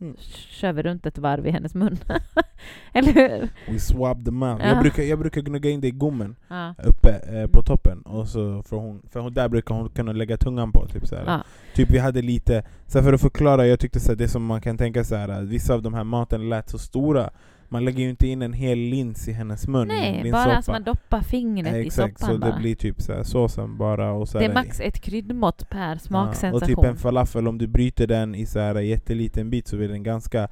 Mm. 0.02 0.16
kör 0.50 0.74
vi 0.74 0.82
runt 0.84 1.06
ett 1.06 1.18
varv 1.18 1.48
i 1.48 1.52
hennes 1.52 1.76
mun. 1.76 1.98
Eller 2.94 3.14
hur? 3.14 3.50
We 3.74 3.80
swap 3.80 4.26
them 4.26 4.44
out. 4.44 4.60
Ja. 4.62 4.68
Jag, 4.68 4.80
brukar, 4.82 5.04
jag 5.04 5.20
brukar 5.20 5.42
gnugga 5.42 5.70
in 5.70 5.82
det 5.82 5.88
i 5.88 5.92
gommen 5.92 6.36
Ja. 6.48 6.76
uppe 6.84 7.10
eh, 7.10 7.48
på 7.48 7.62
toppen. 7.62 8.02
Och 8.02 8.28
så 8.28 8.64
får 8.64 8.78
hon, 8.78 9.02
för 9.12 9.20
hon, 9.20 9.34
där 9.34 9.50
brukar 9.50 9.76
hon 9.76 9.90
kunna 9.90 10.12
lägga 10.12 10.38
tungan 10.38 10.72
på. 10.72 10.88
Typ. 10.88 11.04
Ja. 11.26 11.44
typ 11.76 11.90
vi 11.92 11.98
hade 11.98 12.22
lite, 12.22 12.64
så 12.88 13.02
för 13.02 13.14
att 13.14 13.22
förklara, 13.22 13.68
jag 13.68 13.80
tyckte 13.80 14.00
så 14.00 14.12
här, 14.12 14.16
det 14.16 14.28
som 14.28 14.46
man 14.46 14.62
kan 14.62 14.78
tänka 14.78 15.04
så 15.04 15.16
här, 15.16 15.30
att 15.30 15.44
vissa 15.44 15.74
av 15.74 15.82
de 15.82 15.94
här 15.94 16.04
maten 16.04 16.50
lät 16.50 16.70
så 16.70 16.78
stora. 16.78 17.30
Man 17.74 17.86
lägger 17.86 18.04
ju 18.04 18.10
inte 18.10 18.28
in 18.28 18.42
en 18.42 18.54
hel 18.54 18.78
lins 18.78 19.28
i 19.28 19.32
hennes 19.32 19.68
mun 19.68 19.92
i 19.92 19.94
Nej, 19.94 20.32
bara 20.32 20.58
att 20.58 20.68
man 20.68 20.84
doppar 20.84 21.22
fingret 21.22 21.76
i 21.76 21.80
Exakt, 21.80 22.20
soppan 22.20 22.36
så 22.36 22.40
bara. 22.42 22.52
det 22.52 22.60
blir 22.60 22.76
typ 22.76 23.02
så 23.02 23.14
här 23.14 23.24
såsen 23.24 23.78
bara 23.78 24.12
och 24.12 24.30
så 24.30 24.40
det 24.40 24.46
är 24.46 24.54
max 24.54 24.80
ett 24.80 25.00
kryddmått 25.00 25.70
per 25.70 25.90
Ja, 25.92 26.00
smaksensation. 26.00 26.56
och 26.62 26.68
typ 26.68 26.90
en 26.90 26.96
falafel, 26.98 27.48
om 27.48 27.58
du 27.58 27.68
bryter 27.68 28.08
den 28.08 28.36
i 28.36 28.46
så 28.46 28.60
här 28.60 28.76
jätteliten 28.80 29.50
bit 29.50 29.68
så 29.68 29.78
blir 29.78 29.88
den 29.90 30.04
ganska 30.04 30.48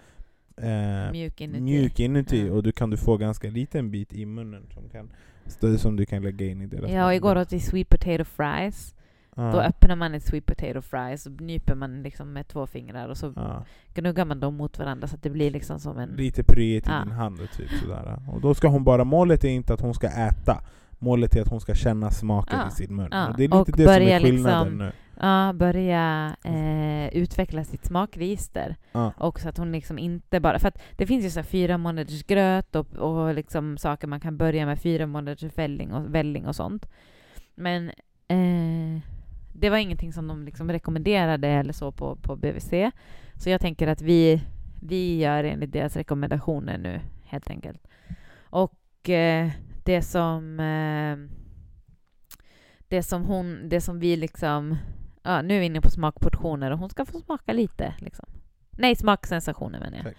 eh, 0.62 1.12
mjuk 1.12 1.42
inuti. 1.42 1.62
mjuk 1.62 2.00
inuti 2.00 2.48
Ja. 2.48 2.54
och 2.54 2.64
du 2.64 2.72
kan 2.72 2.90
du 2.90 2.98
få 2.98 3.18
ganska 3.18 3.50
liten 3.50 3.92
bit 3.92 4.14
i 4.14 4.26
munnen 4.26 4.64
som, 4.74 4.84
kan, 4.90 5.10
som 5.78 5.96
du 5.96 6.06
kan 6.06 6.24
lägga 6.24 6.46
in 6.46 6.62
i 6.62 6.66
deras 6.68 6.92
Ja, 6.92 7.06
och 7.06 7.14
igår 7.16 7.36
åt 7.38 7.54
vi 7.54 7.60
sweet 7.60 7.90
potato 7.90 8.24
fries. 8.24 8.96
Ja. 9.36 9.52
Då 9.52 9.60
öppnar 9.62 9.96
man 9.96 10.14
ett 10.16 10.24
sweet 10.24 10.46
potato 10.46 10.82
fries 10.82 11.26
och 11.26 11.42
nyper 11.42 11.76
man 11.76 12.04
liksom 12.04 12.34
med 12.34 12.48
två 12.48 12.68
fingrar 12.68 13.10
och 13.10 13.18
så 13.18 13.34
Ja. 13.36 13.66
gnuggar 13.94 14.26
man 14.26 14.40
dem 14.40 14.56
mot 14.56 14.80
varandra 14.80 15.08
så 15.08 15.16
att 15.16 15.24
det 15.24 15.30
blir 15.30 15.52
liksom 15.52 15.80
som 15.80 15.98
en... 15.98 16.10
Lite 16.10 16.44
pryigt 16.44 16.88
i 16.88 16.92
Ja. 16.92 17.04
din 17.04 17.12
hand 17.14 17.40
och 17.42 17.52
typ 17.58 17.70
sådär. 17.82 18.20
Och 18.32 18.42
då 18.42 18.54
ska 18.54 18.68
hon 18.68 18.84
bara, 18.84 19.04
målet 19.04 19.44
är 19.44 19.50
inte 19.50 19.74
att 19.74 19.82
hon 19.82 19.94
ska 19.94 20.08
äta. 20.08 20.62
Målet 21.02 21.36
är 21.36 21.42
att 21.42 21.48
hon 21.48 21.62
ska 21.62 21.74
känna 21.76 22.12
smaken 22.12 22.60
i 22.68 22.72
sin 22.72 22.96
mun. 22.96 23.06
Och 23.14 23.38
det 23.38 23.44
är 23.44 23.48
lite 23.48 23.56
Och 23.58 23.72
det 23.78 23.84
som 23.84 23.94
är 24.04 24.20
skillnaden 24.20 24.64
liksom- 24.68 24.78
nu. 24.78 24.92
Ja, 25.22 25.54
börja 25.54 26.36
eh, 26.44 27.08
utveckla 27.18 27.64
sitt 27.64 27.86
smakregister. 27.86 28.76
Ja. 28.92 29.12
Och 29.18 29.40
så 29.40 29.50
att 29.50 29.58
hon 29.58 29.72
liksom 29.72 30.00
inte 30.00 30.40
bara... 30.40 30.60
För 30.60 30.68
att 30.68 30.82
det 30.96 31.08
finns 31.08 31.26
ju 31.26 31.30
så 31.30 31.44
fyra 31.44 31.78
månaders 31.78 32.24
gröt 32.24 32.76
och, 32.76 32.94
och 32.98 33.34
liksom 33.34 33.78
saker 33.78 34.08
man 34.08 34.20
kan 34.20 34.38
börja 34.38 34.66
med, 34.66 34.80
fyra 34.80 35.08
månaders 35.08 35.44
välling 35.58 35.94
och, 35.94 36.16
välling 36.16 36.48
och 36.48 36.56
sånt. 36.56 36.90
Men 37.56 37.90
eh, 38.28 39.02
det 39.60 39.70
var 39.70 39.78
ingenting 39.78 40.14
som 40.14 40.28
de 40.28 40.43
liksom 40.45 40.72
rekommenderade 40.72 41.47
eller 41.47 41.74
så 41.74 41.91
på, 41.91 42.16
på 42.16 42.36
BVC. 42.36 42.74
Så 43.36 43.49
jag 43.49 43.62
tänker 43.62 43.88
att 43.88 44.01
vi, 44.01 44.41
vi 44.82 45.18
gör 45.18 45.43
enligt 45.43 45.72
deras 45.72 45.95
rekommendationer 45.95 46.78
nu, 46.78 47.01
helt 47.24 47.49
enkelt. 47.49 47.88
Och 48.39 49.10
eh, 49.10 49.49
det 49.84 50.01
som... 50.01 50.60
Eh, 50.60 51.38
det 52.88 53.03
som 53.03 53.26
hon... 53.26 53.70
Det 53.70 53.82
som 53.82 53.99
vi 53.99 54.16
liksom... 54.16 54.78
Ja, 55.24 55.41
nu 55.41 55.55
är 55.55 55.60
vi 55.60 55.66
inne 55.66 55.82
på 55.82 55.89
smakportioner 55.89 56.72
och 56.72 56.80
hon 56.80 56.89
ska 56.89 57.05
få 57.05 57.20
smaka 57.20 57.53
lite. 57.53 57.93
Liksom. 57.99 58.30
Nej, 58.72 58.95
smaksensationer 58.95 59.80
menar 59.80 59.97
jag. 59.97 60.05
Tack. 60.05 60.18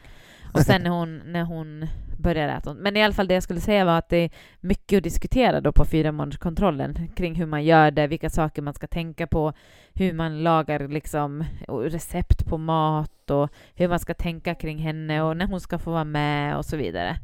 Och 0.53 0.61
sen 0.61 0.83
när 0.83 0.91
hon, 0.91 1.23
när 1.27 1.45
hon 1.45 1.87
börjar 2.19 2.49
äta. 2.49 2.75
Men 2.75 2.97
i 2.97 3.03
alla 3.03 3.15
fall 3.15 3.29
det 3.29 3.35
jag 3.35 3.43
skulle 3.43 3.61
säga 3.61 3.85
var 3.85 3.99
att 3.99 4.09
det 4.09 4.17
är 4.17 4.31
mycket 4.61 4.97
att 4.97 5.03
diskutera 5.03 5.61
då 5.61 5.73
på 5.73 5.85
fyra 5.85 6.13
månaderskontrollen 6.13 7.09
kring 7.17 7.35
hur 7.35 7.47
man 7.47 7.65
gör 7.65 7.91
det, 7.91 8.07
vilka 8.07 8.31
saker 8.31 8.63
man 8.63 8.75
ska 8.75 8.87
tänka 8.87 9.27
på, 9.27 9.53
hur 9.95 10.13
man 10.13 10.43
lagar 10.43 10.89
liksom 10.89 11.45
recept 11.69 12.47
på 12.47 12.59
mat 12.59 13.31
och 13.31 13.49
hur 13.75 13.89
man 13.89 13.99
ska 13.99 14.15
tänka 14.15 14.55
kring 14.55 14.79
henne 14.79 15.23
och 15.23 15.37
när 15.37 15.47
hon 15.47 15.61
ska 15.61 15.79
få 15.79 15.91
vara 15.91 16.05
med 16.05 16.57
och 16.57 16.65
så 16.65 16.77
vidare. 16.77 17.19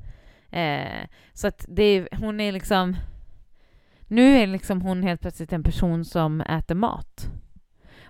Eh, 0.51 1.07
så 1.33 1.49
att 1.49 1.65
det 1.69 1.83
är, 1.83 2.09
hon 2.13 2.41
är 2.41 2.53
liksom... 2.53 2.97
Nu 4.09 4.37
är 4.37 4.47
liksom 4.47 4.83
hon 4.83 5.03
helt 5.03 5.21
plötsligt 5.21 5.53
en 5.53 5.63
person 5.63 6.05
som 6.05 6.41
äter 6.41 6.75
mat. 6.75 7.31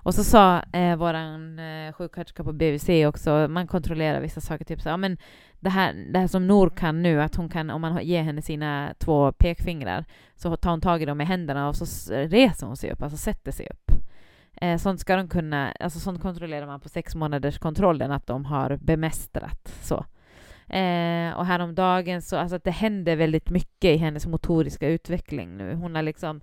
Och 0.07 0.15
så 0.15 0.25
sa 0.25 0.63
eh, 0.73 0.97
vår 0.97 1.15
eh, 1.15 1.93
sjuksköterska 1.93 2.45
på 2.45 2.53
BVC 2.53 2.89
också, 3.07 3.49
man 3.51 3.67
kontrollerar 3.67 4.21
vissa 4.21 4.41
saker, 4.41 4.65
typ 4.65 4.81
så 4.81 4.89
ja, 4.89 4.97
men 4.97 5.19
det 5.61 5.71
här, 5.71 5.95
det 6.13 6.19
här 6.19 6.27
som 6.27 6.47
Nor 6.47 6.71
kan 6.71 7.03
nu, 7.03 7.23
att 7.23 7.37
hon 7.37 7.49
kan, 7.49 7.71
om 7.71 7.81
man 7.81 8.05
ger 8.05 8.23
henne 8.23 8.43
sina 8.43 8.95
två 8.99 9.33
pekfingrar, 9.33 10.05
så 10.37 10.57
tar 10.57 10.71
hon 10.71 10.81
tag 10.81 11.03
i 11.03 11.05
dem 11.05 11.19
med 11.19 11.27
händerna 11.27 11.69
och 11.69 11.77
så 11.77 12.13
reser 12.13 12.67
hon 12.67 12.77
sig 12.77 12.93
upp, 12.93 13.03
alltså 13.03 13.17
sätter 13.19 13.53
sig 13.53 13.69
upp. 13.71 13.91
Eh, 14.61 14.77
sånt 14.79 15.01
ska 15.01 15.17
de 15.17 15.29
kunna, 15.29 15.73
alltså 15.81 16.01
sånt 16.01 16.23
kontrollerar 16.23 16.67
man 16.67 16.81
på 16.81 16.89
sex 16.89 17.15
månaders 17.15 17.59
kontrollen, 17.59 18.13
att 18.13 18.27
de 18.27 18.45
har 18.45 18.77
bemästrat. 18.77 19.69
Så. 19.83 19.95
Eh, 20.75 21.33
och 21.33 21.47
häromdagen 21.47 22.23
så, 22.23 22.37
alltså 22.37 22.57
att 22.57 22.65
det 22.65 22.71
händer 22.71 23.17
väldigt 23.17 23.51
mycket 23.51 23.91
i 23.91 23.97
hennes 23.97 24.27
motoriska 24.27 24.89
utveckling 24.89 25.57
nu. 25.57 25.75
Hon 25.75 25.95
har 25.95 26.03
liksom 26.03 26.41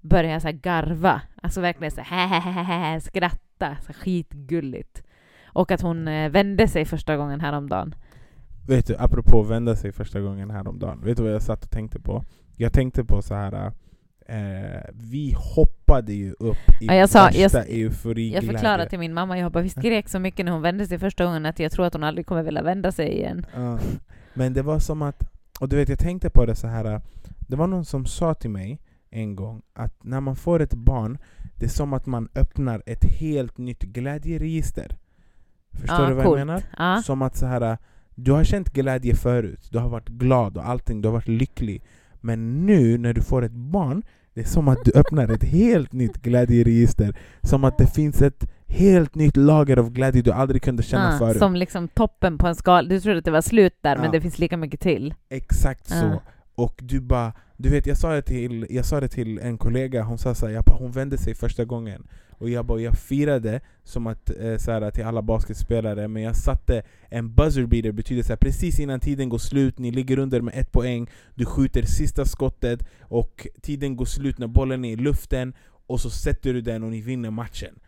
börjat 0.00 0.42
så 0.42 0.48
här 0.48 0.52
garva, 0.54 1.20
alltså 1.42 1.60
verkligen 1.60 1.90
så 1.90 2.00
här 2.00 3.00
skratta, 3.00 3.76
så 3.86 3.92
skitgulligt. 3.92 5.02
Och 5.46 5.70
att 5.70 5.80
hon 5.80 6.08
eh, 6.08 6.30
vände 6.30 6.68
sig 6.68 6.84
första 6.84 7.16
gången 7.16 7.40
häromdagen. 7.40 7.94
Vet 8.66 8.86
du, 8.86 8.96
apropå 8.98 9.42
vända 9.42 9.76
sig 9.76 9.92
första 9.92 10.20
gången 10.20 10.50
häromdagen. 10.50 11.00
Vet 11.04 11.16
du 11.16 11.22
vad 11.22 11.32
jag 11.32 11.42
satt 11.42 11.64
och 11.64 11.70
tänkte 11.70 12.00
på? 12.00 12.24
Jag 12.56 12.72
tänkte 12.72 13.04
på 13.04 13.22
så 13.22 13.34
här. 13.34 13.72
Eh, 14.28 14.80
vi 14.92 15.34
hoppade 15.54 16.12
ju 16.12 16.34
upp 16.38 16.56
i 16.80 16.86
Ja, 16.86 16.94
jag 16.94 17.08
sa- 17.08 17.24
värsta 17.24 17.58
jag- 17.58 17.68
euforiglädje. 17.70 18.46
Jag 18.48 18.54
förklarade 18.54 18.88
till 18.88 18.98
min 18.98 19.14
mamma, 19.14 19.38
jag 19.38 19.52
bara, 19.52 19.62
vi 19.62 19.68
skrek 19.68 20.08
så 20.08 20.18
mycket 20.18 20.44
när 20.44 20.52
hon 20.52 20.62
vände 20.62 20.86
sig 20.86 20.98
första 20.98 21.24
gången 21.24 21.46
att 21.46 21.58
jag 21.58 21.72
tror 21.72 21.86
att 21.86 21.92
hon 21.92 22.04
aldrig 22.04 22.26
kommer 22.26 22.42
vilja 22.42 22.62
vända 22.62 22.92
sig 22.92 23.08
igen. 23.12 23.46
Ja. 23.54 23.78
Men 24.34 24.52
det 24.54 24.62
var 24.62 24.78
som 24.78 25.02
att, 25.02 25.22
och 25.60 25.68
du 25.68 25.76
vet 25.76 25.88
jag 25.88 25.98
tänkte 25.98 26.30
på 26.30 26.46
det 26.46 26.54
så 26.54 26.66
här. 26.66 27.00
Det 27.48 27.56
var 27.56 27.66
någon 27.66 27.84
som 27.84 28.06
sa 28.06 28.34
till 28.34 28.50
mig 28.50 28.78
en 29.10 29.36
gång 29.36 29.62
att 29.74 30.04
när 30.04 30.20
man 30.20 30.36
får 30.36 30.60
ett 30.62 30.74
barn, 30.74 31.18
det 31.56 31.64
är 31.64 31.70
som 31.70 31.92
att 31.92 32.06
man 32.06 32.28
öppnar 32.34 32.82
ett 32.86 33.04
helt 33.04 33.58
nytt 33.58 33.82
glädjeregister. 33.82 34.96
Förstår 35.72 36.00
ja, 36.00 36.08
du 36.08 36.14
vad 36.14 36.24
coolt. 36.24 36.38
jag 36.38 36.46
menar? 36.46 36.62
Ja. 36.78 37.02
Som 37.04 37.22
att 37.22 37.36
så 37.36 37.46
här, 37.46 37.78
du 38.14 38.32
har 38.32 38.44
känt 38.44 38.72
glädje 38.72 39.14
förut, 39.14 39.68
du 39.70 39.78
har 39.78 39.88
varit 39.88 40.08
glad 40.08 40.56
och 40.56 40.68
allting, 40.68 41.00
du 41.00 41.08
har 41.08 41.12
varit 41.12 41.28
lycklig. 41.28 41.82
Men 42.20 42.66
nu 42.66 42.98
när 42.98 43.12
du 43.12 43.22
får 43.22 43.44
ett 43.44 43.52
barn, 43.52 44.02
det 44.34 44.40
är 44.40 44.44
som 44.44 44.68
att 44.68 44.84
du 44.84 44.92
öppnar 44.94 45.28
ett 45.28 45.44
helt 45.44 45.92
nytt 45.92 46.16
glädjeregister. 46.22 47.16
Som 47.42 47.64
att 47.64 47.78
det 47.78 47.86
finns 47.86 48.22
ett 48.22 48.50
helt 48.66 49.14
nytt 49.14 49.36
lager 49.36 49.76
av 49.76 49.90
glädje 49.90 50.22
du 50.22 50.32
aldrig 50.32 50.62
kunde 50.62 50.82
känna 50.82 51.12
Ja, 51.12 51.18
förut. 51.18 51.38
som 51.38 51.56
liksom 51.56 51.88
toppen 51.88 52.38
på 52.38 52.46
en 52.46 52.54
skala. 52.54 52.88
Du 52.88 53.00
trodde 53.00 53.18
att 53.18 53.24
det 53.24 53.30
var 53.30 53.40
slut 53.40 53.74
där, 53.80 53.96
men 53.96 54.10
det 54.10 54.20
finns 54.20 54.38
lika 54.38 54.56
mycket 54.56 54.80
till. 54.80 55.14
Exakt 55.28 55.88
så. 55.88 56.20
Och 56.58 56.80
du 56.82 57.00
bara, 57.00 57.32
du 57.56 57.68
vet 57.68 57.86
jag 57.86 57.96
sa 57.96 58.12
det 58.12 58.22
till, 58.22 58.66
jag 58.70 58.84
sa 58.84 59.00
det 59.00 59.08
till 59.08 59.38
en 59.38 59.58
kollega, 59.58 60.02
hon 60.02 60.18
sa 60.18 60.34
såhär, 60.34 60.52
jag 60.52 60.64
bara, 60.64 60.76
hon 60.76 60.92
vände 60.92 61.18
sig 61.18 61.34
första 61.34 61.64
gången. 61.64 62.06
Och 62.30 62.50
jag 62.50 62.66
bara, 62.66 62.80
jag 62.80 62.98
firade 62.98 63.60
som 63.84 64.06
att, 64.06 64.30
eh, 64.30 64.56
såhär, 64.56 64.90
till 64.90 65.04
alla 65.04 65.22
basketspelare, 65.22 66.08
men 66.08 66.22
jag 66.22 66.36
satte 66.36 66.82
en 67.08 67.34
buzzer 67.34 67.66
beater, 67.66 67.92
betyder 67.92 68.22
såhär, 68.22 68.36
precis 68.36 68.80
innan 68.80 69.00
tiden 69.00 69.28
går 69.28 69.38
slut, 69.38 69.78
ni 69.78 69.90
ligger 69.90 70.18
under 70.18 70.40
med 70.40 70.54
ett 70.56 70.72
poäng, 70.72 71.10
du 71.34 71.44
skjuter 71.44 71.82
sista 71.82 72.24
skottet 72.24 72.88
och 73.00 73.46
tiden 73.62 73.96
går 73.96 74.04
slut 74.04 74.38
när 74.38 74.46
bollen 74.46 74.84
är 74.84 74.92
i 74.92 74.96
luften, 74.96 75.54
och 75.86 76.00
så 76.00 76.10
sätter 76.10 76.54
du 76.54 76.60
den 76.60 76.82
och 76.82 76.90
ni 76.90 77.00
vinner 77.00 77.30
matchen. 77.30 77.78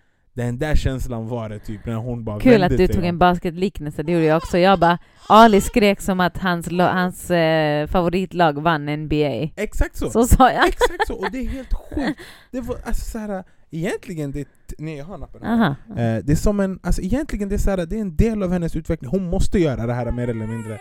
Den 0.40 0.58
där 0.58 0.76
känslan 0.76 1.28
var 1.28 1.48
det 1.48 1.58
typ 1.58 1.86
när 1.86 1.94
hon 1.94 2.24
bara 2.24 2.40
Kul 2.40 2.62
att 2.62 2.76
du 2.76 2.88
tog 2.88 3.04
en 3.04 3.18
basketliknelse, 3.18 4.02
det 4.02 4.12
gjorde 4.12 4.24
jag 4.24 4.36
också. 4.36 4.58
Jag 4.58 4.78
bara, 4.78 4.98
Ali 5.28 5.60
skrek 5.60 6.00
som 6.00 6.20
att 6.20 6.38
hans, 6.38 6.68
hans 6.70 7.30
eh, 7.30 7.86
favoritlag 7.86 8.62
vann 8.62 8.86
NBA. 8.86 9.48
Exakt 9.56 9.96
så! 9.96 10.10
Så 10.10 10.26
sa 10.26 10.52
jag. 10.52 10.68
Exakt 10.68 11.06
så, 11.06 11.14
och 11.14 11.30
det 11.32 11.38
är 11.38 11.48
helt 11.48 11.74
sjukt. 11.94 12.20
Det 12.50 12.60
var 12.60 12.76
alltså 12.84 13.10
såhär, 13.10 13.44
egentligen, 13.70 14.32
det, 14.32 14.48
nej 14.78 14.96
jag 14.96 15.04
har 15.04 15.18
nappen. 15.18 15.44
Aha. 15.44 15.74
Eh, 15.88 16.24
Det 16.24 16.32
är 16.32 16.36
som 16.36 16.60
en, 16.60 16.80
alltså 16.82 17.02
egentligen 17.02 17.48
det 17.48 17.54
är, 17.54 17.58
såhär, 17.58 17.86
det 17.86 17.96
är 17.96 18.00
en 18.00 18.16
del 18.16 18.42
av 18.42 18.52
hennes 18.52 18.76
utveckling, 18.76 19.10
hon 19.10 19.30
måste 19.30 19.58
göra 19.58 19.86
det 19.86 19.94
här 19.94 20.12
mer 20.12 20.28
eller 20.28 20.46
mindre. 20.46 20.80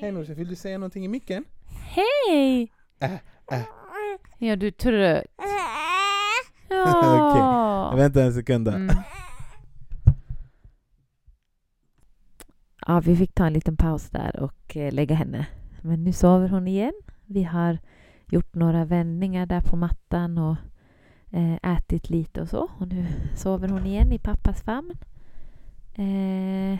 Hej 0.00 0.12
Nooshi, 0.12 0.34
vill 0.34 0.48
du 0.48 0.56
säga 0.56 0.78
någonting 0.78 1.04
i 1.04 1.08
micken? 1.08 1.44
Hej! 1.94 2.72
Äh, 3.00 3.12
äh. 3.12 3.60
Ja, 4.38 4.56
du 4.56 4.66
är 4.66 4.70
trött. 4.70 5.24
Okej. 6.70 7.63
Ja. 7.90 7.96
Vänta 7.96 8.22
en 8.22 8.34
sekund 8.34 8.64
då. 8.64 8.70
Mm. 8.70 8.96
Ja, 12.86 13.00
vi 13.00 13.16
fick 13.16 13.34
ta 13.34 13.46
en 13.46 13.52
liten 13.52 13.76
paus 13.76 14.10
där 14.10 14.40
och 14.40 14.76
eh, 14.76 14.92
lägga 14.92 15.14
henne. 15.14 15.46
Men 15.82 16.04
nu 16.04 16.12
sover 16.12 16.48
hon 16.48 16.68
igen. 16.68 16.92
Vi 17.26 17.42
har 17.42 17.78
gjort 18.26 18.54
några 18.54 18.84
vändningar 18.84 19.46
där 19.46 19.60
på 19.60 19.76
mattan 19.76 20.38
och 20.38 20.56
eh, 21.30 21.76
ätit 21.76 22.10
lite 22.10 22.42
och 22.42 22.48
så. 22.48 22.70
Och 22.78 22.88
nu 22.88 23.06
sover 23.36 23.68
hon 23.68 23.86
igen 23.86 24.12
i 24.12 24.18
pappas 24.18 24.62
famn. 24.62 24.94
Eh, 25.94 26.78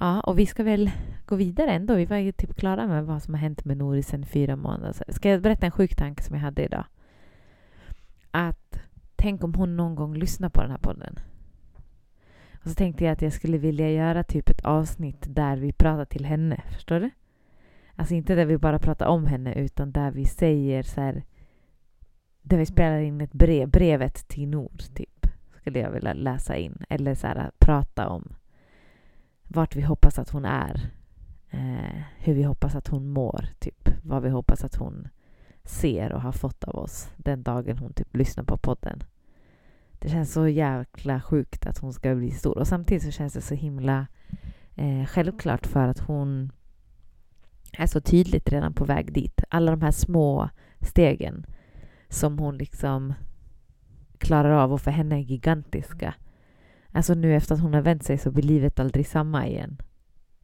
ja, 0.00 0.20
och 0.20 0.38
vi 0.38 0.46
ska 0.46 0.62
väl 0.62 0.90
gå 1.26 1.36
vidare 1.36 1.70
ändå. 1.70 1.94
Vi 1.94 2.04
var 2.04 2.16
ju 2.16 2.32
typ 2.32 2.56
klara 2.56 2.86
med 2.86 3.06
vad 3.06 3.22
som 3.22 3.34
har 3.34 3.40
hänt 3.40 3.64
med 3.64 3.76
Nori 3.76 4.02
sedan 4.02 4.26
fyra 4.26 4.56
månader. 4.56 4.92
sedan. 4.92 5.14
Ska 5.14 5.28
jag 5.30 5.42
berätta 5.42 5.66
en 5.66 5.72
sjuk 5.72 5.94
tanke 5.94 6.22
som 6.22 6.36
jag 6.36 6.42
hade 6.42 6.64
idag? 6.64 6.84
Att 8.30 8.63
tänk 9.24 9.44
om 9.44 9.54
hon 9.54 9.76
någon 9.76 9.94
gång 9.94 10.14
lyssnar 10.14 10.48
på 10.48 10.60
den 10.62 10.70
här 10.70 10.78
podden. 10.78 11.18
Och 12.62 12.70
så 12.70 12.74
tänkte 12.74 13.04
jag 13.04 13.12
att 13.12 13.22
jag 13.22 13.32
skulle 13.32 13.58
vilja 13.58 13.90
göra 13.90 14.24
typ 14.24 14.48
ett 14.48 14.64
avsnitt 14.64 15.26
där 15.28 15.56
vi 15.56 15.72
pratar 15.72 16.04
till 16.04 16.24
henne. 16.24 16.62
Förstår 16.72 17.00
du? 17.00 17.10
Alltså 17.96 18.14
inte 18.14 18.34
där 18.34 18.46
vi 18.46 18.58
bara 18.58 18.78
pratar 18.78 19.06
om 19.06 19.26
henne 19.26 19.54
utan 19.54 19.92
där 19.92 20.10
vi 20.10 20.24
säger 20.24 20.82
så 20.82 21.00
här. 21.00 21.22
Där 22.42 22.58
vi 22.58 22.66
spelar 22.66 22.98
in 22.98 23.20
ett 23.20 23.32
brev, 23.32 23.68
brevet 23.68 24.28
till 24.28 24.48
Nord 24.48 24.82
typ. 24.94 25.26
Skulle 25.56 25.78
jag 25.78 25.90
vilja 25.90 26.12
läsa 26.12 26.56
in. 26.56 26.84
Eller 26.88 27.14
så 27.14 27.26
här 27.26 27.50
prata 27.58 28.08
om 28.08 28.34
vart 29.42 29.76
vi 29.76 29.82
hoppas 29.82 30.18
att 30.18 30.30
hon 30.30 30.44
är. 30.44 30.90
Eh, 31.50 32.02
hur 32.18 32.34
vi 32.34 32.42
hoppas 32.42 32.74
att 32.74 32.88
hon 32.88 33.08
mår 33.08 33.48
typ. 33.58 33.88
Vad 34.02 34.22
vi 34.22 34.30
hoppas 34.30 34.64
att 34.64 34.74
hon 34.76 35.08
ser 35.64 36.12
och 36.12 36.22
har 36.22 36.32
fått 36.32 36.64
av 36.64 36.76
oss 36.76 37.12
den 37.16 37.42
dagen 37.42 37.78
hon 37.78 37.92
typ 37.92 38.16
lyssnar 38.16 38.44
på 38.44 38.56
podden. 38.56 39.02
Det 40.04 40.10
känns 40.10 40.32
så 40.32 40.48
jäkla 40.48 41.20
sjukt 41.20 41.66
att 41.66 41.78
hon 41.78 41.92
ska 41.92 42.14
bli 42.14 42.30
stor 42.30 42.58
och 42.58 42.66
samtidigt 42.66 43.02
så 43.02 43.10
känns 43.10 43.32
det 43.32 43.40
så 43.40 43.54
himla 43.54 44.06
eh, 44.74 45.06
självklart 45.06 45.66
för 45.66 45.88
att 45.88 45.98
hon 45.98 46.52
är 47.72 47.86
så 47.86 48.00
tydligt 48.00 48.52
redan 48.52 48.74
på 48.74 48.84
väg 48.84 49.12
dit. 49.12 49.40
Alla 49.48 49.70
de 49.70 49.82
här 49.82 49.90
små 49.90 50.48
stegen 50.80 51.46
som 52.08 52.38
hon 52.38 52.58
liksom 52.58 53.14
klarar 54.18 54.50
av 54.50 54.72
och 54.72 54.80
för 54.80 54.90
henne 54.90 55.14
är 55.14 55.20
gigantiska. 55.20 56.14
Alltså 56.92 57.14
nu 57.14 57.36
efter 57.36 57.54
att 57.54 57.60
hon 57.60 57.74
har 57.74 57.82
vänt 57.82 58.04
sig 58.04 58.18
så 58.18 58.30
blir 58.30 58.44
livet 58.44 58.80
aldrig 58.80 59.06
samma 59.06 59.46
igen. 59.46 59.82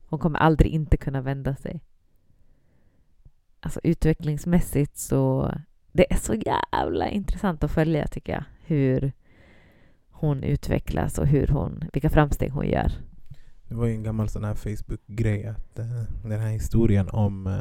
Hon 0.00 0.18
kommer 0.18 0.38
aldrig 0.38 0.72
inte 0.72 0.96
kunna 0.96 1.20
vända 1.20 1.56
sig. 1.56 1.80
Alltså 3.60 3.80
utvecklingsmässigt 3.82 4.98
så... 4.98 5.54
Det 5.92 6.12
är 6.12 6.16
så 6.16 6.34
jävla 6.34 7.08
intressant 7.08 7.64
att 7.64 7.70
följa 7.70 8.06
tycker 8.06 8.32
jag. 8.32 8.44
Hur 8.66 9.12
hon 10.20 10.42
utvecklas 10.42 11.18
och 11.18 11.26
hur 11.26 11.46
hon, 11.46 11.84
vilka 11.92 12.10
framsteg 12.10 12.50
hon 12.52 12.66
gör. 12.66 12.92
Det 13.68 13.74
var 13.74 13.86
ju 13.86 13.94
en 13.94 14.02
gammal 14.02 14.28
sån 14.28 14.44
här 14.44 14.54
Facebook-grej 14.54 15.46
att 15.46 15.78
uh, 15.78 16.02
den 16.22 16.40
här 16.40 16.50
historien 16.50 17.08
om 17.08 17.46
uh, 17.46 17.60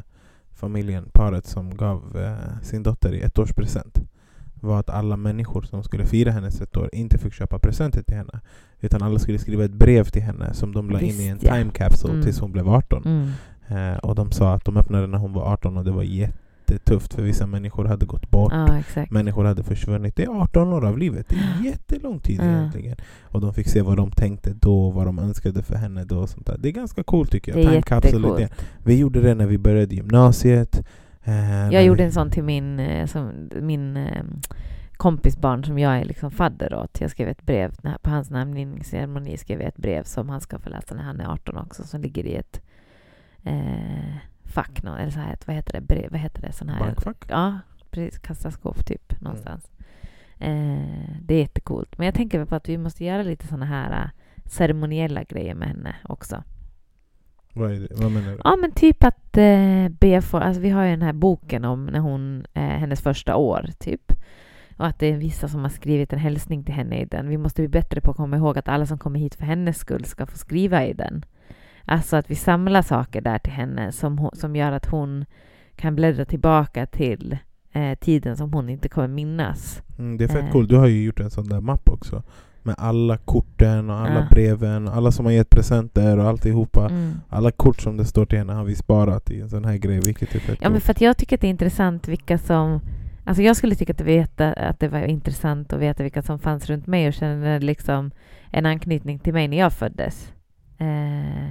familjen, 0.52 1.10
paret 1.14 1.46
som 1.46 1.78
gav 1.78 2.18
uh, 2.18 2.62
sin 2.62 2.84
dotter 2.84 3.14
i 3.14 3.22
ettårspresent 3.22 4.02
var 4.62 4.80
att 4.80 4.90
alla 4.90 5.18
människor 5.18 5.62
som 5.62 5.84
skulle 5.84 6.06
fira 6.06 6.32
hennes 6.32 6.62
ett 6.62 6.78
år 6.78 6.90
inte 6.94 7.18
fick 7.18 7.34
köpa 7.34 7.60
presenter 7.60 8.04
till 8.04 8.16
henne. 8.18 8.40
Utan 8.80 9.02
alla 9.02 9.20
skulle 9.20 9.40
skriva 9.40 9.66
ett 9.66 9.72
brev 9.72 10.04
till 10.04 10.22
henne 10.22 10.54
som 10.54 10.74
de 10.74 10.90
la 10.90 11.02
in 11.02 11.20
i 11.20 11.28
en 11.28 11.40
ja. 11.42 11.54
time 11.54 11.72
capsule 11.72 12.14
Mm. 12.14 12.26
tills 12.26 12.40
hon 12.40 12.52
blev 12.52 12.70
18. 12.70 13.04
Mm. 13.06 13.32
Eh, 13.68 13.98
och 13.98 14.16
de 14.16 14.32
sa 14.32 14.54
att 14.54 14.66
de 14.66 14.78
öppnade 14.78 15.08
när 15.08 15.18
hon 15.18 15.34
var 15.34 15.54
18 15.54 15.78
och 15.78 15.84
det 15.84 15.92
var 15.92 16.04
jättetufft 16.72 17.14
för 17.14 17.22
vissa 17.22 17.48
människor 17.48 17.86
hade 17.86 18.06
gått 18.06 18.30
bort. 18.32 18.54
Ja. 18.96 19.06
Människor 19.10 19.46
hade 19.46 19.64
försvunnit. 19.64 20.16
Det 20.16 20.24
är 20.24 20.42
18 20.42 20.74
år 20.74 20.86
av 20.86 20.98
livet. 20.98 21.30
Det 21.30 21.36
är 21.36 21.66
jättelång 21.66 22.20
tid 22.20 22.40
Ja. 22.40 22.46
egentligen. 22.46 22.98
Och 23.24 23.42
de 23.42 23.54
fick 23.54 23.68
se 23.68 23.82
vad 23.82 23.98
de 23.98 24.12
tänkte 24.12 24.54
då, 24.54 24.90
vad 24.92 25.06
de 25.06 25.20
önskade 25.20 25.64
för 25.64 25.76
henne 25.76 26.04
då. 26.06 26.18
Och 26.20 26.30
sånt 26.30 26.46
där. 26.46 26.58
Det 26.58 26.70
är 26.70 26.74
ganska 26.74 27.04
coolt 27.04 27.32
tycker 27.32 27.52
jag. 27.52 27.72
Det 27.72 27.78
är 27.78 28.02
Time. 28.02 28.50
Vi 28.84 28.98
gjorde 29.00 29.22
det 29.22 29.36
när 29.36 29.46
vi 29.48 29.58
började 29.58 29.96
gymnasiet. 29.96 30.86
Eh, 31.24 31.70
Jag 31.74 31.84
gjorde 31.86 31.98
vi- 31.98 32.06
en 32.06 32.12
sån 32.12 32.30
till 32.30 32.44
min, 32.44 32.80
eh, 32.80 33.06
som, 33.06 33.50
min 33.62 33.98
eh, 33.98 34.24
kompis 34.98 35.38
barn 35.38 35.64
som 35.64 35.80
jag 35.80 35.98
är 36.00 36.06
liksom 36.06 36.32
fadder 36.32 36.74
åt. 36.74 37.02
Jag 37.02 37.12
skrev 37.12 37.28
ett 37.28 37.44
brev, 37.46 37.72
på 38.02 38.10
hans 38.10 38.30
namngivningsceremoni 38.30 39.38
skrev 39.38 39.60
jag 39.60 39.68
ett 39.68 39.78
brev 39.78 40.04
som 40.04 40.30
han 40.30 40.42
ska 40.42 40.60
få 40.60 40.70
läsa 40.70 40.96
när 40.96 41.04
han 41.04 41.20
är 41.20 41.26
18 41.34 41.58
också, 41.58 41.84
som 41.84 42.02
ligger 42.02 42.24
i 42.26 42.36
ett 42.36 42.62
eh, 43.44 44.16
fack, 44.50 44.84
nå- 44.84 44.96
eller 44.96 45.12
så 45.12 45.20
här, 45.20 45.38
vad 45.46 45.56
heter 45.56 45.82
det, 45.82 46.08
vad 46.12 46.20
heter 46.20 46.42
det, 46.42 46.52
sån 46.52 46.70
här, 46.70 46.80
Bankfack? 46.80 47.26
ja, 47.28 47.60
precis, 47.92 48.20
kassaskåp 48.20 48.86
typ, 48.86 49.22
någonstans. 49.22 49.72
Eh, 50.38 51.16
det 51.22 51.36
är 51.36 51.40
jättecoolt. 51.40 51.98
Men 51.98 52.06
jag 52.06 52.16
tänker 52.16 52.46
på 52.46 52.56
att 52.56 52.70
vi 52.70 52.78
måste 52.78 53.06
göra 53.06 53.24
lite 53.24 53.48
såna 53.48 53.66
här 53.66 53.92
eh, 53.92 54.10
ceremoniella 54.46 55.24
grejer 55.24 55.56
med 55.56 55.68
henne 55.68 55.96
också. 56.04 56.44
Vad, 57.54 57.72
är 57.72 57.80
det? 57.80 57.88
vad 57.92 58.12
menar 58.12 58.32
du? 58.32 58.40
Ja, 58.44 58.56
men 58.56 58.72
typ 58.72 59.04
att 59.04 59.38
eh, 59.38 59.88
be 59.90 60.22
för, 60.22 60.42
alltså 60.42 60.62
vi 60.62 60.70
har 60.70 60.84
ju 60.84 60.90
den 60.90 61.02
här 61.02 61.14
boken 61.14 61.66
om 61.66 61.86
när 61.86 62.00
hon, 62.00 62.46
eh, 62.54 62.64
hennes 62.64 63.02
första 63.02 63.36
år, 63.36 63.70
typ. 63.80 64.14
Och 64.78 64.86
att 64.86 65.00
det 65.00 65.08
är 65.08 65.18
vissa 65.18 65.48
som 65.48 65.62
har 65.62 65.70
skrivit 65.70 66.14
en 66.14 66.20
hälsning 66.20 66.64
till 66.64 66.74
henne 66.74 67.02
i 67.02 67.06
den. 67.06 67.30
Vi 67.30 67.38
måste 67.38 67.62
bli 67.62 67.68
bättre 67.68 68.02
på 68.02 68.12
att 68.12 68.18
komma 68.18 68.38
ihåg 68.38 68.58
att 68.58 68.68
alla 68.68 68.86
som 68.86 68.98
kommer 68.98 69.20
hit 69.20 69.36
för 69.36 69.46
hennes 69.46 69.78
skull 69.78 70.06
ska 70.06 70.26
få 70.26 70.38
skriva 70.38 70.86
i 70.86 70.94
den. 70.94 71.26
Alltså 71.90 72.16
att 72.18 72.32
vi 72.32 72.36
samlar 72.36 72.82
saker 72.82 73.22
där 73.22 73.40
till 73.40 73.54
henne 73.54 73.92
som, 73.92 74.30
som 74.34 74.56
gör 74.56 74.72
att 74.72 74.86
hon 74.86 75.26
kan 75.76 75.96
bläddra 75.96 76.26
tillbaka 76.26 76.86
till 76.86 77.38
eh, 77.74 77.98
tiden 78.00 78.38
som 78.38 78.54
hon 78.54 78.70
inte 78.70 78.90
kommer 78.90 79.08
minnas. 79.08 79.82
Mm, 80.00 80.18
det 80.18 80.24
är 80.24 80.28
fett 80.28 80.44
Eh. 80.46 80.52
coolt. 80.52 80.70
Du 80.70 80.76
har 80.76 80.88
ju 80.88 81.04
gjort 81.04 81.20
en 81.20 81.30
sån 81.32 81.50
där 81.50 81.62
mapp 81.62 81.90
också. 81.90 82.24
Med 82.64 82.76
alla 82.78 83.18
korten 83.18 83.90
och 83.90 83.96
alla 83.96 84.20
Ja. 84.20 84.28
breven, 84.32 84.88
alla 84.88 85.12
som 85.12 85.26
har 85.26 85.32
gett 85.34 85.50
presenter 85.50 86.18
och 86.18 86.28
alltihopa. 86.28 86.86
Mm. 86.90 87.14
Alla 87.30 87.52
kort 87.52 87.82
som 87.82 87.98
det 87.98 88.06
står 88.06 88.26
till 88.26 88.38
henne 88.38 88.54
har 88.54 88.64
vi 88.64 88.76
sparat 88.76 89.32
i 89.32 89.42
en 89.42 89.50
sån 89.50 89.66
här 89.66 89.78
grej, 89.78 90.00
vilket 90.00 90.36
är 90.36 90.40
fett 90.40 90.60
Ja, 90.62 90.70
men 90.70 90.82
för 90.82 90.92
att 90.92 91.02
jag 91.02 91.18
tycker 91.18 91.36
att 91.38 91.42
det 91.42 91.48
är 91.48 91.50
intressant 91.50 92.08
vilka 92.08 92.38
som... 92.38 92.80
Alltså 93.24 93.44
jag 93.44 93.56
skulle 93.56 93.76
tycka 93.76 93.94
att, 93.94 94.02
veta, 94.02 94.54
att 94.54 94.80
det 94.80 94.88
var 94.88 95.00
intressant 95.00 95.74
att 95.74 95.80
veta 95.80 96.04
vilka 96.04 96.22
som 96.22 96.40
fanns 96.40 96.66
runt 96.70 96.88
mig 96.88 97.08
och 97.08 97.14
känna 97.14 97.58
liksom 97.58 98.12
en 98.52 98.66
anknytning 98.66 99.20
till 99.20 99.34
mig 99.34 99.48
när 99.48 99.58
jag 99.58 99.74
föddes. 99.74 100.34
Eh, 100.78 101.50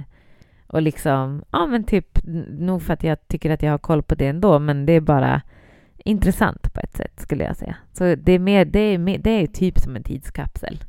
och 0.69 0.81
liksom, 0.81 1.43
ja 1.51 1.65
men 1.65 1.83
typ, 1.83 2.19
nog 2.49 2.81
för 2.81 2.93
att 2.93 3.03
jag 3.03 3.27
tycker 3.27 3.49
att 3.49 3.63
jag 3.63 3.71
har 3.71 3.77
koll 3.77 4.03
på 4.03 4.15
det 4.15 4.27
ändå, 4.27 4.59
men 4.59 4.85
det 4.85 4.93
är 4.93 5.01
bara 5.01 5.41
intressant 5.97 6.73
på 6.73 6.79
ett 6.79 6.97
sätt 6.97 7.19
skulle 7.19 7.43
jag 7.43 7.57
säga. 7.57 7.75
Så 7.93 8.15
det 8.15 8.31
är, 8.31 8.39
mer, 8.39 8.65
det 8.65 8.79
är, 8.79 8.97
mer, 8.97 9.17
det 9.17 9.29
är 9.29 9.47
typ 9.47 9.79
som 9.79 9.95
en 9.95 10.03
tidskapsel. 10.03 10.83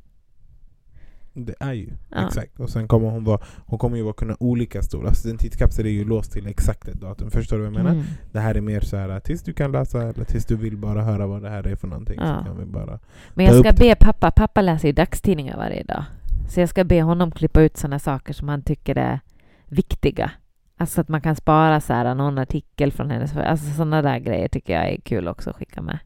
Det 1.32 1.54
är 1.60 1.72
ju, 1.72 1.92
Ja. 2.10 2.26
exakt. 2.26 2.60
Och 2.60 2.70
sen 2.70 2.88
kommer 2.88 3.10
hon 3.10 3.24
vara, 3.24 3.40
hon 3.66 3.78
kommer 3.78 3.96
ju 3.96 4.02
vara 4.02 4.14
kunna 4.14 4.36
olika 4.40 4.82
stor. 4.82 5.06
Alltså 5.06 5.28
en 5.28 5.38
tidskapsel 5.38 5.86
är 5.86 5.90
ju 5.90 6.04
låst 6.04 6.32
till 6.32 6.46
exakt 6.46 6.88
ett 6.88 7.00
datum. 7.00 7.30
Förstår 7.30 7.56
du 7.56 7.62
vad 7.62 7.72
jag 7.72 7.78
menar? 7.78 7.90
Mm. 7.90 8.04
Det 8.32 8.40
här 8.40 8.54
är 8.54 8.60
mer 8.60 8.80
så 8.80 8.96
här 8.96 9.20
tills 9.20 9.42
du 9.42 9.52
kan 9.52 9.72
läsa 9.72 10.02
eller 10.02 10.24
tills 10.24 10.46
du 10.46 10.56
vill 10.56 10.76
bara 10.76 11.02
höra 11.02 11.26
vad 11.26 11.42
det 11.42 11.50
här 11.50 11.66
är 11.66 11.76
för 11.76 11.88
någonting. 11.88 12.18
Ja. 12.20 12.38
Så 12.38 12.44
kan 12.44 12.58
vi 12.58 12.64
bara... 12.64 12.98
Men 13.34 13.46
jag 13.46 13.54
ska 13.54 13.70
upp 13.70 13.76
det. 13.76 13.88
be 13.88 13.94
pappa, 13.94 14.30
pappa 14.30 14.62
läser 14.62 14.88
ju 14.88 14.92
dagstidningar 14.92 15.56
varje 15.56 15.82
dag. 15.82 16.04
Så 16.48 16.60
jag 16.60 16.68
ska 16.68 16.84
be 16.84 17.02
honom 17.02 17.30
klippa 17.30 17.62
ut 17.62 17.76
sådana 17.76 17.98
saker 17.98 18.32
som 18.32 18.48
han 18.48 18.62
tycker 18.62 18.98
är 18.98 19.20
viktiga. 19.70 20.30
Alltså 20.76 21.00
att 21.00 21.08
man 21.08 21.20
kan 21.20 21.36
spara 21.36 21.80
så 21.80 21.92
här, 21.92 22.14
någon 22.14 22.38
artikel 22.38 22.92
från 22.92 23.10
hennes... 23.10 23.36
Alltså 23.36 23.70
sådana 23.70 24.02
där 24.02 24.18
grejer 24.18 24.48
tycker 24.48 24.72
jag 24.72 24.88
är 24.88 25.00
kul 25.00 25.28
också 25.28 25.50
att 25.50 25.56
skicka 25.56 25.82
med. 25.82 25.98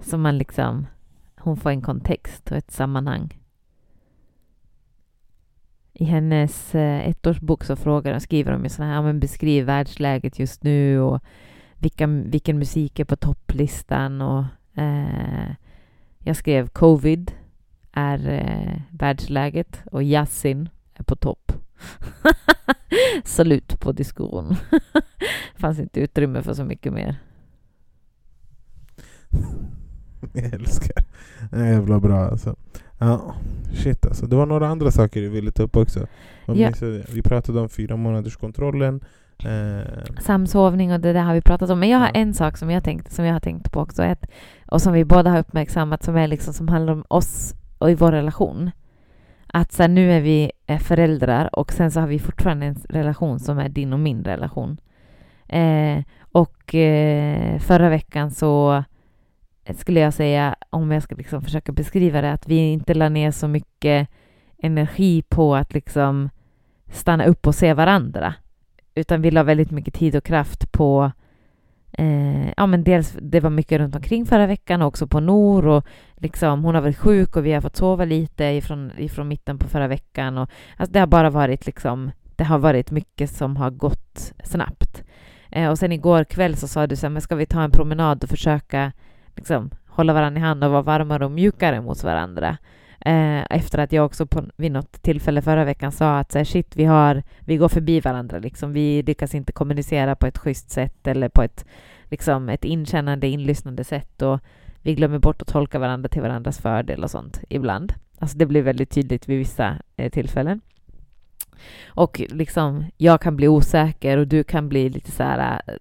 Så 0.00 0.18
man 0.18 0.38
liksom... 0.38 0.86
Hon 1.36 1.56
får 1.56 1.70
en 1.70 1.82
kontext 1.82 2.50
och 2.50 2.56
ett 2.56 2.70
sammanhang. 2.70 3.38
I 5.92 6.04
hennes 6.04 6.74
eh, 6.74 7.08
ettårsbok 7.08 7.64
så 7.64 7.76
frågar 7.76 8.12
hon, 8.12 8.20
skriver 8.20 8.52
de 8.52 8.62
ju 8.62 8.68
sådana 8.68 8.92
här, 8.92 8.98
ja, 8.98 9.02
men 9.02 9.20
beskriv 9.20 9.64
världsläget 9.64 10.38
just 10.38 10.62
nu 10.62 11.00
och 11.00 11.20
vilka, 11.74 12.06
vilken 12.06 12.58
musik 12.58 12.98
är 12.98 13.04
på 13.04 13.16
topplistan 13.16 14.22
och 14.22 14.44
eh, 14.74 15.54
jag 16.18 16.36
skrev 16.36 16.68
covid 16.68 17.32
är 17.92 18.28
eh, 18.28 18.80
världsläget 18.90 19.82
och 19.92 20.02
Yasin 20.02 20.68
är 20.94 21.02
på 21.04 21.16
topp. 21.16 21.52
Slut 23.24 23.80
på 23.80 23.92
diskussion. 23.92 24.56
fanns 25.56 25.78
inte 25.78 26.00
utrymme 26.00 26.42
för 26.42 26.54
så 26.54 26.64
mycket 26.64 26.92
mer. 26.92 27.16
Jag 30.32 30.54
älskar. 30.54 31.04
Det 31.50 31.56
är 31.56 31.72
jävla 31.72 32.00
bra 32.00 32.18
alltså. 32.30 32.56
Ja, 32.98 33.34
shit 33.74 34.06
alltså. 34.06 34.26
Det 34.26 34.36
var 34.36 34.46
några 34.46 34.68
andra 34.68 34.90
saker 34.90 35.20
du 35.20 35.28
ville 35.28 35.50
ta 35.50 35.62
upp 35.62 35.76
också. 35.76 36.06
Ja. 36.46 36.70
Vi 37.12 37.22
pratade 37.24 37.60
om 37.60 37.68
fyra 37.68 37.96
månaders 37.96 38.36
kontrollen. 38.36 39.00
Eh, 39.44 40.20
Samsovning 40.20 40.92
och 40.92 41.00
det 41.00 41.12
där 41.12 41.22
har 41.22 41.34
vi 41.34 41.40
pratat 41.40 41.70
om. 41.70 41.80
Men 41.80 41.88
jag 41.88 41.98
har 41.98 42.06
Ja. 42.06 42.12
en 42.14 42.34
sak 42.34 42.56
som 42.56 42.70
jag, 42.70 42.84
tänkt, 42.84 43.12
som 43.12 43.24
jag 43.24 43.32
har 43.32 43.40
tänkt 43.40 43.72
på 43.72 43.80
också. 43.80 44.02
Ett, 44.02 44.26
och 44.66 44.82
som 44.82 44.92
vi 44.92 45.04
båda 45.04 45.30
har 45.30 45.38
uppmärksammat 45.38 46.02
som, 46.02 46.16
är 46.16 46.28
liksom, 46.28 46.54
som 46.54 46.68
handlar 46.68 46.92
om 46.92 47.04
oss 47.08 47.54
och 47.80 47.90
i 47.90 47.94
vår 47.94 48.12
relation. 48.12 48.70
Att 49.46 49.72
så 49.72 49.82
här, 49.82 49.88
nu 49.88 50.12
är 50.12 50.20
vi 50.20 50.52
eh, 50.66 50.78
föräldrar 50.78 51.58
och 51.58 51.72
sen 51.72 51.90
så 51.90 52.00
har 52.00 52.06
vi 52.06 52.18
fortfarande 52.18 52.66
en 52.66 52.76
relation 52.88 53.38
som 53.38 53.58
är 53.58 53.68
din 53.68 53.92
och 53.92 54.00
min 54.00 54.24
relation. 54.24 54.80
Eh, 55.48 56.02
och 56.32 56.74
eh, 56.74 57.58
förra 57.58 57.88
veckan 57.88 58.30
så 58.30 58.84
skulle 59.74 60.00
jag 60.00 60.14
säga, 60.14 60.56
om 60.70 60.90
jag 60.90 61.02
ska 61.02 61.14
liksom 61.14 61.42
försöka 61.42 61.72
beskriva 61.72 62.20
det, 62.20 62.32
att 62.32 62.48
vi 62.48 62.72
inte 62.72 62.94
la 62.94 63.08
ner 63.08 63.30
så 63.30 63.48
mycket 63.48 64.08
energi 64.58 65.22
på 65.22 65.54
att 65.56 65.74
liksom 65.74 66.30
stanna 66.92 67.24
upp 67.24 67.46
och 67.46 67.54
se 67.54 67.74
varandra. 67.74 68.34
Utan 68.94 69.22
vi 69.22 69.30
la 69.30 69.42
väldigt 69.42 69.70
mycket 69.70 69.94
tid 69.94 70.16
och 70.16 70.24
kraft 70.24 70.72
på 70.72 71.12
eh, 72.00 72.52
ja, 72.56 72.66
men 72.66 72.84
dels 72.84 73.16
det 73.20 73.40
var 73.40 73.50
mycket 73.50 73.78
runt 73.78 73.96
omkring 73.96 74.26
förra 74.26 74.46
veckan 74.46 74.82
och 74.82 74.88
också 74.88 75.06
på 75.06 75.20
Nor 75.20 75.66
och 75.66 75.86
liksom, 76.16 76.64
hon 76.64 76.74
har 76.74 76.82
varit 76.82 76.98
sjuk 76.98 77.36
och 77.36 77.46
vi 77.46 77.52
har 77.52 77.60
fått 77.60 77.76
sova 77.76 78.04
lite 78.04 78.44
ifrån, 78.44 78.92
ifrån 78.98 79.28
mitten 79.28 79.58
på 79.58 79.68
förra 79.68 79.88
veckan. 79.88 80.38
Och, 80.38 80.50
alltså, 80.76 80.92
det 80.92 81.00
har 81.00 81.06
bara 81.06 81.30
varit 81.30 81.66
liksom, 81.66 82.10
det 82.36 82.44
har 82.44 82.58
varit 82.58 82.90
mycket 82.90 83.30
som 83.30 83.56
har 83.56 83.70
gått 83.70 84.32
snabbt. 84.44 85.02
Eh, 85.50 85.70
och 85.70 85.78
sen 85.78 85.92
igår 85.92 86.24
kväll 86.24 86.56
så 86.56 86.68
sa 86.68 86.86
du 86.86 86.96
så 86.96 87.06
här, 87.06 87.10
men 87.10 87.22
ska 87.22 87.34
vi 87.34 87.46
ta 87.46 87.62
en 87.62 87.70
promenad 87.70 88.24
och 88.24 88.30
försöka 88.30 88.92
liksom, 89.36 89.70
hålla 89.88 90.12
varandra 90.12 90.40
i 90.40 90.44
hand 90.44 90.64
och 90.64 90.70
vara 90.70 90.82
varmare 90.82 91.24
och 91.24 91.30
mjukare 91.30 91.80
mot 91.80 92.04
varandra. 92.04 92.56
Eh, 93.00 93.44
efter 93.50 93.78
att 93.78 93.92
jag 93.92 94.04
också 94.04 94.26
på, 94.26 94.44
vid 94.56 94.72
något 94.72 95.02
tillfälle 95.02 95.42
förra 95.42 95.64
veckan 95.64 95.92
sa 95.92 96.18
att 96.18 96.32
så 96.32 96.38
här, 96.38 96.44
shit, 96.44 96.76
vi, 96.76 96.84
har, 96.84 97.22
vi 97.40 97.56
går 97.56 97.68
förbi 97.68 98.00
varandra. 98.00 98.38
Liksom. 98.38 98.72
Vi 98.72 99.02
lyckas 99.02 99.34
inte 99.34 99.52
kommunicera 99.52 100.16
på 100.16 100.26
ett 100.26 100.38
schysst 100.38 100.70
sätt 100.70 101.06
eller 101.06 101.28
på 101.28 101.42
ett, 101.42 101.64
liksom, 102.04 102.48
ett 102.48 102.64
inkännande, 102.64 103.28
inlyssnande 103.28 103.84
sätt. 103.84 104.22
Och 104.22 104.40
vi 104.82 104.94
glömmer 104.94 105.18
bort 105.18 105.42
att 105.42 105.48
tolka 105.48 105.78
varandra 105.78 106.08
till 106.08 106.22
varandras 106.22 106.58
fördel 106.58 107.04
och 107.04 107.10
sånt 107.10 107.40
ibland. 107.48 107.94
Alltså 108.18 108.38
det 108.38 108.46
blir 108.46 108.62
väldigt 108.62 108.90
tydligt 108.90 109.28
vid 109.28 109.38
vissa 109.38 109.76
eh, 109.96 110.10
tillfällen. 110.10 110.60
Och 111.86 112.20
liksom, 112.28 112.84
jag 112.96 113.20
kan 113.20 113.36
bli 113.36 113.48
osäker 113.48 114.18
och 114.18 114.26
du 114.26 114.44
kan 114.44 114.68
bli 114.68 114.88
lite 114.88 115.10
så 115.10 115.22
här 115.22 115.62
eh, 115.66 115.74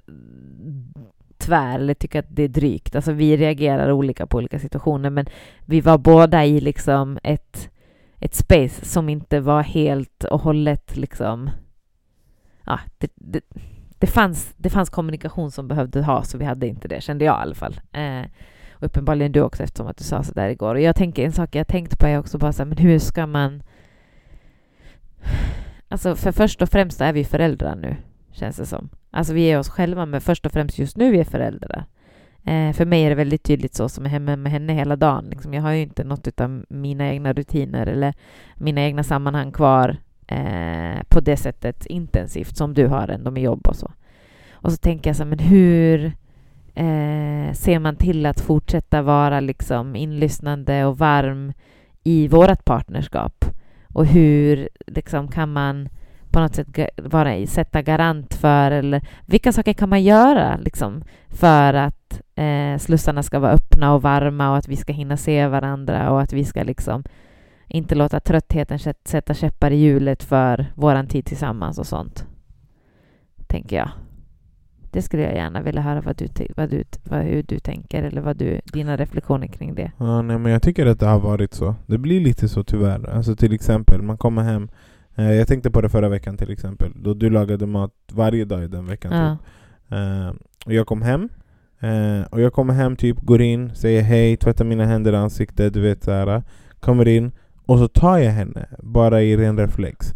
tvär 1.40 1.80
eller 1.80 1.94
tycka 1.94 2.20
att 2.20 2.26
det 2.30 2.44
är 2.44 2.48
drygt. 2.48 2.96
Alltså 2.96 3.12
vi 3.12 3.38
reagerar 3.38 3.92
olika 3.92 4.28
på 4.28 4.38
olika 4.38 4.60
situationer 4.60 5.10
men 5.10 5.26
vi 5.66 5.82
var 5.82 5.98
båda 5.98 6.46
i 6.46 6.62
liksom 6.62 7.20
ett, 7.24 7.70
ett 8.20 8.36
space 8.36 8.86
som 8.86 9.10
inte 9.10 9.40
var 9.40 9.62
helt 9.62 10.24
och 10.24 10.42
hållet 10.42 10.98
liksom 10.98 11.50
ja, 12.70 12.80
det, 12.98 13.12
det, 13.16 13.42
det, 14.00 14.08
fanns, 14.08 14.54
det 14.58 14.70
fanns 14.70 14.90
kommunikation 14.90 15.52
som 15.52 15.68
behövde 15.68 16.02
ha, 16.02 16.24
så 16.24 16.38
vi 16.38 16.46
hade 16.46 16.68
inte 16.68 16.88
det, 16.88 17.02
kände 17.02 17.26
jag 17.26 17.40
i 17.40 17.42
alla 17.42 17.56
fall. 17.56 17.80
Eh, 17.92 18.24
och 18.72 18.86
uppenbarligen 18.86 19.32
du 19.32 19.42
också, 19.42 19.64
eftersom 19.64 19.88
att 19.88 19.98
du 19.98 20.04
sa 20.04 20.24
så 20.24 20.34
där 20.34 20.50
igår. 20.50 20.76
Och 20.76 20.82
jag 20.82 20.96
tänker, 20.96 21.26
en 21.26 21.32
sak 21.32 21.56
jag 21.56 21.68
tänkt 21.68 22.00
på 22.00 22.08
är 22.08 22.20
också 22.20 22.38
bara 22.38 22.54
så 22.54 22.64
här, 22.64 22.68
men 22.68 22.78
hur 22.78 23.00
ska 23.00 23.28
man... 23.28 23.64
Alltså, 25.88 26.16
för 26.16 26.32
först 26.32 26.62
och 26.62 26.70
främst 26.70 27.02
är 27.02 27.14
vi 27.14 27.24
föräldrar 27.24 27.76
nu, 27.76 27.96
känns 28.32 28.58
det 28.58 28.66
som. 28.66 28.90
Alltså, 29.12 29.34
vi 29.34 29.52
är 29.52 29.60
oss 29.60 29.70
själva, 29.70 30.06
men 30.06 30.22
först 30.22 30.46
och 30.46 30.52
främst 30.52 30.80
just 30.80 30.98
nu 30.98 31.08
är 31.08 31.12
vi 31.12 31.26
föräldrar. 31.26 31.86
Eh, 32.44 32.74
för 32.74 32.86
mig 32.86 33.04
är 33.04 33.10
det 33.10 33.16
väldigt 33.16 33.44
tydligt 33.44 33.76
så 33.76 33.90
som 33.90 34.06
är 34.06 34.10
hemma 34.10 34.36
med 34.36 34.52
henne 34.52 34.74
hela 34.74 34.96
dagen. 34.96 35.26
Liksom, 35.30 35.54
jag 35.54 35.62
har 35.62 35.72
ju 35.72 35.82
inte 35.82 36.04
något 36.04 36.42
av 36.42 36.66
mina 36.70 37.10
egna 37.10 37.34
rutiner 37.34 37.88
eller 37.88 38.14
mina 38.56 38.82
egna 38.82 39.04
sammanhang 39.04 39.52
kvar 39.52 39.98
eh, 40.28 41.04
på 41.10 41.20
det 41.20 41.38
sättet 41.38 41.86
intensivt 41.86 42.58
som 42.58 42.74
du 42.74 42.88
har 42.88 43.08
ändå 43.08 43.32
med 43.32 43.44
jobb 43.44 43.68
och 43.68 43.76
så. 43.76 43.92
Och 44.52 44.72
så 44.72 44.78
tänker 44.78 45.10
jag 45.10 45.18
så 45.18 45.24
här, 45.24 45.30
men 45.30 45.40
hur 45.40 46.06
eh, 46.76 47.54
ser 47.54 47.80
man 47.80 47.96
till 47.96 48.26
att 48.26 48.40
fortsätta 48.40 49.02
vara 49.02 49.40
liksom 49.40 49.96
inlyssnande 49.96 50.86
och 50.86 50.98
varm 50.98 51.54
i 52.04 52.28
vårt 52.28 52.66
partnerskap? 52.66 53.46
Och 53.94 54.06
hur 54.06 54.70
liksom, 54.88 55.28
kan 55.28 55.54
man 55.54 55.90
på 56.32 56.40
något 56.40 56.56
sätt 56.56 56.68
vara, 56.98 57.48
sätta 57.48 57.82
garant 57.82 58.34
för, 58.34 58.72
eller 58.72 59.02
vilka 59.26 59.52
saker 59.52 59.74
kan 59.74 59.90
man 59.90 60.04
göra 60.04 60.58
liksom, 60.58 61.04
för 61.30 61.74
att 61.74 62.22
eh, 62.36 62.78
slussarna 62.78 63.24
ska 63.24 63.40
vara 63.40 63.52
öppna 63.52 63.94
och 63.94 64.02
varma 64.02 64.52
och 64.52 64.58
att 64.58 64.68
vi 64.68 64.76
ska 64.76 64.94
hinna 64.94 65.18
se 65.18 65.48
varandra 65.48 66.12
och 66.12 66.22
att 66.22 66.34
vi 66.34 66.46
ska 66.46 66.64
liksom 66.64 67.04
inte 67.68 67.96
låta 67.96 68.20
tröttheten 68.20 68.80
sätta 69.06 69.34
käppar 69.34 69.72
i 69.72 69.76
hjulet 69.76 70.24
för 70.24 70.66
vår 70.76 71.04
tid 71.04 71.26
tillsammans 71.26 71.80
och 71.80 71.88
sånt. 71.88 72.26
Tänker 73.48 73.76
jag. 73.76 73.90
Det 74.92 75.02
skulle 75.02 75.24
jag 75.24 75.36
gärna 75.36 75.62
vilja 75.62 75.82
höra 75.82 76.02
vad 76.02 76.18
du, 76.18 76.28
vad 76.56 76.70
du, 76.70 76.84
vad, 77.04 77.22
hur 77.22 77.44
du 77.44 77.60
tänker 77.60 78.04
eller 78.04 78.22
vad 78.22 78.38
du, 78.38 78.62
dina 78.74 78.98
reflektioner 78.98 79.48
kring 79.48 79.76
det. 79.76 79.92
Ja, 79.98 80.22
nej, 80.22 80.38
men 80.38 80.52
jag 80.52 80.62
tycker 80.62 80.86
att 80.86 81.00
det 81.00 81.06
har 81.06 81.20
varit 81.20 81.54
så. 81.54 81.76
Det 81.86 81.98
blir 81.98 82.22
lite 82.22 82.50
så 82.50 82.64
tyvärr. 82.64 83.10
Alltså 83.10 83.36
till 83.36 83.54
exempel, 83.54 84.02
man 84.02 84.18
kommer 84.18 84.44
hem. 84.44 84.70
Eh, 85.20 85.34
jag 85.34 85.48
tänkte 85.48 85.72
på 85.72 85.82
det 85.82 85.90
förra 85.90 86.10
veckan 86.10 86.38
till 86.38 86.52
exempel. 86.52 86.92
Då 86.96 87.14
du 87.14 87.30
lagade 87.30 87.66
mat 87.66 87.92
varje 88.12 88.46
dag 88.46 88.64
i 88.64 88.68
den 88.68 88.86
veckan. 88.86 89.12
Ja. 89.14 89.38
Typ. 89.38 89.92
Eh, 89.92 90.30
och 90.66 90.74
jag 90.74 90.88
kom 90.88 91.02
hem. 91.02 91.30
Eh, 91.80 92.28
och 92.30 92.42
jag 92.42 92.54
kommer 92.54 92.74
hem, 92.74 92.96
typ 92.96 93.18
går 93.20 93.42
in, 93.42 93.76
säger 93.76 94.02
hej, 94.02 94.38
tvättar 94.38 94.66
mina 94.66 94.86
händer 94.86 95.14
i 95.14 95.16
ansiktet, 95.16 95.74
du 95.74 95.82
vet 95.82 96.04
såhär. 96.04 96.44
Kommer 96.80 97.08
in, 97.08 97.32
och 97.66 97.80
så 97.80 97.88
tar 97.88 98.18
jag 98.18 98.32
henne, 98.32 98.66
bara 98.80 99.22
i 99.22 99.38
ren 99.38 99.58
reflex. 99.58 100.14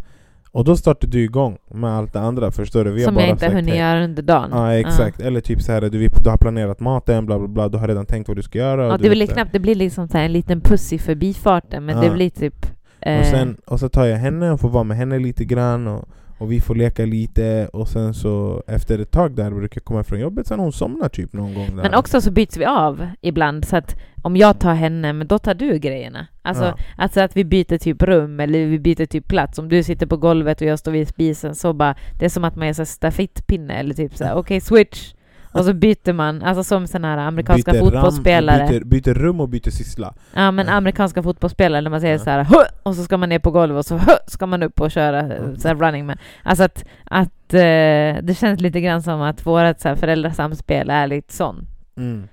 Och 0.51 0.63
då 0.63 0.77
startar 0.77 1.07
du 1.07 1.23
igång 1.23 1.57
med 1.71 1.91
allt 1.91 2.13
det 2.13 2.19
andra, 2.19 2.51
förstår 2.51 2.85
du? 2.85 2.91
Vi 2.91 3.03
Som 3.03 3.17
jag 3.17 3.29
inte 3.29 3.47
hunnit 3.47 3.75
göra 3.75 4.03
under 4.03 4.23
dagen? 4.23 4.49
Ja, 4.51 4.73
exakt. 4.73 5.21
Uh. 5.21 5.27
Eller 5.27 5.41
typ 5.41 5.61
så 5.61 5.71
här, 5.71 5.81
du, 5.81 5.89
du 6.07 6.29
har 6.29 6.37
planerat 6.37 6.79
maten, 6.79 7.25
bla 7.25 7.39
bla 7.39 7.47
bla, 7.47 7.69
du 7.69 7.77
har 7.77 7.87
redan 7.87 8.05
tänkt 8.05 8.27
vad 8.27 8.37
du 8.37 8.43
ska 8.43 8.57
göra. 8.57 8.87
Ja, 8.87 8.97
det 8.97 9.09
blir 9.09 9.27
knappt, 9.27 9.53
det 9.53 9.59
blir 9.59 9.75
liksom 9.75 10.07
så 10.07 10.17
en 10.17 10.33
liten 10.33 10.61
puss 10.61 10.93
i 10.93 10.99
förbifarten, 10.99 11.85
men 11.85 12.01
det 12.01 12.09
blir 12.09 12.29
typ... 12.29 12.65
Eh... 13.05 13.19
Och, 13.19 13.25
sen, 13.25 13.57
och 13.65 13.79
så 13.79 13.89
tar 13.89 14.05
jag 14.05 14.17
henne 14.17 14.51
och 14.51 14.59
får 14.59 14.69
vara 14.69 14.83
med 14.83 14.97
henne 14.97 15.19
lite 15.19 15.45
grann, 15.45 15.87
och 15.87 16.09
och 16.43 16.51
vi 16.51 16.61
får 16.61 16.75
leka 16.75 17.05
lite 17.05 17.67
och 17.73 17.87
sen 17.87 18.13
så 18.13 18.63
efter 18.67 18.99
ett 18.99 19.11
tag 19.11 19.35
där 19.35 19.51
brukar 19.51 19.77
jag 19.77 19.85
komma 19.85 20.03
från 20.03 20.19
jobbet 20.19 20.47
sen 20.47 20.59
hon 20.59 20.73
somnar 20.73 21.09
typ 21.09 21.33
någon 21.33 21.53
gång 21.53 21.75
där. 21.75 21.83
Men 21.83 21.93
också 21.93 22.21
så 22.21 22.31
byts 22.31 22.57
vi 22.57 22.65
av 22.65 23.07
ibland 23.21 23.65
så 23.65 23.77
att 23.77 23.95
om 24.23 24.37
jag 24.37 24.59
tar 24.59 24.73
henne, 24.73 25.13
men 25.13 25.27
då 25.27 25.39
tar 25.39 25.53
du 25.53 25.77
grejerna. 25.77 26.27
Alltså, 26.41 26.63
ja. 26.63 26.77
alltså 26.97 27.21
att 27.21 27.37
vi 27.37 27.45
byter 27.45 27.77
typ 27.77 28.03
rum 28.03 28.39
eller 28.39 28.65
vi 28.65 28.79
byter 28.79 29.05
typ 29.05 29.27
plats. 29.27 29.59
Om 29.59 29.69
du 29.69 29.83
sitter 29.83 30.05
på 30.05 30.17
golvet 30.17 30.61
och 30.61 30.67
jag 30.67 30.79
står 30.79 30.91
vid 30.91 31.07
spisen 31.07 31.55
så 31.55 31.73
bara, 31.73 31.95
det 32.19 32.25
är 32.25 32.29
som 32.29 32.43
att 32.43 32.55
man 32.55 32.67
är 32.67 32.73
så 32.73 32.85
stafettpinne 32.85 33.73
eller 33.73 33.93
typ 33.93 34.17
så 34.17 34.23
okej 34.25 34.39
okay, 34.39 34.61
switch. 34.61 35.13
Och 35.53 35.65
så 35.65 35.73
byter 35.73 36.13
man, 36.13 36.41
alltså 36.41 36.63
som 36.63 36.87
sådana 36.87 37.07
här 37.07 37.17
amerikanska 37.17 37.71
byter 37.71 37.79
fotbollsspelare. 37.79 38.63
Ram, 38.63 38.69
byter, 38.69 38.83
byter, 38.83 39.13
rum 39.13 39.39
och 39.39 39.49
byter 39.49 39.69
syssla. 39.69 40.13
Ja 40.33 40.51
men 40.51 40.67
ja. 40.67 40.73
amerikanska 40.73 41.23
fotbollsspelare, 41.23 41.81
när 41.81 41.89
man 41.89 42.01
säger 42.01 42.13
ja. 42.13 42.19
så 42.19 42.29
här 42.29 42.47
och 42.83 42.95
så 42.95 43.03
ska 43.03 43.17
man 43.17 43.29
ner 43.29 43.39
på 43.39 43.51
golvet 43.51 43.77
och 43.77 43.85
så 43.85 43.99
ska 44.27 44.45
man 44.45 44.63
upp 44.63 44.81
och 44.81 44.91
köra 44.91 45.29
så 45.57 45.67
här 45.67 45.75
running 45.75 46.05
man. 46.05 46.17
Alltså 46.43 46.63
att, 46.63 46.85
att 47.03 47.53
eh, 47.53 48.23
det 48.23 48.37
känns 48.37 48.61
lite 48.61 48.81
grann 48.81 49.03
som 49.03 49.21
att 49.21 49.45
vårt 49.45 49.79
så 49.79 49.87
här, 49.89 49.95
föräldrasamspel 49.95 50.89
är 50.89 51.07
lite 51.07 51.33
sån. 51.33 51.67
Mm. 51.97 52.27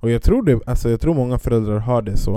Och 0.00 0.10
jag 0.10 0.22
tror, 0.22 0.42
det, 0.42 0.60
alltså 0.66 0.90
jag 0.90 1.00
tror 1.00 1.14
många 1.14 1.38
föräldrar 1.38 1.78
har 1.78 2.02
det 2.02 2.16
så. 2.16 2.36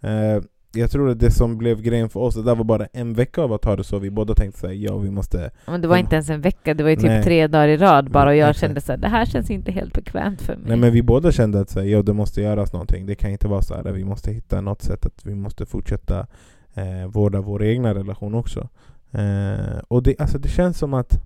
Eh, 0.00 0.42
jag 0.72 0.90
tror 0.90 1.10
att 1.10 1.20
det 1.20 1.30
som 1.30 1.58
blev 1.58 1.82
grejen 1.82 2.08
för 2.08 2.20
oss, 2.20 2.34
det 2.34 2.42
där 2.42 2.54
var 2.54 2.64
bara 2.64 2.86
en 2.86 3.14
vecka 3.14 3.42
av 3.42 3.52
att 3.52 3.64
ha 3.64 3.76
det 3.76 3.84
så, 3.84 3.98
vi 3.98 4.10
båda 4.10 4.34
tänkte 4.34 4.60
såhär, 4.60 4.74
ja 4.74 4.98
vi 4.98 5.10
måste... 5.10 5.50
Men 5.66 5.80
det 5.80 5.88
var 5.88 5.96
inte 5.96 6.14
ens 6.14 6.30
en 6.30 6.40
vecka, 6.40 6.74
det 6.74 6.82
var 6.82 6.90
ju 6.90 6.96
typ 6.96 7.04
Nej. 7.04 7.22
tre 7.22 7.46
dagar 7.46 7.68
i 7.68 7.76
rad 7.76 8.10
bara, 8.10 8.30
och 8.30 8.36
jag 8.36 8.56
kände 8.56 8.80
såhär, 8.80 8.98
det 8.98 9.08
här 9.08 9.24
känns 9.24 9.50
inte 9.50 9.72
helt 9.72 9.92
bekvämt 9.94 10.42
för 10.42 10.56
mig. 10.56 10.64
Nej 10.68 10.76
men 10.76 10.92
vi 10.92 11.02
båda 11.02 11.32
kände 11.32 11.60
att 11.60 11.70
såhär, 11.70 11.86
ja, 11.86 12.02
det 12.02 12.12
måste 12.12 12.40
göras 12.40 12.72
någonting, 12.72 13.06
det 13.06 13.14
kan 13.14 13.30
inte 13.30 13.48
vara 13.48 13.62
så 13.62 13.74
här, 13.74 13.92
vi 13.92 14.04
måste 14.04 14.32
hitta 14.32 14.60
något 14.60 14.82
sätt 14.82 15.06
att 15.06 15.26
vi 15.26 15.34
måste 15.34 15.66
fortsätta 15.66 16.26
eh, 16.74 17.06
vårda 17.08 17.40
vår 17.40 17.62
egna 17.64 17.94
relation 17.94 18.34
också. 18.34 18.68
Eh, 19.12 19.78
och 19.88 20.02
det, 20.02 20.14
alltså, 20.18 20.38
det 20.38 20.48
känns 20.48 20.78
som 20.78 20.94
att 20.94 21.22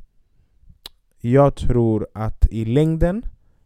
jag 1.21 1.55
tror 1.55 2.07
att 2.15 2.47
i 2.51 2.65
längden, 2.65 3.23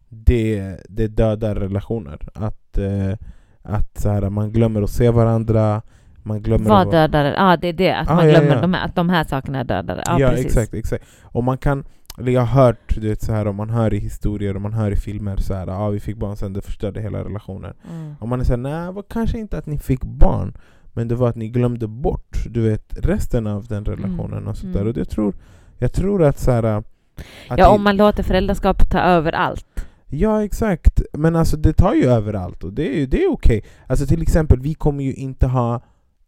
det, 0.08 0.76
det 0.88 1.06
dödar 1.06 1.54
relationer. 1.54 2.28
Att... 2.34 2.78
Eh, 2.78 3.12
att 3.62 3.98
så 3.98 4.08
här, 4.08 4.30
man 4.30 4.52
glömmer 4.52 4.82
att 4.82 4.90
se 4.90 5.10
varandra. 5.10 5.82
Man 6.22 6.42
glömmer 6.42 6.68
Vad 6.68 6.90
dödar 6.90 7.24
det? 7.24 7.34
Ja, 7.34 7.56
det 7.56 7.68
är 7.68 7.72
det. 7.72 7.92
Att 7.92 8.10
ah, 8.10 8.14
man 8.14 8.28
glömmer 8.28 8.48
ja, 8.48 8.54
ja. 8.54 8.60
De 8.60 8.74
här, 8.74 8.84
att 8.84 8.94
de 8.94 9.08
här 9.08 9.24
sakerna 9.24 9.60
är 9.60 9.64
dödade. 9.64 10.02
Ja, 10.06 10.20
ja 10.20 10.32
exakt, 10.32 10.74
exakt. 10.74 11.04
Och 11.22 11.44
man 11.44 11.58
kan, 11.58 11.84
jag 12.18 12.40
har 12.40 12.62
hört, 12.62 12.94
du 12.94 13.08
vet, 13.08 13.22
så 13.22 13.32
här, 13.32 13.46
om 13.46 13.56
man 13.56 13.70
hör 13.70 13.94
i 13.94 13.98
historier 13.98 14.54
och 14.54 14.62
man 14.62 14.72
hör 14.72 14.90
i 14.90 14.96
filmer 14.96 15.36
så 15.36 15.54
här, 15.54 15.68
ah, 15.68 15.88
vi 15.88 16.00
fick 16.00 16.16
barn 16.16 16.36
sen 16.36 16.52
det 16.52 16.62
förstörde 16.62 17.00
hela 17.00 17.24
relationen. 17.24 17.74
Mm. 17.90 18.14
Och 18.20 18.28
man 18.28 18.40
är 18.40 18.44
såhär, 18.44 18.58
nej, 18.58 18.92
var 18.92 19.04
kanske 19.08 19.38
inte 19.38 19.58
att 19.58 19.66
ni 19.66 19.78
fick 19.78 20.04
barn, 20.04 20.56
men 20.92 21.08
det 21.08 21.14
var 21.14 21.28
att 21.28 21.36
ni 21.36 21.48
glömde 21.48 21.86
bort 21.86 22.44
du 22.50 22.60
vet, 22.60 22.94
resten 22.96 23.46
av 23.46 23.66
den 23.66 23.84
relationen. 23.84 24.38
Mm. 24.38 24.48
och 24.48 24.56
sånt 24.56 24.76
mm. 24.76 24.88
Och 24.88 24.96
jag 24.96 25.08
tror, 25.10 25.34
jag 25.78 25.92
tror 25.92 26.22
att 26.24 26.38
så 26.38 26.50
här, 26.50 26.62
att 26.62 26.84
Ja, 27.56 27.68
om 27.68 27.84
man 27.84 27.96
låter 27.96 28.22
föräldraskap 28.22 28.90
ta 28.90 28.98
över 28.98 29.32
allt. 29.32 29.87
Ja 30.08 30.44
exakt, 30.44 31.02
men 31.12 31.36
alltså 31.36 31.56
det 31.56 31.72
tar 31.72 31.94
ju 31.94 32.04
överallt 32.04 32.64
och 32.64 32.72
det 32.72 33.02
är, 33.02 33.06
det 33.06 33.24
är 33.24 33.32
okej. 33.32 33.58
Okay. 33.58 33.70
Alltså 33.86 34.06
till 34.06 34.22
exempel, 34.22 34.60
vi 34.60 34.74
kommer 34.74 35.04
ju 35.04 35.14
inte 35.14 35.46
ha 35.46 35.80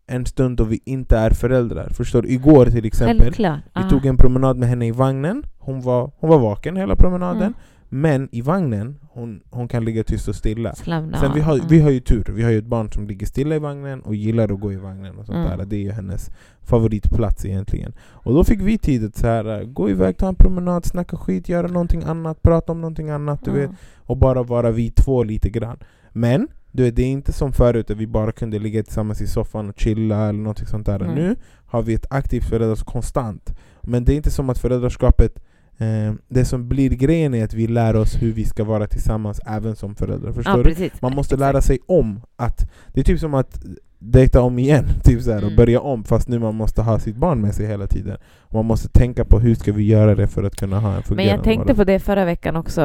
en 0.06 0.26
stund 0.26 0.56
då 0.56 0.64
vi 0.64 0.80
inte 0.84 1.16
är 1.16 1.30
föräldrar. 1.30 1.88
Förstår 1.90 2.22
du? 2.22 2.28
Igår 2.28 2.66
till 2.66 2.84
exempel, 2.84 3.34
vi 3.74 3.90
tog 3.90 4.06
en 4.06 4.16
promenad 4.16 4.56
med 4.56 4.68
henne 4.68 4.86
i 4.86 4.90
vagnen. 4.90 5.42
Hon 5.58 5.80
var, 5.80 6.10
hon 6.18 6.30
var 6.30 6.38
vaken 6.38 6.76
hela 6.76 6.96
promenaden. 6.96 7.42
Mm. 7.42 7.54
Men 7.92 8.28
i 8.32 8.40
vagnen, 8.40 8.98
hon, 9.08 9.40
hon 9.50 9.68
kan 9.68 9.84
ligga 9.84 10.04
tyst 10.04 10.28
och 10.28 10.34
stilla. 10.34 10.74
Slavna. 10.74 11.20
Sen 11.20 11.32
vi 11.34 11.40
har, 11.40 11.54
mm. 11.54 11.66
vi 11.68 11.80
har 11.80 11.90
ju 11.90 12.00
tur, 12.00 12.24
vi 12.28 12.42
har 12.42 12.50
ju 12.50 12.58
ett 12.58 12.64
barn 12.64 12.92
som 12.92 13.06
ligger 13.06 13.26
stilla 13.26 13.56
i 13.56 13.58
vagnen 13.58 14.00
och 14.00 14.14
gillar 14.14 14.52
att 14.52 14.60
gå 14.60 14.72
i 14.72 14.76
vagnen. 14.76 15.18
och 15.18 15.26
sånt 15.26 15.36
mm. 15.36 15.58
där. 15.58 15.66
Det 15.66 15.76
är 15.76 15.80
ju 15.80 15.90
hennes 15.90 16.30
favoritplats 16.62 17.44
egentligen. 17.44 17.92
Och 18.00 18.34
då 18.34 18.44
fick 18.44 18.60
vi 18.60 18.78
tid 18.78 19.04
att 19.04 19.16
så 19.16 19.26
här, 19.26 19.64
gå 19.64 19.90
iväg, 19.90 20.16
ta 20.16 20.28
en 20.28 20.34
promenad, 20.34 20.84
snacka 20.84 21.16
skit, 21.16 21.48
göra 21.48 21.66
någonting 21.66 22.02
annat, 22.02 22.42
prata 22.42 22.72
om 22.72 22.80
någonting 22.80 23.10
annat. 23.10 23.44
Du 23.44 23.50
mm. 23.50 23.60
vet, 23.60 23.70
och 23.96 24.16
bara 24.16 24.42
vara 24.42 24.70
vi 24.70 24.90
två 24.90 25.24
lite 25.24 25.50
grann. 25.50 25.78
Men 26.12 26.48
du 26.72 26.82
vet, 26.82 26.96
det 26.96 27.02
är 27.02 27.06
inte 27.06 27.32
som 27.32 27.52
förut, 27.52 27.88
där 27.88 27.94
vi 27.94 28.06
bara 28.06 28.32
kunde 28.32 28.58
ligga 28.58 28.82
tillsammans 28.82 29.20
i 29.20 29.26
soffan 29.26 29.68
och 29.68 29.80
chilla 29.80 30.28
eller 30.28 30.38
någonting 30.38 30.66
sånt 30.66 30.86
där. 30.86 31.02
Mm. 31.02 31.14
Nu 31.14 31.36
har 31.66 31.82
vi 31.82 31.94
ett 31.94 32.06
aktivt 32.10 32.44
föräldraskap 32.44 32.92
konstant. 32.92 33.54
Men 33.80 34.04
det 34.04 34.12
är 34.12 34.16
inte 34.16 34.30
som 34.30 34.50
att 34.50 34.58
föräldraskapet 34.58 35.42
Eh, 35.80 36.14
det 36.28 36.44
som 36.44 36.68
blir 36.68 36.90
grejen 36.90 37.34
är 37.34 37.44
att 37.44 37.54
vi 37.54 37.66
lär 37.66 37.96
oss 37.96 38.22
hur 38.22 38.32
vi 38.32 38.44
ska 38.44 38.64
vara 38.64 38.86
tillsammans 38.86 39.40
även 39.46 39.76
som 39.76 39.94
föräldrar. 39.94 40.32
Förstår 40.32 40.68
ja, 40.68 40.74
du? 40.78 40.90
Man 41.00 41.14
måste 41.14 41.36
lära 41.36 41.60
sig 41.60 41.78
om 41.86 42.20
att... 42.36 42.70
Det 42.88 43.00
är 43.00 43.04
typ 43.04 43.20
som 43.20 43.34
att 43.34 43.60
dejta 43.98 44.40
om 44.40 44.58
igen, 44.58 44.84
typ 45.04 45.22
så 45.22 45.30
här, 45.30 45.38
mm. 45.38 45.50
och 45.50 45.56
börja 45.56 45.80
om 45.80 46.04
fast 46.04 46.28
nu 46.28 46.38
man 46.38 46.54
måste 46.54 46.82
ha 46.82 46.98
sitt 46.98 47.16
barn 47.16 47.40
med 47.40 47.54
sig 47.54 47.66
hela 47.66 47.86
tiden. 47.86 48.18
Man 48.48 48.64
måste 48.64 48.88
tänka 48.88 49.24
på 49.24 49.38
hur 49.38 49.54
ska 49.54 49.72
vi 49.72 49.82
göra 49.82 50.14
det 50.14 50.26
för 50.26 50.44
att 50.44 50.56
kunna 50.56 50.80
ha 50.80 50.96
en 50.96 51.02
fungerande 51.02 51.14
Men 51.14 51.26
jag 51.26 51.44
tänkte 51.44 51.72
vardag. 51.72 51.76
på 51.76 51.84
det 51.84 51.98
förra 51.98 52.24
veckan 52.24 52.56
också, 52.56 52.82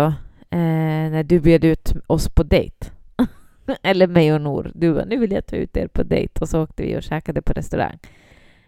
eh, 0.50 0.60
när 1.12 1.24
du 1.24 1.40
bjöd 1.40 1.64
ut 1.64 1.94
oss 2.08 2.30
på 2.30 2.44
dejt. 2.44 2.88
Eller 3.84 4.08
mig 4.08 4.34
och 4.34 4.42
Nor. 4.42 4.72
Du 4.76 4.94
bara, 4.94 5.06
nu 5.06 5.18
vill 5.18 5.32
jag 5.32 5.46
ta 5.46 5.56
ut 5.56 5.78
er 5.78 5.88
på 5.88 6.04
dejt. 6.04 6.42
Och 6.42 6.50
så 6.50 6.64
åkte 6.64 6.84
vi 6.84 6.98
och 6.98 7.04
käkade 7.04 7.42
på 7.42 7.54
restaurang. 7.54 8.00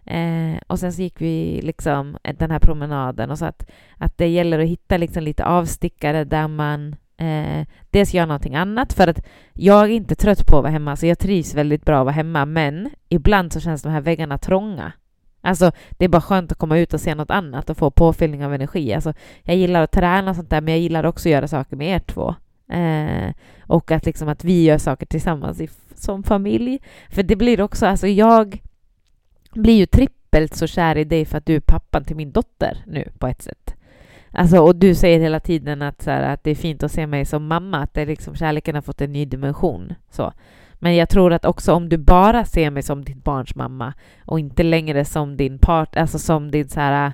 Eh, 0.07 0.57
och 0.67 0.79
sen 0.79 0.93
så 0.93 1.01
gick 1.01 1.21
vi 1.21 1.61
liksom 1.63 2.17
den 2.37 2.51
här 2.51 2.59
promenaden 2.59 3.31
och 3.31 3.37
så 3.37 3.45
att, 3.45 3.69
att 3.97 4.17
det 4.17 4.27
gäller 4.27 4.59
att 4.59 4.67
hitta 4.67 4.97
liksom 4.97 5.23
lite 5.23 5.45
avstickare 5.45 6.23
där 6.23 6.47
man 6.47 6.95
eh, 7.17 7.67
dels 7.89 8.13
gör 8.13 8.25
någonting 8.25 8.55
annat 8.55 8.93
för 8.93 9.07
att 9.07 9.25
jag 9.53 9.83
är 9.83 9.89
inte 9.89 10.15
trött 10.15 10.47
på 10.47 10.57
att 10.57 10.63
vara 10.63 10.71
hemma, 10.71 10.95
så 10.95 11.05
jag 11.05 11.19
trivs 11.19 11.55
väldigt 11.55 11.85
bra 11.85 11.99
att 11.99 12.05
vara 12.05 12.15
hemma, 12.15 12.45
men 12.45 12.89
ibland 13.09 13.53
så 13.53 13.59
känns 13.59 13.81
de 13.81 13.89
här 13.89 14.01
väggarna 14.01 14.37
trånga. 14.37 14.91
Alltså, 15.41 15.71
det 15.91 16.05
är 16.05 16.09
bara 16.09 16.21
skönt 16.21 16.51
att 16.51 16.57
komma 16.57 16.77
ut 16.77 16.93
och 16.93 17.01
se 17.01 17.15
något 17.15 17.31
annat 17.31 17.69
och 17.69 17.77
få 17.77 17.91
påfyllning 17.91 18.45
av 18.45 18.53
energi. 18.53 18.93
Alltså, 18.93 19.13
jag 19.43 19.55
gillar 19.55 19.81
att 19.81 19.91
träna 19.91 20.29
och 20.29 20.35
sånt 20.35 20.49
där, 20.49 20.61
men 20.61 20.73
jag 20.73 20.81
gillar 20.81 21.03
också 21.03 21.29
att 21.29 21.33
göra 21.33 21.47
saker 21.47 21.75
med 21.75 21.87
er 21.87 21.99
två. 21.99 22.35
Eh, 22.71 23.33
och 23.59 23.91
att, 23.91 24.05
liksom, 24.05 24.29
att 24.29 24.43
vi 24.43 24.63
gör 24.63 24.77
saker 24.77 25.05
tillsammans 25.05 25.61
i, 25.61 25.69
som 25.95 26.23
familj. 26.23 26.79
För 27.09 27.23
det 27.23 27.35
blir 27.35 27.61
också, 27.61 27.85
alltså 27.85 28.07
jag 28.07 28.61
blir 29.57 29.77
ju 29.77 29.85
trippelt 29.85 30.55
så 30.55 30.67
kär 30.67 30.97
i 30.97 31.03
dig 31.03 31.25
för 31.25 31.37
att 31.37 31.45
du 31.45 31.55
är 31.55 31.59
pappan 31.59 32.03
till 32.03 32.15
min 32.15 32.31
dotter 32.31 32.83
nu 32.85 33.09
på 33.19 33.27
ett 33.27 33.41
sätt. 33.41 33.75
Alltså, 34.31 34.59
och 34.59 34.75
du 34.75 34.95
säger 34.95 35.19
hela 35.19 35.39
tiden 35.39 35.81
att, 35.81 36.01
så 36.01 36.11
här, 36.11 36.33
att 36.33 36.43
det 36.43 36.51
är 36.51 36.55
fint 36.55 36.83
att 36.83 36.91
se 36.91 37.07
mig 37.07 37.25
som 37.25 37.47
mamma, 37.47 37.77
att 37.77 37.93
det 37.93 38.01
är 38.01 38.05
liksom, 38.05 38.35
kärleken 38.35 38.75
har 38.75 38.81
fått 38.81 39.01
en 39.01 39.11
ny 39.11 39.25
dimension. 39.25 39.93
Så. 40.09 40.33
Men 40.73 40.95
jag 40.95 41.09
tror 41.09 41.33
att 41.33 41.45
också 41.45 41.73
om 41.73 41.89
du 41.89 41.97
bara 41.97 42.45
ser 42.45 42.71
mig 42.71 42.83
som 42.83 43.03
ditt 43.03 43.23
barns 43.23 43.55
mamma 43.55 43.93
och 44.25 44.39
inte 44.39 44.63
längre 44.63 45.05
som 45.05 45.37
din 45.37 45.59
part, 45.59 45.97
alltså 45.97 46.19
som 46.19 46.51
din 46.51 46.69
så 46.69 46.79
här, 46.79 47.13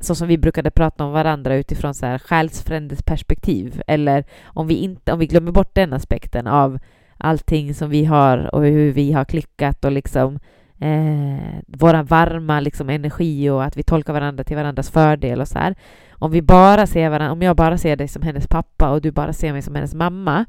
så 0.00 0.14
som 0.14 0.28
vi 0.28 0.38
brukade 0.38 0.70
prata 0.70 1.04
om 1.04 1.12
varandra 1.12 1.56
utifrån 1.56 1.94
så 1.94 2.06
här 2.06 2.18
själsfrändes 2.18 3.02
perspektiv, 3.02 3.82
eller 3.86 4.24
om 4.44 4.66
vi, 4.66 4.74
inte, 4.74 5.12
om 5.12 5.18
vi 5.18 5.26
glömmer 5.26 5.52
bort 5.52 5.74
den 5.74 5.92
aspekten 5.92 6.46
av 6.46 6.78
allting 7.18 7.74
som 7.74 7.90
vi 7.90 8.04
har 8.04 8.54
och 8.54 8.62
hur 8.62 8.92
vi 8.92 9.12
har 9.12 9.24
klickat 9.24 9.84
och 9.84 9.92
liksom 9.92 10.38
eh, 10.80 11.60
våra 11.66 12.02
varma 12.02 12.60
liksom, 12.60 12.88
energi 12.90 13.50
och 13.50 13.64
att 13.64 13.76
vi 13.76 13.82
tolkar 13.82 14.12
varandra 14.12 14.44
till 14.44 14.56
varandras 14.56 14.90
fördel 14.90 15.40
och 15.40 15.48
så 15.48 15.58
här. 15.58 15.74
Om 16.10 16.30
vi 16.30 16.42
bara 16.42 16.86
ser 16.86 17.10
varandra, 17.10 17.32
om 17.32 17.42
jag 17.42 17.56
bara 17.56 17.78
ser 17.78 17.96
dig 17.96 18.08
som 18.08 18.22
hennes 18.22 18.46
pappa 18.46 18.90
och 18.90 19.00
du 19.00 19.10
bara 19.10 19.32
ser 19.32 19.52
mig 19.52 19.62
som 19.62 19.74
hennes 19.74 19.94
mamma 19.94 20.44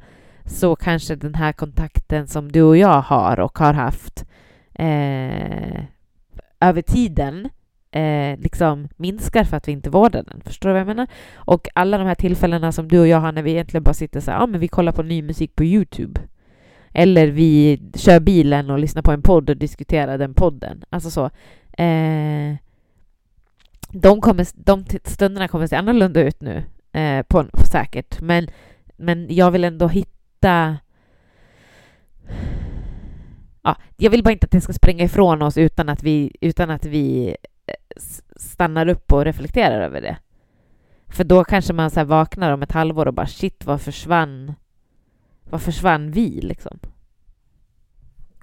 så 0.45 0.75
kanske 0.75 1.15
den 1.15 1.35
här 1.35 1.53
kontakten 1.53 2.27
som 2.27 2.51
du 2.51 2.61
och 2.61 2.77
jag 2.77 3.01
har 3.01 3.39
och 3.39 3.57
har 3.59 3.73
haft 3.73 4.25
eh, 4.73 5.83
över 6.59 6.81
tiden 6.81 7.49
eh, 7.91 8.39
liksom 8.39 8.87
minskar 8.97 9.43
för 9.43 9.57
att 9.57 9.67
vi 9.67 9.71
inte 9.71 9.89
vårdar 9.89 10.23
den. 10.23 10.41
Förstår 10.45 10.69
du 10.69 10.73
vad 10.73 10.79
jag 10.79 10.87
menar? 10.87 11.07
Och 11.35 11.67
alla 11.75 11.97
de 11.97 12.07
här 12.07 12.15
tillfällena 12.15 12.71
som 12.71 12.87
du 12.87 12.99
och 12.99 13.07
jag 13.07 13.19
har 13.19 13.31
när 13.31 13.41
vi 13.41 13.51
egentligen 13.51 13.83
bara 13.83 13.93
sitter 13.93 14.19
så 14.19 14.31
här, 14.31 14.39
ja 14.39 14.45
men 14.45 14.59
vi 14.59 14.67
kollar 14.67 14.91
på 14.91 15.03
ny 15.03 15.21
musik 15.21 15.55
på 15.55 15.63
Youtube. 15.63 16.21
Eller 16.99 17.27
vi 17.27 17.81
kör 17.95 18.19
bilen 18.19 18.69
och 18.69 18.79
lyssnar 18.79 19.01
på 19.01 19.11
en 19.11 19.21
podd 19.21 19.49
och 19.49 19.57
diskuterar 19.57 20.17
den 20.17 20.33
podden. 20.33 20.83
Alltså 20.89 21.09
så. 21.09 21.25
Eh, 21.83 22.55
de, 23.89 24.21
kommer, 24.21 24.47
de 24.53 24.85
stunderna 25.03 25.47
kommer 25.47 25.67
se 25.67 25.75
annorlunda 25.75 26.21
ut 26.21 26.41
nu, 26.41 26.63
eh, 26.91 27.23
på, 27.23 27.43
på, 27.43 27.63
säkert. 27.71 28.21
Men, 28.21 28.47
men 28.95 29.27
jag 29.29 29.51
vill 29.51 29.63
ändå 29.63 29.87
hitta... 29.87 30.77
Ja, 33.61 33.75
jag 33.97 34.11
vill 34.11 34.23
bara 34.23 34.31
inte 34.31 34.45
att 34.45 34.51
det 34.51 34.61
ska 34.61 34.73
springa 34.73 35.03
ifrån 35.03 35.41
oss 35.41 35.57
utan 35.57 35.89
att 35.89 36.03
vi, 36.03 36.31
utan 36.41 36.69
att 36.69 36.85
vi 36.85 37.35
eh, 37.67 38.01
stannar 38.35 38.87
upp 38.87 39.13
och 39.13 39.25
reflekterar 39.25 39.81
över 39.81 40.01
det. 40.01 40.17
För 41.07 41.23
då 41.23 41.43
kanske 41.43 41.73
man 41.73 41.91
så 41.91 42.03
vaknar 42.03 42.51
om 42.51 42.61
ett 42.61 42.71
halvår 42.71 43.05
och 43.05 43.13
bara 43.13 43.27
shit, 43.27 43.65
vad 43.65 43.81
försvann 43.81 44.53
var 45.49 45.59
försvann 45.59 46.11
vi 46.11 46.41
liksom? 46.41 46.79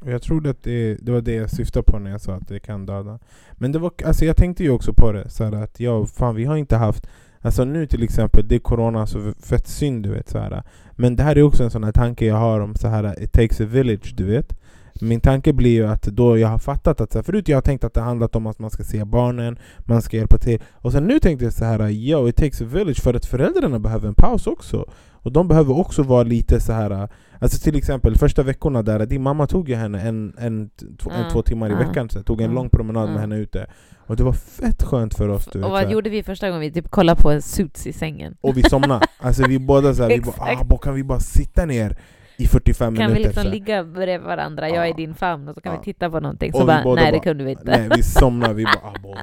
Jag 0.05 0.23
tror 0.23 0.47
att 0.47 0.63
det, 0.63 0.95
det 0.95 1.13
var 1.13 1.21
det 1.21 1.35
jag 1.35 1.51
syftade 1.51 1.85
på 1.85 1.99
när 1.99 2.11
jag 2.11 2.21
sa 2.21 2.35
att 2.35 2.49
det 2.49 2.61
kan 2.61 2.87
döda. 2.87 3.19
Men 3.53 3.73
det 3.73 3.79
var, 3.79 3.93
alltså 4.05 4.25
jag 4.25 4.37
tänkte 4.37 4.63
ju 4.63 4.71
också 4.71 4.93
på 4.95 5.13
det, 5.13 5.31
så 5.31 5.45
att 5.45 5.81
ja, 5.81 6.07
fan, 6.07 6.35
vi 6.35 6.45
har 6.45 6.57
inte 6.57 6.77
haft 6.77 7.07
Alltså 7.45 7.65
nu 7.65 7.87
till 7.87 8.03
exempel, 8.03 8.49
det 8.49 8.55
är 8.55 8.59
corona, 8.59 9.07
så 9.07 9.33
fett 9.41 9.67
synd 9.67 10.03
du 10.03 10.11
vet. 10.11 10.29
Så 10.29 10.39
här. 10.39 10.63
Men 10.93 11.17
det 11.17 11.23
här 11.23 11.39
är 11.39 11.43
också 11.43 11.65
en 11.65 11.71
sån 11.71 11.85
här 11.85 11.93
tanke 11.93 12.27
jag 12.27 12.37
har 12.37 12.61
om 12.61 12.75
så 12.75 12.89
här, 12.89 13.23
it 13.23 13.33
takes 13.33 13.61
a 13.61 13.65
village, 13.65 14.15
du 14.17 14.25
vet. 14.25 14.59
Min 15.01 15.21
tanke 15.21 15.53
blir 15.53 15.71
ju 15.71 15.87
att 15.87 16.03
då 16.03 16.39
jag 16.39 16.49
har 16.49 16.59
fattat 16.59 17.01
att, 17.01 17.13
så 17.13 17.19
här, 17.19 17.23
förut 17.23 17.49
jag 17.49 17.57
har 17.57 17.63
tänkt 17.63 17.85
att 17.85 17.95
det 17.95 18.01
handlat 18.01 18.37
om 18.37 18.47
att 18.47 18.59
man 18.59 18.71
ska 18.71 18.85
se 18.85 19.05
barnen, 19.05 19.59
man 19.79 20.03
ska 20.03 20.17
hjälpa 20.17 20.39
till. 20.39 20.63
Och 20.73 20.93
sen 20.93 21.05
nu 21.05 21.19
tänkte 21.19 21.45
jag 21.45 21.53
så 21.53 21.65
här, 21.65 21.91
yo 21.91 22.29
it 22.29 22.37
takes 22.37 22.61
a 22.61 22.65
village 22.65 23.03
för 23.03 23.15
att 23.15 23.27
föräldrarna 23.27 23.79
behöver 23.79 24.09
en 24.09 24.15
paus 24.15 24.47
också. 24.47 24.87
Och 25.13 25.33
de 25.33 25.49
behöver 25.49 25.79
också 25.79 26.03
vara 26.03 26.23
lite 26.23 26.61
så 26.61 26.73
här. 26.73 27.09
Alltså 27.39 27.59
till 27.59 27.77
exempel 27.77 28.17
första 28.19 28.43
veckorna 28.43 28.83
där, 28.83 29.07
din 29.07 29.23
mamma 29.23 29.47
tog 29.47 29.69
ju 29.69 29.75
henne 29.75 30.01
en, 30.01 30.35
en, 30.39 30.71
två, 30.99 31.11
en, 31.11 31.31
två 31.33 31.43
timmar 31.43 31.71
i 31.71 31.75
veckan, 31.75 32.09
så 32.09 32.23
tog 32.23 32.41
en 32.41 32.55
lång 32.55 32.69
promenad 32.69 33.11
med 33.11 33.21
henne 33.21 33.37
ute. 33.37 33.67
Och 34.07 34.17
det 34.17 34.23
var 34.23 34.33
fett 34.33 34.83
skönt 34.83 35.15
för 35.15 35.29
oss. 35.29 35.49
Du 35.53 35.59
vet, 35.59 35.67
och 35.67 35.73
vad 35.73 35.91
gjorde 35.91 36.11
vi 36.11 36.23
första 36.23 36.49
gången? 36.49 36.61
Vi 36.61 36.73
typ 36.73 36.91
kollade 36.91 37.23
på 37.23 37.31
en 37.31 37.43
Suits 37.43 37.87
i 37.87 37.93
sängen. 37.93 38.37
Och 38.41 38.57
vi 38.57 38.63
somnade. 38.63 39.07
Alltså 39.19 39.49
vi 39.49 39.59
båda 39.59 39.95
såhär, 39.95 40.11
vi 40.11 40.21
bara, 40.21 40.37
ah, 40.71 40.79
kan 40.79 40.95
vi 40.95 41.05
bara 41.05 41.21
sitta 41.21 41.67
ner 41.67 41.97
i 42.37 42.47
45 42.47 42.79
kan 42.79 42.93
minuter. 42.95 43.05
Kan 43.07 43.15
vi 43.15 43.25
liksom 43.25 43.43
så. 43.43 43.51
ligga 43.51 43.85
bredvid 43.85 44.27
varandra, 44.27 44.69
jag 44.69 44.87
är 44.87 44.91
i 44.91 44.93
din 44.93 45.15
famn, 45.15 45.49
och 45.49 45.55
så 45.55 45.61
kan 45.61 45.73
ja. 45.73 45.79
vi 45.79 45.85
titta 45.85 46.11
på 46.11 46.21
någonting. 46.21 46.53
Så 46.53 46.67
bara, 46.67 46.95
nej 46.95 47.13
det 47.13 47.19
kunde 47.19 47.45
vi 47.45 47.51
inte. 47.51 47.65
Nej, 47.65 47.89
vi 47.97 48.03
somnade, 48.03 48.55
vi 48.55 48.65
bara, 48.65 48.81
ah, 48.83 48.95
boh, 49.03 49.19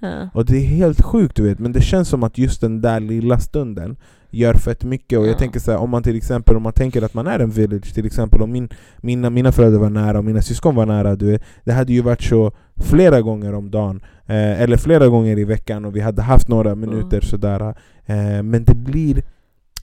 ja. 0.00 0.28
Och 0.34 0.44
det 0.44 0.56
är 0.56 0.66
helt 0.66 1.02
sjukt 1.02 1.36
du 1.36 1.42
vet, 1.42 1.58
men 1.58 1.72
det 1.72 1.80
känns 1.80 2.08
som 2.08 2.22
att 2.22 2.38
just 2.38 2.60
den 2.60 2.80
där 2.80 3.00
lilla 3.00 3.38
stunden 3.38 3.96
gör 4.30 4.54
fett 4.54 4.84
mycket. 4.84 5.18
Och 5.18 5.24
jag 5.24 5.32
ja. 5.32 5.38
tänker 5.38 5.60
så 5.60 5.70
här, 5.70 5.78
om 5.78 5.90
man 5.90 6.02
till 6.02 6.16
exempel 6.16 6.56
om 6.56 6.62
man 6.62 6.72
tänker 6.72 7.02
att 7.02 7.14
man 7.14 7.26
är 7.26 7.38
en 7.38 7.50
village, 7.50 7.94
till 7.94 8.06
exempel 8.06 8.42
om 8.42 8.52
min, 8.52 8.68
mina, 8.96 9.30
mina 9.30 9.52
föräldrar 9.52 9.80
var 9.80 9.90
nära 9.90 10.18
och 10.18 10.24
mina 10.24 10.42
syskon 10.42 10.74
var 10.74 10.86
nära, 10.86 11.16
du 11.16 11.30
vet, 11.30 11.42
det 11.64 11.72
hade 11.72 11.92
ju 11.92 12.02
varit 12.02 12.22
så 12.22 12.52
flera 12.76 13.20
gånger 13.20 13.54
om 13.54 13.70
dagen, 13.70 14.00
eh, 14.26 14.62
eller 14.62 14.76
flera 14.76 15.08
gånger 15.08 15.38
i 15.38 15.44
veckan, 15.44 15.84
och 15.84 15.96
vi 15.96 16.00
hade 16.00 16.22
haft 16.22 16.48
några 16.48 16.74
minuter 16.74 17.16
mm. 17.16 17.22
sådär. 17.22 17.74
Eh, 18.06 18.42
men 18.42 18.64
det 18.64 18.74
blir 18.74 19.22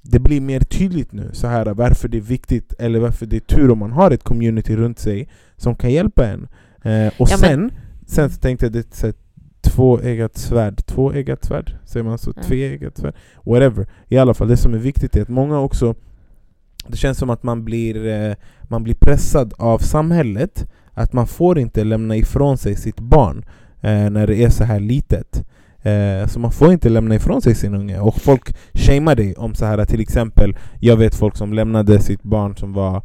det 0.03 0.19
blir 0.19 0.41
mer 0.41 0.59
tydligt 0.59 1.11
nu 1.11 1.29
så 1.33 1.47
här 1.47 1.65
varför 1.65 2.07
det 2.07 2.17
är 2.17 2.21
viktigt, 2.21 2.73
eller 2.79 2.99
varför 2.99 3.25
det 3.25 3.35
är 3.35 3.39
tur 3.39 3.71
om 3.71 3.79
man 3.79 3.91
har 3.91 4.11
ett 4.11 4.23
community 4.23 4.75
runt 4.75 4.99
sig 4.99 5.29
som 5.57 5.75
kan 5.75 5.91
hjälpa 5.91 6.27
en. 6.27 6.47
Eh, 6.83 7.13
och 7.17 7.29
ja, 7.31 7.37
sen, 7.37 7.71
sen 8.05 8.29
så 8.29 8.39
tänkte 8.39 8.65
jag 8.65 8.73
det 8.73 9.03
är 9.03 9.13
tvåeggat 9.61 10.37
svärd, 10.37 10.85
tvåeggat 10.85 11.45
svärd, 11.45 11.75
säger 11.85 12.03
man 12.03 12.17
så? 12.17 12.31
Mm. 12.31 12.43
Tveeggat 12.43 12.97
svärd? 12.97 13.13
Whatever. 13.45 13.87
I 14.07 14.17
alla 14.17 14.33
fall, 14.33 14.47
det 14.47 14.57
som 14.57 14.73
är 14.73 14.77
viktigt 14.77 15.15
är 15.15 15.21
att 15.21 15.29
många 15.29 15.59
också 15.59 15.95
det 16.87 16.97
känns 16.97 17.17
som 17.17 17.29
att 17.29 17.43
man 17.43 17.65
blir, 17.65 18.05
eh, 18.05 18.35
man 18.63 18.83
blir 18.83 18.95
pressad 18.95 19.53
av 19.57 19.77
samhället 19.77 20.67
att 20.93 21.13
man 21.13 21.27
får 21.27 21.59
inte 21.59 21.83
lämna 21.83 22.15
ifrån 22.15 22.57
sig 22.57 22.75
sitt 22.75 22.99
barn 22.99 23.45
eh, 23.81 24.09
när 24.09 24.27
det 24.27 24.43
är 24.43 24.49
så 24.49 24.63
här 24.63 24.79
litet. 24.79 25.43
Eh, 25.83 26.27
så 26.27 26.39
man 26.39 26.51
får 26.51 26.71
inte 26.71 26.89
lämna 26.89 27.15
ifrån 27.15 27.41
sig 27.41 27.55
sin 27.55 27.75
unge. 27.75 27.99
Och 27.99 28.21
folk 28.21 28.55
shamear 28.73 29.15
dig 29.15 29.35
om 29.35 29.55
så 29.55 29.65
här 29.65 29.85
till 29.85 30.01
exempel, 30.01 30.55
jag 30.79 30.97
vet 30.97 31.15
folk 31.15 31.37
som 31.37 31.53
lämnade 31.53 31.99
sitt 31.99 32.23
barn 32.23 32.57
som 32.57 32.73
var 32.73 33.03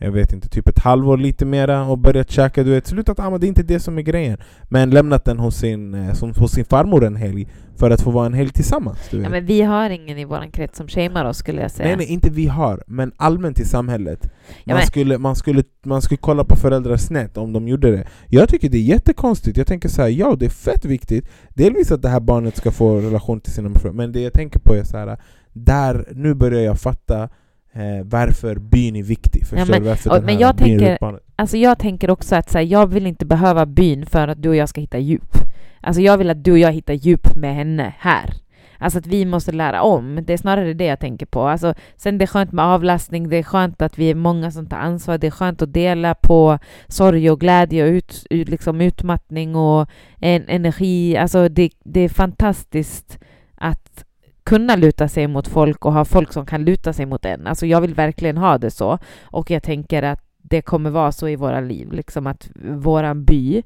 jag 0.00 0.12
vet 0.12 0.32
inte, 0.32 0.48
typ 0.48 0.68
ett 0.68 0.78
halvår 0.78 1.16
lite 1.16 1.44
mera 1.44 1.84
och 1.84 1.98
börjat 1.98 2.30
käka, 2.30 2.64
du 2.64 2.70
vet, 2.70 2.86
slutat 2.86 3.18
amma, 3.18 3.38
det 3.38 3.46
är 3.46 3.48
inte 3.48 3.62
det 3.62 3.80
som 3.80 3.98
är 3.98 4.02
grejen. 4.02 4.38
Men 4.68 4.90
lämnat 4.90 5.24
den 5.24 5.38
hos 5.38 5.56
sin, 5.56 5.94
eh, 5.94 6.12
som, 6.12 6.32
hos 6.34 6.52
sin 6.52 6.64
farmor 6.64 7.04
en 7.04 7.16
helg 7.16 7.48
för 7.76 7.90
att 7.90 8.00
få 8.00 8.10
vara 8.10 8.26
en 8.26 8.34
helg 8.34 8.50
tillsammans. 8.50 8.98
Ja, 9.10 9.28
men 9.28 9.46
vi 9.46 9.62
har 9.62 9.90
ingen 9.90 10.18
i 10.18 10.24
vår 10.24 10.52
krets 10.52 10.78
som 10.78 10.88
shamear 10.88 11.24
oss 11.24 11.36
skulle 11.36 11.62
jag 11.62 11.70
säga. 11.70 11.88
Nej, 11.88 11.96
nej, 11.96 12.06
inte 12.06 12.30
vi 12.30 12.46
har, 12.46 12.82
men 12.86 13.12
allmänt 13.16 13.60
i 13.60 13.64
samhället. 13.64 14.22
Man, 14.64 14.76
ja, 14.76 14.86
skulle, 14.86 15.18
man, 15.18 15.36
skulle, 15.36 15.62
man 15.84 16.02
skulle 16.02 16.18
kolla 16.18 16.44
på 16.44 16.56
föräldrar 16.56 16.96
snett 16.96 17.36
om 17.36 17.52
de 17.52 17.68
gjorde 17.68 17.90
det. 17.90 18.06
Jag 18.26 18.48
tycker 18.48 18.68
det 18.68 18.78
är 18.78 18.82
jättekonstigt, 18.82 19.56
jag 19.56 19.66
tänker 19.66 19.88
så 19.88 20.02
här, 20.02 20.08
ja 20.08 20.36
det 20.38 20.46
är 20.46 20.50
fett 20.50 20.84
viktigt, 20.84 21.28
delvis 21.48 21.92
att 21.92 22.02
det 22.02 22.08
här 22.08 22.20
barnet 22.20 22.56
ska 22.56 22.70
få 22.70 23.00
relation 23.00 23.40
till 23.40 23.52
sina 23.52 23.70
föräldrar, 23.70 23.92
men 23.92 24.12
det 24.12 24.20
jag 24.20 24.32
tänker 24.32 24.58
på 24.58 24.74
är 24.74 24.84
så 24.84 24.96
här, 24.96 25.18
där, 25.52 26.08
nu 26.12 26.34
börjar 26.34 26.60
jag 26.60 26.80
fatta 26.80 27.28
eh, 27.72 28.04
varför 28.04 28.56
byn 28.56 28.96
är 28.96 29.02
viktig. 29.02 29.40
Förstår 29.46 29.58
ja, 29.58 29.66
men, 29.80 29.84
varför 29.84 30.18
och, 30.18 30.24
men 30.24 30.38
jag, 30.38 30.58
tänker, 30.58 30.98
alltså 31.36 31.56
jag 31.56 31.78
tänker 31.78 32.10
också 32.10 32.36
att 32.36 32.50
så 32.50 32.58
här, 32.58 32.64
jag 32.64 32.86
vill 32.86 33.06
inte 33.06 33.26
behöva 33.26 33.66
byn 33.66 34.06
för 34.06 34.28
att 34.28 34.42
du 34.42 34.48
och 34.48 34.56
jag 34.56 34.68
ska 34.68 34.80
hitta 34.80 34.98
djup. 34.98 35.36
Alltså 35.80 36.02
jag 36.02 36.18
vill 36.18 36.30
att 36.30 36.44
du 36.44 36.52
och 36.52 36.58
jag 36.58 36.72
hittar 36.72 36.94
djup 36.94 37.36
med 37.36 37.54
henne 37.54 37.94
här. 37.98 38.34
Alltså 38.78 38.98
att 38.98 39.06
vi 39.06 39.24
måste 39.24 39.52
lära 39.52 39.82
om. 39.82 40.20
Det 40.26 40.32
är 40.32 40.36
snarare 40.36 40.74
det 40.74 40.84
jag 40.84 41.00
tänker 41.00 41.26
på. 41.26 41.48
Alltså, 41.48 41.74
sen 41.96 42.18
det 42.18 42.24
är 42.24 42.26
skönt 42.26 42.52
med 42.52 42.64
avlastning, 42.64 43.28
det 43.28 43.36
är 43.36 43.42
skönt 43.42 43.82
att 43.82 43.98
vi 43.98 44.10
är 44.10 44.14
många 44.14 44.50
som 44.50 44.66
tar 44.66 44.76
ansvar, 44.76 45.18
det 45.18 45.26
är 45.26 45.30
skönt 45.30 45.62
att 45.62 45.72
dela 45.72 46.14
på 46.14 46.58
sorg 46.88 47.30
och 47.30 47.40
glädje 47.40 47.84
och 47.84 47.88
ut, 47.88 48.26
liksom 48.30 48.80
utmattning 48.80 49.56
och 49.56 49.88
en, 50.20 50.48
energi. 50.48 51.16
Alltså 51.16 51.48
det, 51.48 51.70
det 51.84 52.00
är 52.00 52.08
fantastiskt 52.08 53.18
att 53.54 54.04
kunna 54.48 54.76
luta 54.76 55.08
sig 55.08 55.26
mot 55.26 55.48
folk 55.48 55.84
och 55.84 55.92
ha 55.92 56.04
folk 56.04 56.32
som 56.32 56.46
kan 56.46 56.64
luta 56.64 56.92
sig 56.92 57.06
mot 57.06 57.24
en. 57.24 57.46
Alltså 57.46 57.66
jag 57.66 57.80
vill 57.80 57.94
verkligen 57.94 58.36
ha 58.36 58.58
det 58.58 58.70
så. 58.70 58.98
Och 59.22 59.50
jag 59.50 59.62
tänker 59.62 60.02
att 60.02 60.20
det 60.42 60.62
kommer 60.62 60.90
vara 60.90 61.12
så 61.12 61.28
i 61.28 61.36
våra 61.36 61.60
liv, 61.60 61.92
liksom 61.92 62.26
att 62.26 62.50
våran 62.64 63.24
by 63.24 63.62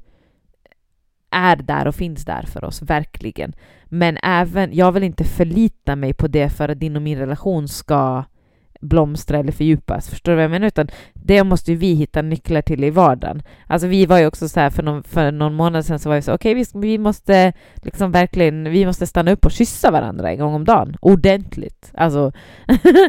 är 1.31 1.55
där 1.55 1.87
och 1.87 1.95
finns 1.95 2.25
där 2.25 2.41
för 2.41 2.63
oss, 2.63 2.81
verkligen. 2.81 3.53
Men 3.85 4.17
även, 4.23 4.73
jag 4.73 4.91
vill 4.91 5.03
inte 5.03 5.23
förlita 5.23 5.95
mig 5.95 6.13
på 6.13 6.27
det 6.27 6.49
för 6.49 6.69
att 6.69 6.79
din 6.79 6.95
och 6.95 7.01
min 7.01 7.17
relation 7.17 7.67
ska 7.67 8.23
blomstra 8.83 9.37
eller 9.37 9.51
fördjupas. 9.51 10.09
Förstår 10.09 10.31
du 10.31 10.35
vad 10.35 10.43
jag 10.43 10.51
menar? 10.51 10.67
Utan 10.67 10.87
det 11.13 11.43
måste 11.43 11.71
ju 11.71 11.77
vi 11.77 11.93
hitta 11.93 12.21
nycklar 12.21 12.61
till 12.61 12.83
i 12.83 12.89
vardagen. 12.89 13.43
Alltså 13.67 13.87
vi 13.87 14.05
var 14.05 14.19
ju 14.19 14.27
också 14.27 14.49
så 14.49 14.59
här 14.59 14.69
för 14.69 14.83
någon, 14.83 15.03
för 15.03 15.31
någon 15.31 15.53
månad 15.53 15.85
sedan 15.85 15.99
så 15.99 16.09
var 16.09 16.15
vi 16.15 16.21
så 16.21 16.33
okej, 16.33 16.51
okay, 16.51 16.79
vi, 16.81 16.87
vi 16.87 16.97
måste 16.97 17.53
liksom 17.75 18.11
verkligen, 18.11 18.63
vi 18.63 18.85
måste 18.85 19.07
stanna 19.07 19.31
upp 19.31 19.45
och 19.45 19.51
kyssa 19.51 19.91
varandra 19.91 20.31
en 20.31 20.39
gång 20.39 20.53
om 20.53 20.65
dagen. 20.65 20.95
Ordentligt. 21.01 21.91
Alltså. 21.93 22.31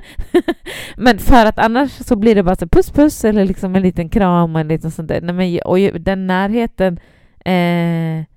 men 0.96 1.18
för 1.18 1.46
att 1.46 1.58
annars 1.58 1.90
så 1.90 2.16
blir 2.16 2.34
det 2.34 2.42
bara 2.42 2.56
så 2.56 2.68
puss 2.68 2.90
puss 2.90 3.24
eller 3.24 3.44
liksom 3.44 3.76
en 3.76 3.82
liten 3.82 4.08
kram 4.08 4.54
och 4.54 4.60
en 4.60 4.68
liten 4.68 4.90
sånt 4.90 5.08
där. 5.08 5.20
Nej, 5.20 5.34
men, 5.34 5.60
och 5.64 6.00
den 6.00 6.26
närheten 6.26 6.98
eh, 7.44 8.33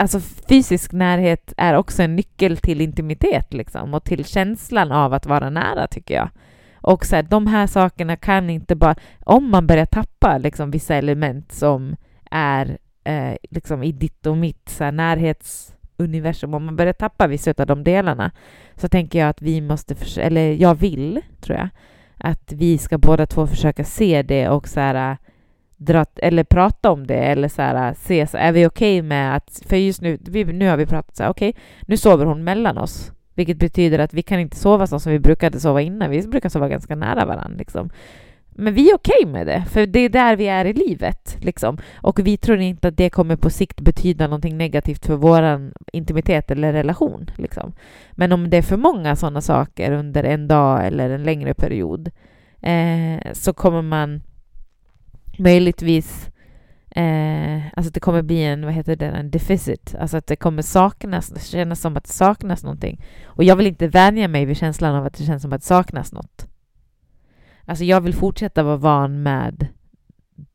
alltså 0.00 0.20
fysisk 0.48 0.92
närhet 0.92 1.52
är 1.56 1.74
också 1.74 2.02
en 2.02 2.16
nyckel 2.16 2.56
till 2.56 2.80
intimitet 2.80 3.54
liksom, 3.54 3.94
och 3.94 4.04
till 4.04 4.24
känslan 4.24 4.92
av 4.92 5.12
att 5.12 5.26
vara 5.26 5.50
nära, 5.50 5.86
tycker 5.86 6.14
jag. 6.14 6.28
Och 6.74 7.06
så 7.06 7.16
här, 7.16 7.22
de 7.22 7.46
här 7.46 7.66
sakerna 7.66 8.16
kan 8.16 8.50
inte 8.50 8.76
bara... 8.76 8.94
Om 9.24 9.50
man 9.50 9.66
börjar 9.66 9.86
tappa 9.86 10.38
liksom, 10.38 10.70
vissa 10.70 10.94
element 10.94 11.52
som 11.52 11.96
är 12.30 12.78
eh, 13.04 13.34
liksom 13.50 13.82
i 13.82 13.92
ditt 13.92 14.26
och 14.26 14.36
mitt 14.36 14.68
så 14.68 14.84
här, 14.84 14.92
närhetsuniversum, 14.92 16.54
om 16.54 16.64
man 16.64 16.76
börjar 16.76 16.92
tappa 16.92 17.26
vissa 17.26 17.54
av 17.58 17.66
de 17.66 17.84
delarna, 17.84 18.30
så 18.76 18.88
tänker 18.88 19.18
jag 19.18 19.28
att 19.28 19.42
vi 19.42 19.60
måste, 19.60 20.20
eller 20.20 20.52
jag 20.52 20.74
vill, 20.74 21.20
tror 21.40 21.58
jag, 21.58 21.68
att 22.18 22.52
vi 22.52 22.78
ska 22.78 22.98
båda 22.98 23.26
två 23.26 23.46
försöka 23.46 23.84
se 23.84 24.22
det 24.22 24.48
och 24.48 24.68
så 24.68 24.80
här, 24.80 25.16
dra, 25.80 26.04
eller 26.16 26.44
prata 26.44 26.90
om 26.90 27.06
det 27.06 27.14
eller 27.14 27.48
så 27.48 27.62
här, 27.62 27.94
se, 27.94 28.26
så 28.26 28.36
är 28.36 28.52
vi 28.52 28.66
okej 28.66 28.98
okay 28.98 29.08
med 29.08 29.36
att, 29.36 29.62
för 29.66 29.76
just 29.76 30.00
nu, 30.00 30.18
vi, 30.20 30.44
nu 30.44 30.68
har 30.68 30.76
vi 30.76 30.86
pratat 30.86 31.16
så 31.16 31.22
här, 31.22 31.30
okej, 31.30 31.48
okay, 31.48 31.62
nu 31.86 31.96
sover 31.96 32.26
hon 32.26 32.44
mellan 32.44 32.78
oss, 32.78 33.12
vilket 33.34 33.56
betyder 33.56 33.98
att 33.98 34.14
vi 34.14 34.22
kan 34.22 34.40
inte 34.40 34.56
sova 34.56 34.86
så 34.86 35.00
som 35.00 35.12
vi 35.12 35.18
brukade 35.18 35.60
sova 35.60 35.80
innan, 35.80 36.10
vi 36.10 36.28
brukar 36.28 36.48
sova 36.48 36.68
ganska 36.68 36.96
nära 36.96 37.26
varandra 37.26 37.58
liksom. 37.58 37.90
Men 38.50 38.74
vi 38.74 38.90
är 38.90 38.94
okej 38.94 39.14
okay 39.20 39.32
med 39.32 39.46
det, 39.46 39.64
för 39.70 39.86
det 39.86 40.00
är 40.00 40.08
där 40.08 40.36
vi 40.36 40.48
är 40.48 40.64
i 40.64 40.72
livet. 40.72 41.36
Liksom. 41.40 41.78
Och 41.94 42.18
vi 42.18 42.36
tror 42.36 42.58
inte 42.58 42.88
att 42.88 42.96
det 42.96 43.10
kommer 43.10 43.36
på 43.36 43.50
sikt 43.50 43.80
betyda 43.80 44.26
någonting 44.26 44.56
negativt 44.58 45.06
för 45.06 45.16
vår 45.16 45.72
intimitet 45.92 46.50
eller 46.50 46.72
relation. 46.72 47.30
Liksom. 47.36 47.72
Men 48.12 48.32
om 48.32 48.50
det 48.50 48.56
är 48.56 48.62
för 48.62 48.76
många 48.76 49.16
sådana 49.16 49.40
saker 49.40 49.92
under 49.92 50.24
en 50.24 50.48
dag 50.48 50.86
eller 50.86 51.10
en 51.10 51.22
längre 51.22 51.54
period 51.54 52.10
eh, 52.60 53.32
så 53.32 53.52
kommer 53.52 53.82
man 53.82 54.22
möjligtvis 55.38 56.30
Eh, 56.94 57.62
alltså 57.76 57.92
det 57.92 58.00
kommer 58.00 58.22
bli 58.22 58.44
en, 58.44 58.64
vad 58.64 58.74
heter 58.74 58.96
det, 58.96 59.06
en 59.06 59.30
deficit. 59.30 59.94
Alltså 59.98 60.16
att 60.16 60.26
det 60.26 60.36
kommer 60.36 60.62
saknas, 60.62 61.46
kännas 61.46 61.80
som 61.80 61.96
att 61.96 62.04
det 62.04 62.12
saknas 62.12 62.62
någonting. 62.62 63.04
Och 63.24 63.44
jag 63.44 63.56
vill 63.56 63.66
inte 63.66 63.88
vänja 63.88 64.28
mig 64.28 64.44
vid 64.44 64.56
känslan 64.56 64.94
av 64.94 65.06
att 65.06 65.14
det 65.14 65.24
känns 65.24 65.42
som 65.42 65.52
att 65.52 65.60
det 65.60 65.66
saknas 65.66 66.12
något. 66.12 66.46
Alltså 67.64 67.84
jag 67.84 68.00
vill 68.00 68.14
fortsätta 68.14 68.62
vara 68.62 68.76
van 68.76 69.22
med 69.22 69.66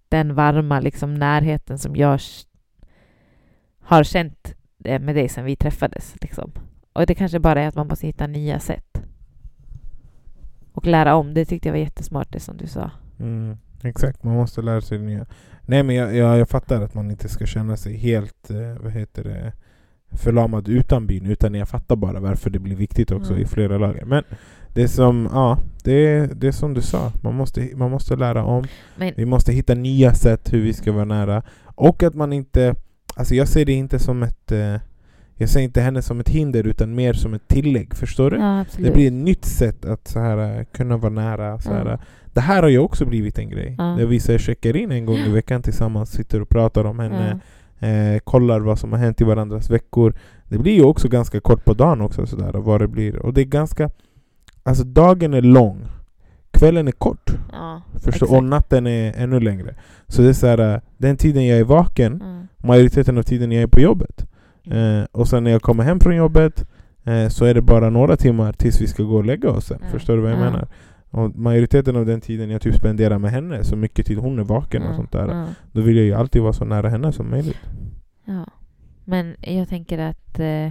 den 0.10 0.36
varma 0.36 0.80
liksom, 0.80 1.14
närheten 1.14 1.78
som 1.78 1.96
jag 1.96 2.20
har 3.80 4.04
känt 4.04 4.56
eh, 4.86 5.02
med 5.02 5.16
dig 5.16 5.30
sedan 5.30 5.46
vi 5.46 5.56
träffades. 5.56 6.16
Liksom. 6.22 6.52
Och 6.94 7.06
det 7.06 7.16
kanske 7.16 7.40
bara 7.40 7.62
är 7.62 7.68
att 7.68 7.76
man 7.76 7.88
måste 7.88 8.08
hitta 8.08 8.28
nya 8.28 8.60
sätt. 8.60 9.02
Och 10.72 10.88
lära 10.88 11.16
om. 11.16 11.34
Det 11.34 11.46
tyckte 11.46 11.68
jag 11.68 11.74
var 11.74 11.80
jättesmart 11.80 12.32
det 12.32 12.40
som 12.40 12.58
du 12.58 12.68
sa. 12.68 12.92
Mm, 13.20 13.58
exakt, 13.84 14.24
man 14.24 14.36
måste 14.36 14.62
lära 14.62 14.82
sig 14.82 15.00
nya. 15.00 15.26
Nej 15.62 15.84
men 15.84 15.96
jag, 15.96 16.16
jag, 16.16 16.38
jag, 16.38 16.50
fattar 16.50 16.82
att 16.82 16.94
man 16.94 17.12
inte 17.12 17.30
ska 17.30 17.46
känna 17.46 17.78
sig 17.78 17.98
helt 17.98 18.50
eh, 18.50 18.84
vad 18.84 18.92
heter 18.92 19.24
det, 19.24 19.54
förlamad 20.18 20.68
utan 20.68 21.08
byn. 21.08 21.26
Utan 21.26 21.56
jag 21.56 21.70
fattar 21.70 21.96
bara 21.96 22.20
varför 22.20 22.50
det 22.50 22.60
blir 22.60 22.76
viktigt 22.76 23.12
också 23.12 23.32
mm. 23.32 23.44
i 23.44 23.46
flera 23.46 23.78
lager. 23.78 24.06
Men 24.06 24.24
det 24.74 24.88
som, 24.88 25.30
ja, 25.34 25.58
det, 25.84 26.26
det 26.26 26.54
som 26.54 26.74
du 26.74 26.82
sa. 26.82 27.12
Man 27.24 27.36
måste, 27.36 27.70
man 27.76 27.92
måste 27.92 28.16
lära 28.16 28.44
om. 28.44 28.64
Men, 28.96 29.14
vi 29.18 29.26
måste 29.26 29.54
hitta 29.54 29.74
nya 29.74 30.14
sätt 30.14 30.54
hur 30.54 30.62
vi 30.62 30.74
ska 30.74 30.92
vara 30.92 31.06
nära. 31.06 31.44
Och 31.64 32.04
att 32.04 32.16
man 32.16 32.34
inte... 32.34 32.76
Alltså 33.16 33.36
jag 33.36 33.48
ser 33.48 33.66
det 33.66 33.74
inte 33.74 34.00
som 34.00 34.24
ett... 34.24 34.52
Eh, 35.38 35.42
jag 35.42 35.50
ser 35.50 35.60
inte 35.60 35.82
henne 35.82 36.02
som 36.02 36.20
ett 36.20 36.30
hinder 36.30 36.68
utan 36.68 36.96
mer 36.96 37.14
som 37.14 37.34
ett 37.34 37.48
tillägg. 37.48 37.96
Förstår 37.96 38.32
du? 38.32 38.38
Ja, 38.38 38.66
det 38.78 38.92
blir 38.92 39.08
ett 39.08 39.14
nytt 39.14 39.46
sätt 39.46 39.86
att 39.86 40.08
så 40.08 40.20
här, 40.20 40.60
eh, 40.60 40.66
kunna 40.72 40.98
vara 40.98 41.14
nära. 41.14 41.60
Så 41.60 41.74
här. 41.74 41.86
Ja. 41.86 41.98
Det 42.34 42.42
här 42.42 42.62
har 42.62 42.70
ju 42.70 42.80
också 42.80 43.06
blivit 43.06 43.40
en 43.40 43.50
grej. 43.50 43.76
Ja. 43.78 43.84
Där 43.84 44.06
vi 44.06 44.20
så 44.20 44.38
checkar 44.38 44.76
in 44.76 44.92
en 44.92 45.06
gång 45.06 45.18
i 45.18 45.30
veckan 45.30 45.62
tillsammans, 45.62 46.12
sitter 46.12 46.42
och 46.42 46.50
pratar 46.50 46.86
om 46.86 47.00
henne. 47.00 47.40
Eh, 47.80 48.20
kollar 48.20 48.60
vad 48.60 48.80
som 48.80 48.92
har 48.92 49.00
hänt 49.00 49.22
i 49.22 49.24
varandras 49.24 49.70
veckor. 49.70 50.14
Det 50.50 50.58
blir 50.58 50.74
ju 50.74 50.84
också 50.84 51.08
ganska 51.08 51.40
kort 51.40 51.66
på 51.66 51.74
dagen 51.74 52.02
också. 52.02 52.26
Så 52.26 52.36
där, 52.36 52.54
vad 52.54 52.82
det 52.82 52.88
blir. 52.88 53.16
Och 53.16 53.34
det 53.34 53.42
är 53.42 53.46
ganska 53.46 53.90
Alltså 54.68 54.84
dagen 54.84 55.34
är 55.34 55.42
lång, 55.42 55.86
kvällen 56.52 56.88
är 56.88 56.92
kort. 56.92 57.32
Ja, 57.52 57.82
förstår, 57.94 58.36
och 58.36 58.44
natten 58.44 58.88
är 58.88 59.14
ännu 59.18 59.40
längre. 59.40 59.76
Så 60.08 60.22
det 60.22 60.30
är 60.30 60.34
så 60.34 60.48
här, 60.48 60.74
äh, 60.74 60.80
den 60.98 61.18
tiden 61.18 61.48
jag 61.48 61.60
är 61.60 61.64
vaken, 61.64 62.22
mm. 62.22 62.48
majoriteten 62.58 63.18
av 63.18 63.24
tiden 63.24 63.52
jag 63.52 63.64
är 63.64 63.68
på 63.68 63.80
jobbet. 63.80 64.26
Mm. 64.66 65.00
Eh, 65.00 65.08
och 65.12 65.28
sen 65.28 65.44
när 65.44 65.52
jag 65.52 65.62
kommer 65.62 65.84
hem 65.84 66.00
från 66.00 66.16
jobbet 66.16 66.68
eh, 67.04 67.28
så 67.28 67.46
är 67.46 67.54
det 67.54 67.62
bara 67.62 67.90
några 67.90 68.18
timmar 68.18 68.54
tills 68.54 68.82
vi 68.82 68.88
ska 68.88 69.04
gå 69.04 69.16
och 69.16 69.26
lägga 69.26 69.50
oss 69.50 69.66
sen. 69.66 69.78
Mm. 69.78 69.92
Förstår 69.92 70.16
du 70.16 70.22
vad 70.22 70.32
jag 70.32 70.40
menar? 70.40 70.68
Och 71.10 71.36
majoriteten 71.36 71.96
av 71.96 72.06
den 72.06 72.22
tiden 72.22 72.50
jag 72.50 72.62
typ 72.62 72.76
spenderar 72.76 73.18
med 73.18 73.32
henne, 73.32 73.64
så 73.64 73.76
mycket 73.76 74.06
tid 74.06 74.18
hon 74.18 74.40
är 74.40 74.44
vaken 74.44 74.84
och 74.84 74.96
sånt 74.96 75.12
där. 75.12 75.46
Då 75.72 75.82
vill 75.82 75.98
jag 75.98 76.06
ju 76.06 76.14
alltid 76.14 76.42
vara 76.42 76.54
så 76.54 76.66
nära 76.66 76.90
henne 76.90 77.12
som 77.12 77.30
möjligt. 77.30 77.60
Ja. 78.26 78.46
Men 79.06 79.36
jag 79.42 79.70
tänker 79.70 80.00
att 80.00 80.40
eh 80.40 80.70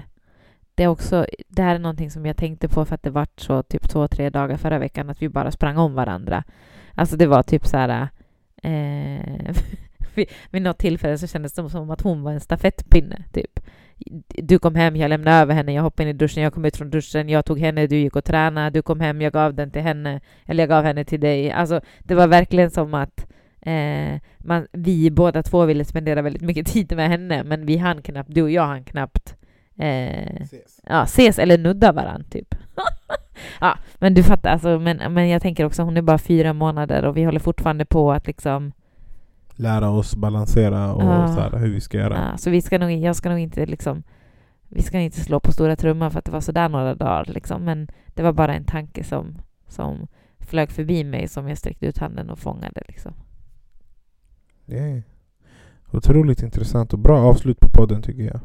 det, 0.74 0.82
är 0.82 0.88
också, 0.88 1.26
det 1.48 1.62
här 1.62 1.74
är 1.74 1.78
någonting 1.78 2.10
som 2.10 2.26
jag 2.26 2.36
tänkte 2.36 2.68
på 2.68 2.84
för 2.84 2.94
att 2.94 3.02
det 3.02 3.10
var 3.10 3.26
så 3.36 3.62
typ 3.62 3.88
två, 3.88 4.08
tre 4.08 4.30
dagar 4.30 4.56
förra 4.56 4.78
veckan 4.78 5.10
att 5.10 5.22
vi 5.22 5.28
bara 5.28 5.50
sprang 5.50 5.76
om 5.76 5.94
varandra. 5.94 6.44
Alltså 6.94 7.16
det 7.16 7.26
var 7.26 7.42
typ 7.42 7.66
så 7.66 7.76
här... 7.76 8.08
Eh, 8.62 9.54
vid 10.50 10.62
något 10.62 10.78
tillfälle 10.78 11.18
så 11.18 11.26
kändes 11.26 11.52
det 11.52 11.70
som 11.70 11.90
att 11.90 12.00
hon 12.00 12.22
var 12.22 12.32
en 12.32 12.40
stafettpinne, 12.40 13.24
typ. 13.32 13.60
Du 14.28 14.58
kom 14.58 14.74
hem, 14.74 14.96
jag 14.96 15.08
lämnade 15.08 15.36
över 15.36 15.54
henne, 15.54 15.72
jag 15.72 15.82
hoppade 15.82 16.08
in 16.08 16.16
i 16.16 16.18
duschen, 16.18 16.42
jag 16.42 16.54
kom 16.54 16.64
ut 16.64 16.76
från 16.76 16.90
duschen, 16.90 17.28
jag 17.28 17.44
tog 17.44 17.58
henne, 17.58 17.86
du 17.86 17.96
gick 17.96 18.16
och 18.16 18.24
tränade, 18.24 18.70
du 18.70 18.82
kom 18.82 19.00
hem, 19.00 19.20
jag 19.20 19.32
gav 19.32 19.54
den 19.54 19.70
till 19.70 19.82
henne, 19.82 20.20
eller 20.46 20.62
jag 20.62 20.68
gav 20.68 20.84
henne 20.84 21.04
till 21.04 21.20
dig. 21.20 21.50
Alltså, 21.50 21.80
det 21.98 22.14
var 22.14 22.28
verkligen 22.28 22.70
som 22.70 22.94
att 22.94 23.26
eh, 23.60 24.20
man, 24.38 24.66
vi 24.72 25.10
båda 25.10 25.42
två 25.42 25.64
ville 25.64 25.84
spendera 25.84 26.22
väldigt 26.22 26.42
mycket 26.42 26.66
tid 26.72 26.96
med 26.96 27.08
henne, 27.08 27.44
men 27.44 27.66
vi 27.66 27.76
hann 27.76 28.02
knappt, 28.02 28.34
du 28.34 28.42
och 28.42 28.50
jag 28.50 28.66
hann 28.66 28.84
knappt 28.84 29.36
Eh, 29.78 30.40
ses. 30.40 30.80
Ja, 30.86 31.02
ses 31.02 31.38
eller 31.38 31.58
nudda 31.58 31.92
varandra, 31.92 32.24
typ. 32.30 32.54
ja, 33.60 33.78
men 33.98 34.14
du 34.14 34.22
fattar, 34.22 34.50
alltså, 34.50 34.78
men, 34.78 35.12
men 35.12 35.28
jag 35.28 35.42
tänker 35.42 35.64
också, 35.64 35.82
hon 35.82 35.96
är 35.96 36.02
bara 36.02 36.18
fyra 36.18 36.52
månader 36.52 37.04
och 37.04 37.16
vi 37.16 37.24
håller 37.24 37.40
fortfarande 37.40 37.84
på 37.84 38.12
att 38.12 38.26
liksom 38.26 38.72
lära 39.56 39.90
oss 39.90 40.16
balansera 40.16 40.94
och 40.94 41.02
ja. 41.02 41.28
så 41.28 41.40
här, 41.40 41.58
hur 41.58 41.72
vi 41.72 41.80
ska 41.80 41.98
göra. 41.98 42.30
Ja, 42.30 42.38
så 42.38 42.50
vi 42.50 42.62
ska 42.62 42.78
nog, 42.78 42.90
jag 42.90 43.16
ska 43.16 43.28
nog 43.28 43.38
inte 43.38 43.66
liksom 43.66 44.02
vi 44.68 44.82
ska 44.82 44.98
inte 44.98 45.20
slå 45.20 45.40
på 45.40 45.52
stora 45.52 45.76
trumman 45.76 46.10
för 46.10 46.18
att 46.18 46.24
det 46.24 46.32
var 46.32 46.40
sådär 46.40 46.68
några 46.68 46.94
dagar, 46.94 47.24
liksom. 47.24 47.64
men 47.64 47.88
det 48.14 48.22
var 48.22 48.32
bara 48.32 48.54
en 48.54 48.64
tanke 48.64 49.04
som, 49.04 49.38
som 49.68 50.06
flög 50.38 50.70
förbi 50.70 51.04
mig 51.04 51.28
som 51.28 51.48
jag 51.48 51.58
sträckte 51.58 51.86
ut 51.86 51.98
handen 51.98 52.30
och 52.30 52.38
fångade. 52.38 52.82
Liksom. 52.88 53.12
Det 54.66 54.78
är 54.78 55.02
otroligt 55.92 56.42
intressant 56.42 56.92
och 56.92 56.98
bra 56.98 57.18
avslut 57.18 57.60
på 57.60 57.68
podden 57.68 58.02
tycker 58.02 58.22
jag. 58.22 58.40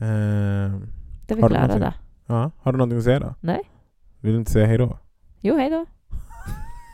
Eh, 0.00 0.80
det 1.26 1.34
är 1.34 1.36
vi 1.36 1.42
klara 1.42 1.78
då. 1.78 1.92
Ja, 2.26 2.50
har 2.58 2.72
du 2.72 2.78
någonting 2.78 2.98
att 2.98 3.04
säga 3.04 3.20
då? 3.20 3.34
Nej. 3.40 3.60
Vill 4.20 4.32
du 4.32 4.38
inte 4.38 4.50
säga 4.50 4.66
hej 4.66 4.78
då? 4.78 4.98
Jo, 5.40 5.56
hej 5.56 5.70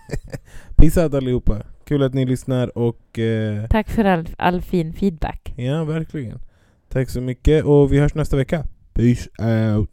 out 0.84 1.14
allihopa. 1.14 1.62
Kul 1.84 2.02
att 2.02 2.14
ni 2.14 2.26
lyssnar 2.26 2.78
och... 2.78 3.18
Eh, 3.18 3.66
Tack 3.66 3.90
för 3.90 4.04
all, 4.04 4.28
all 4.38 4.62
fin 4.62 4.92
feedback. 4.92 5.54
Ja, 5.56 5.84
verkligen. 5.84 6.38
Tack 6.88 7.10
så 7.10 7.20
mycket 7.20 7.64
och 7.64 7.92
vi 7.92 7.98
hörs 7.98 8.14
nästa 8.14 8.36
vecka. 8.36 8.64
Peace 8.94 9.30
out. 9.38 9.90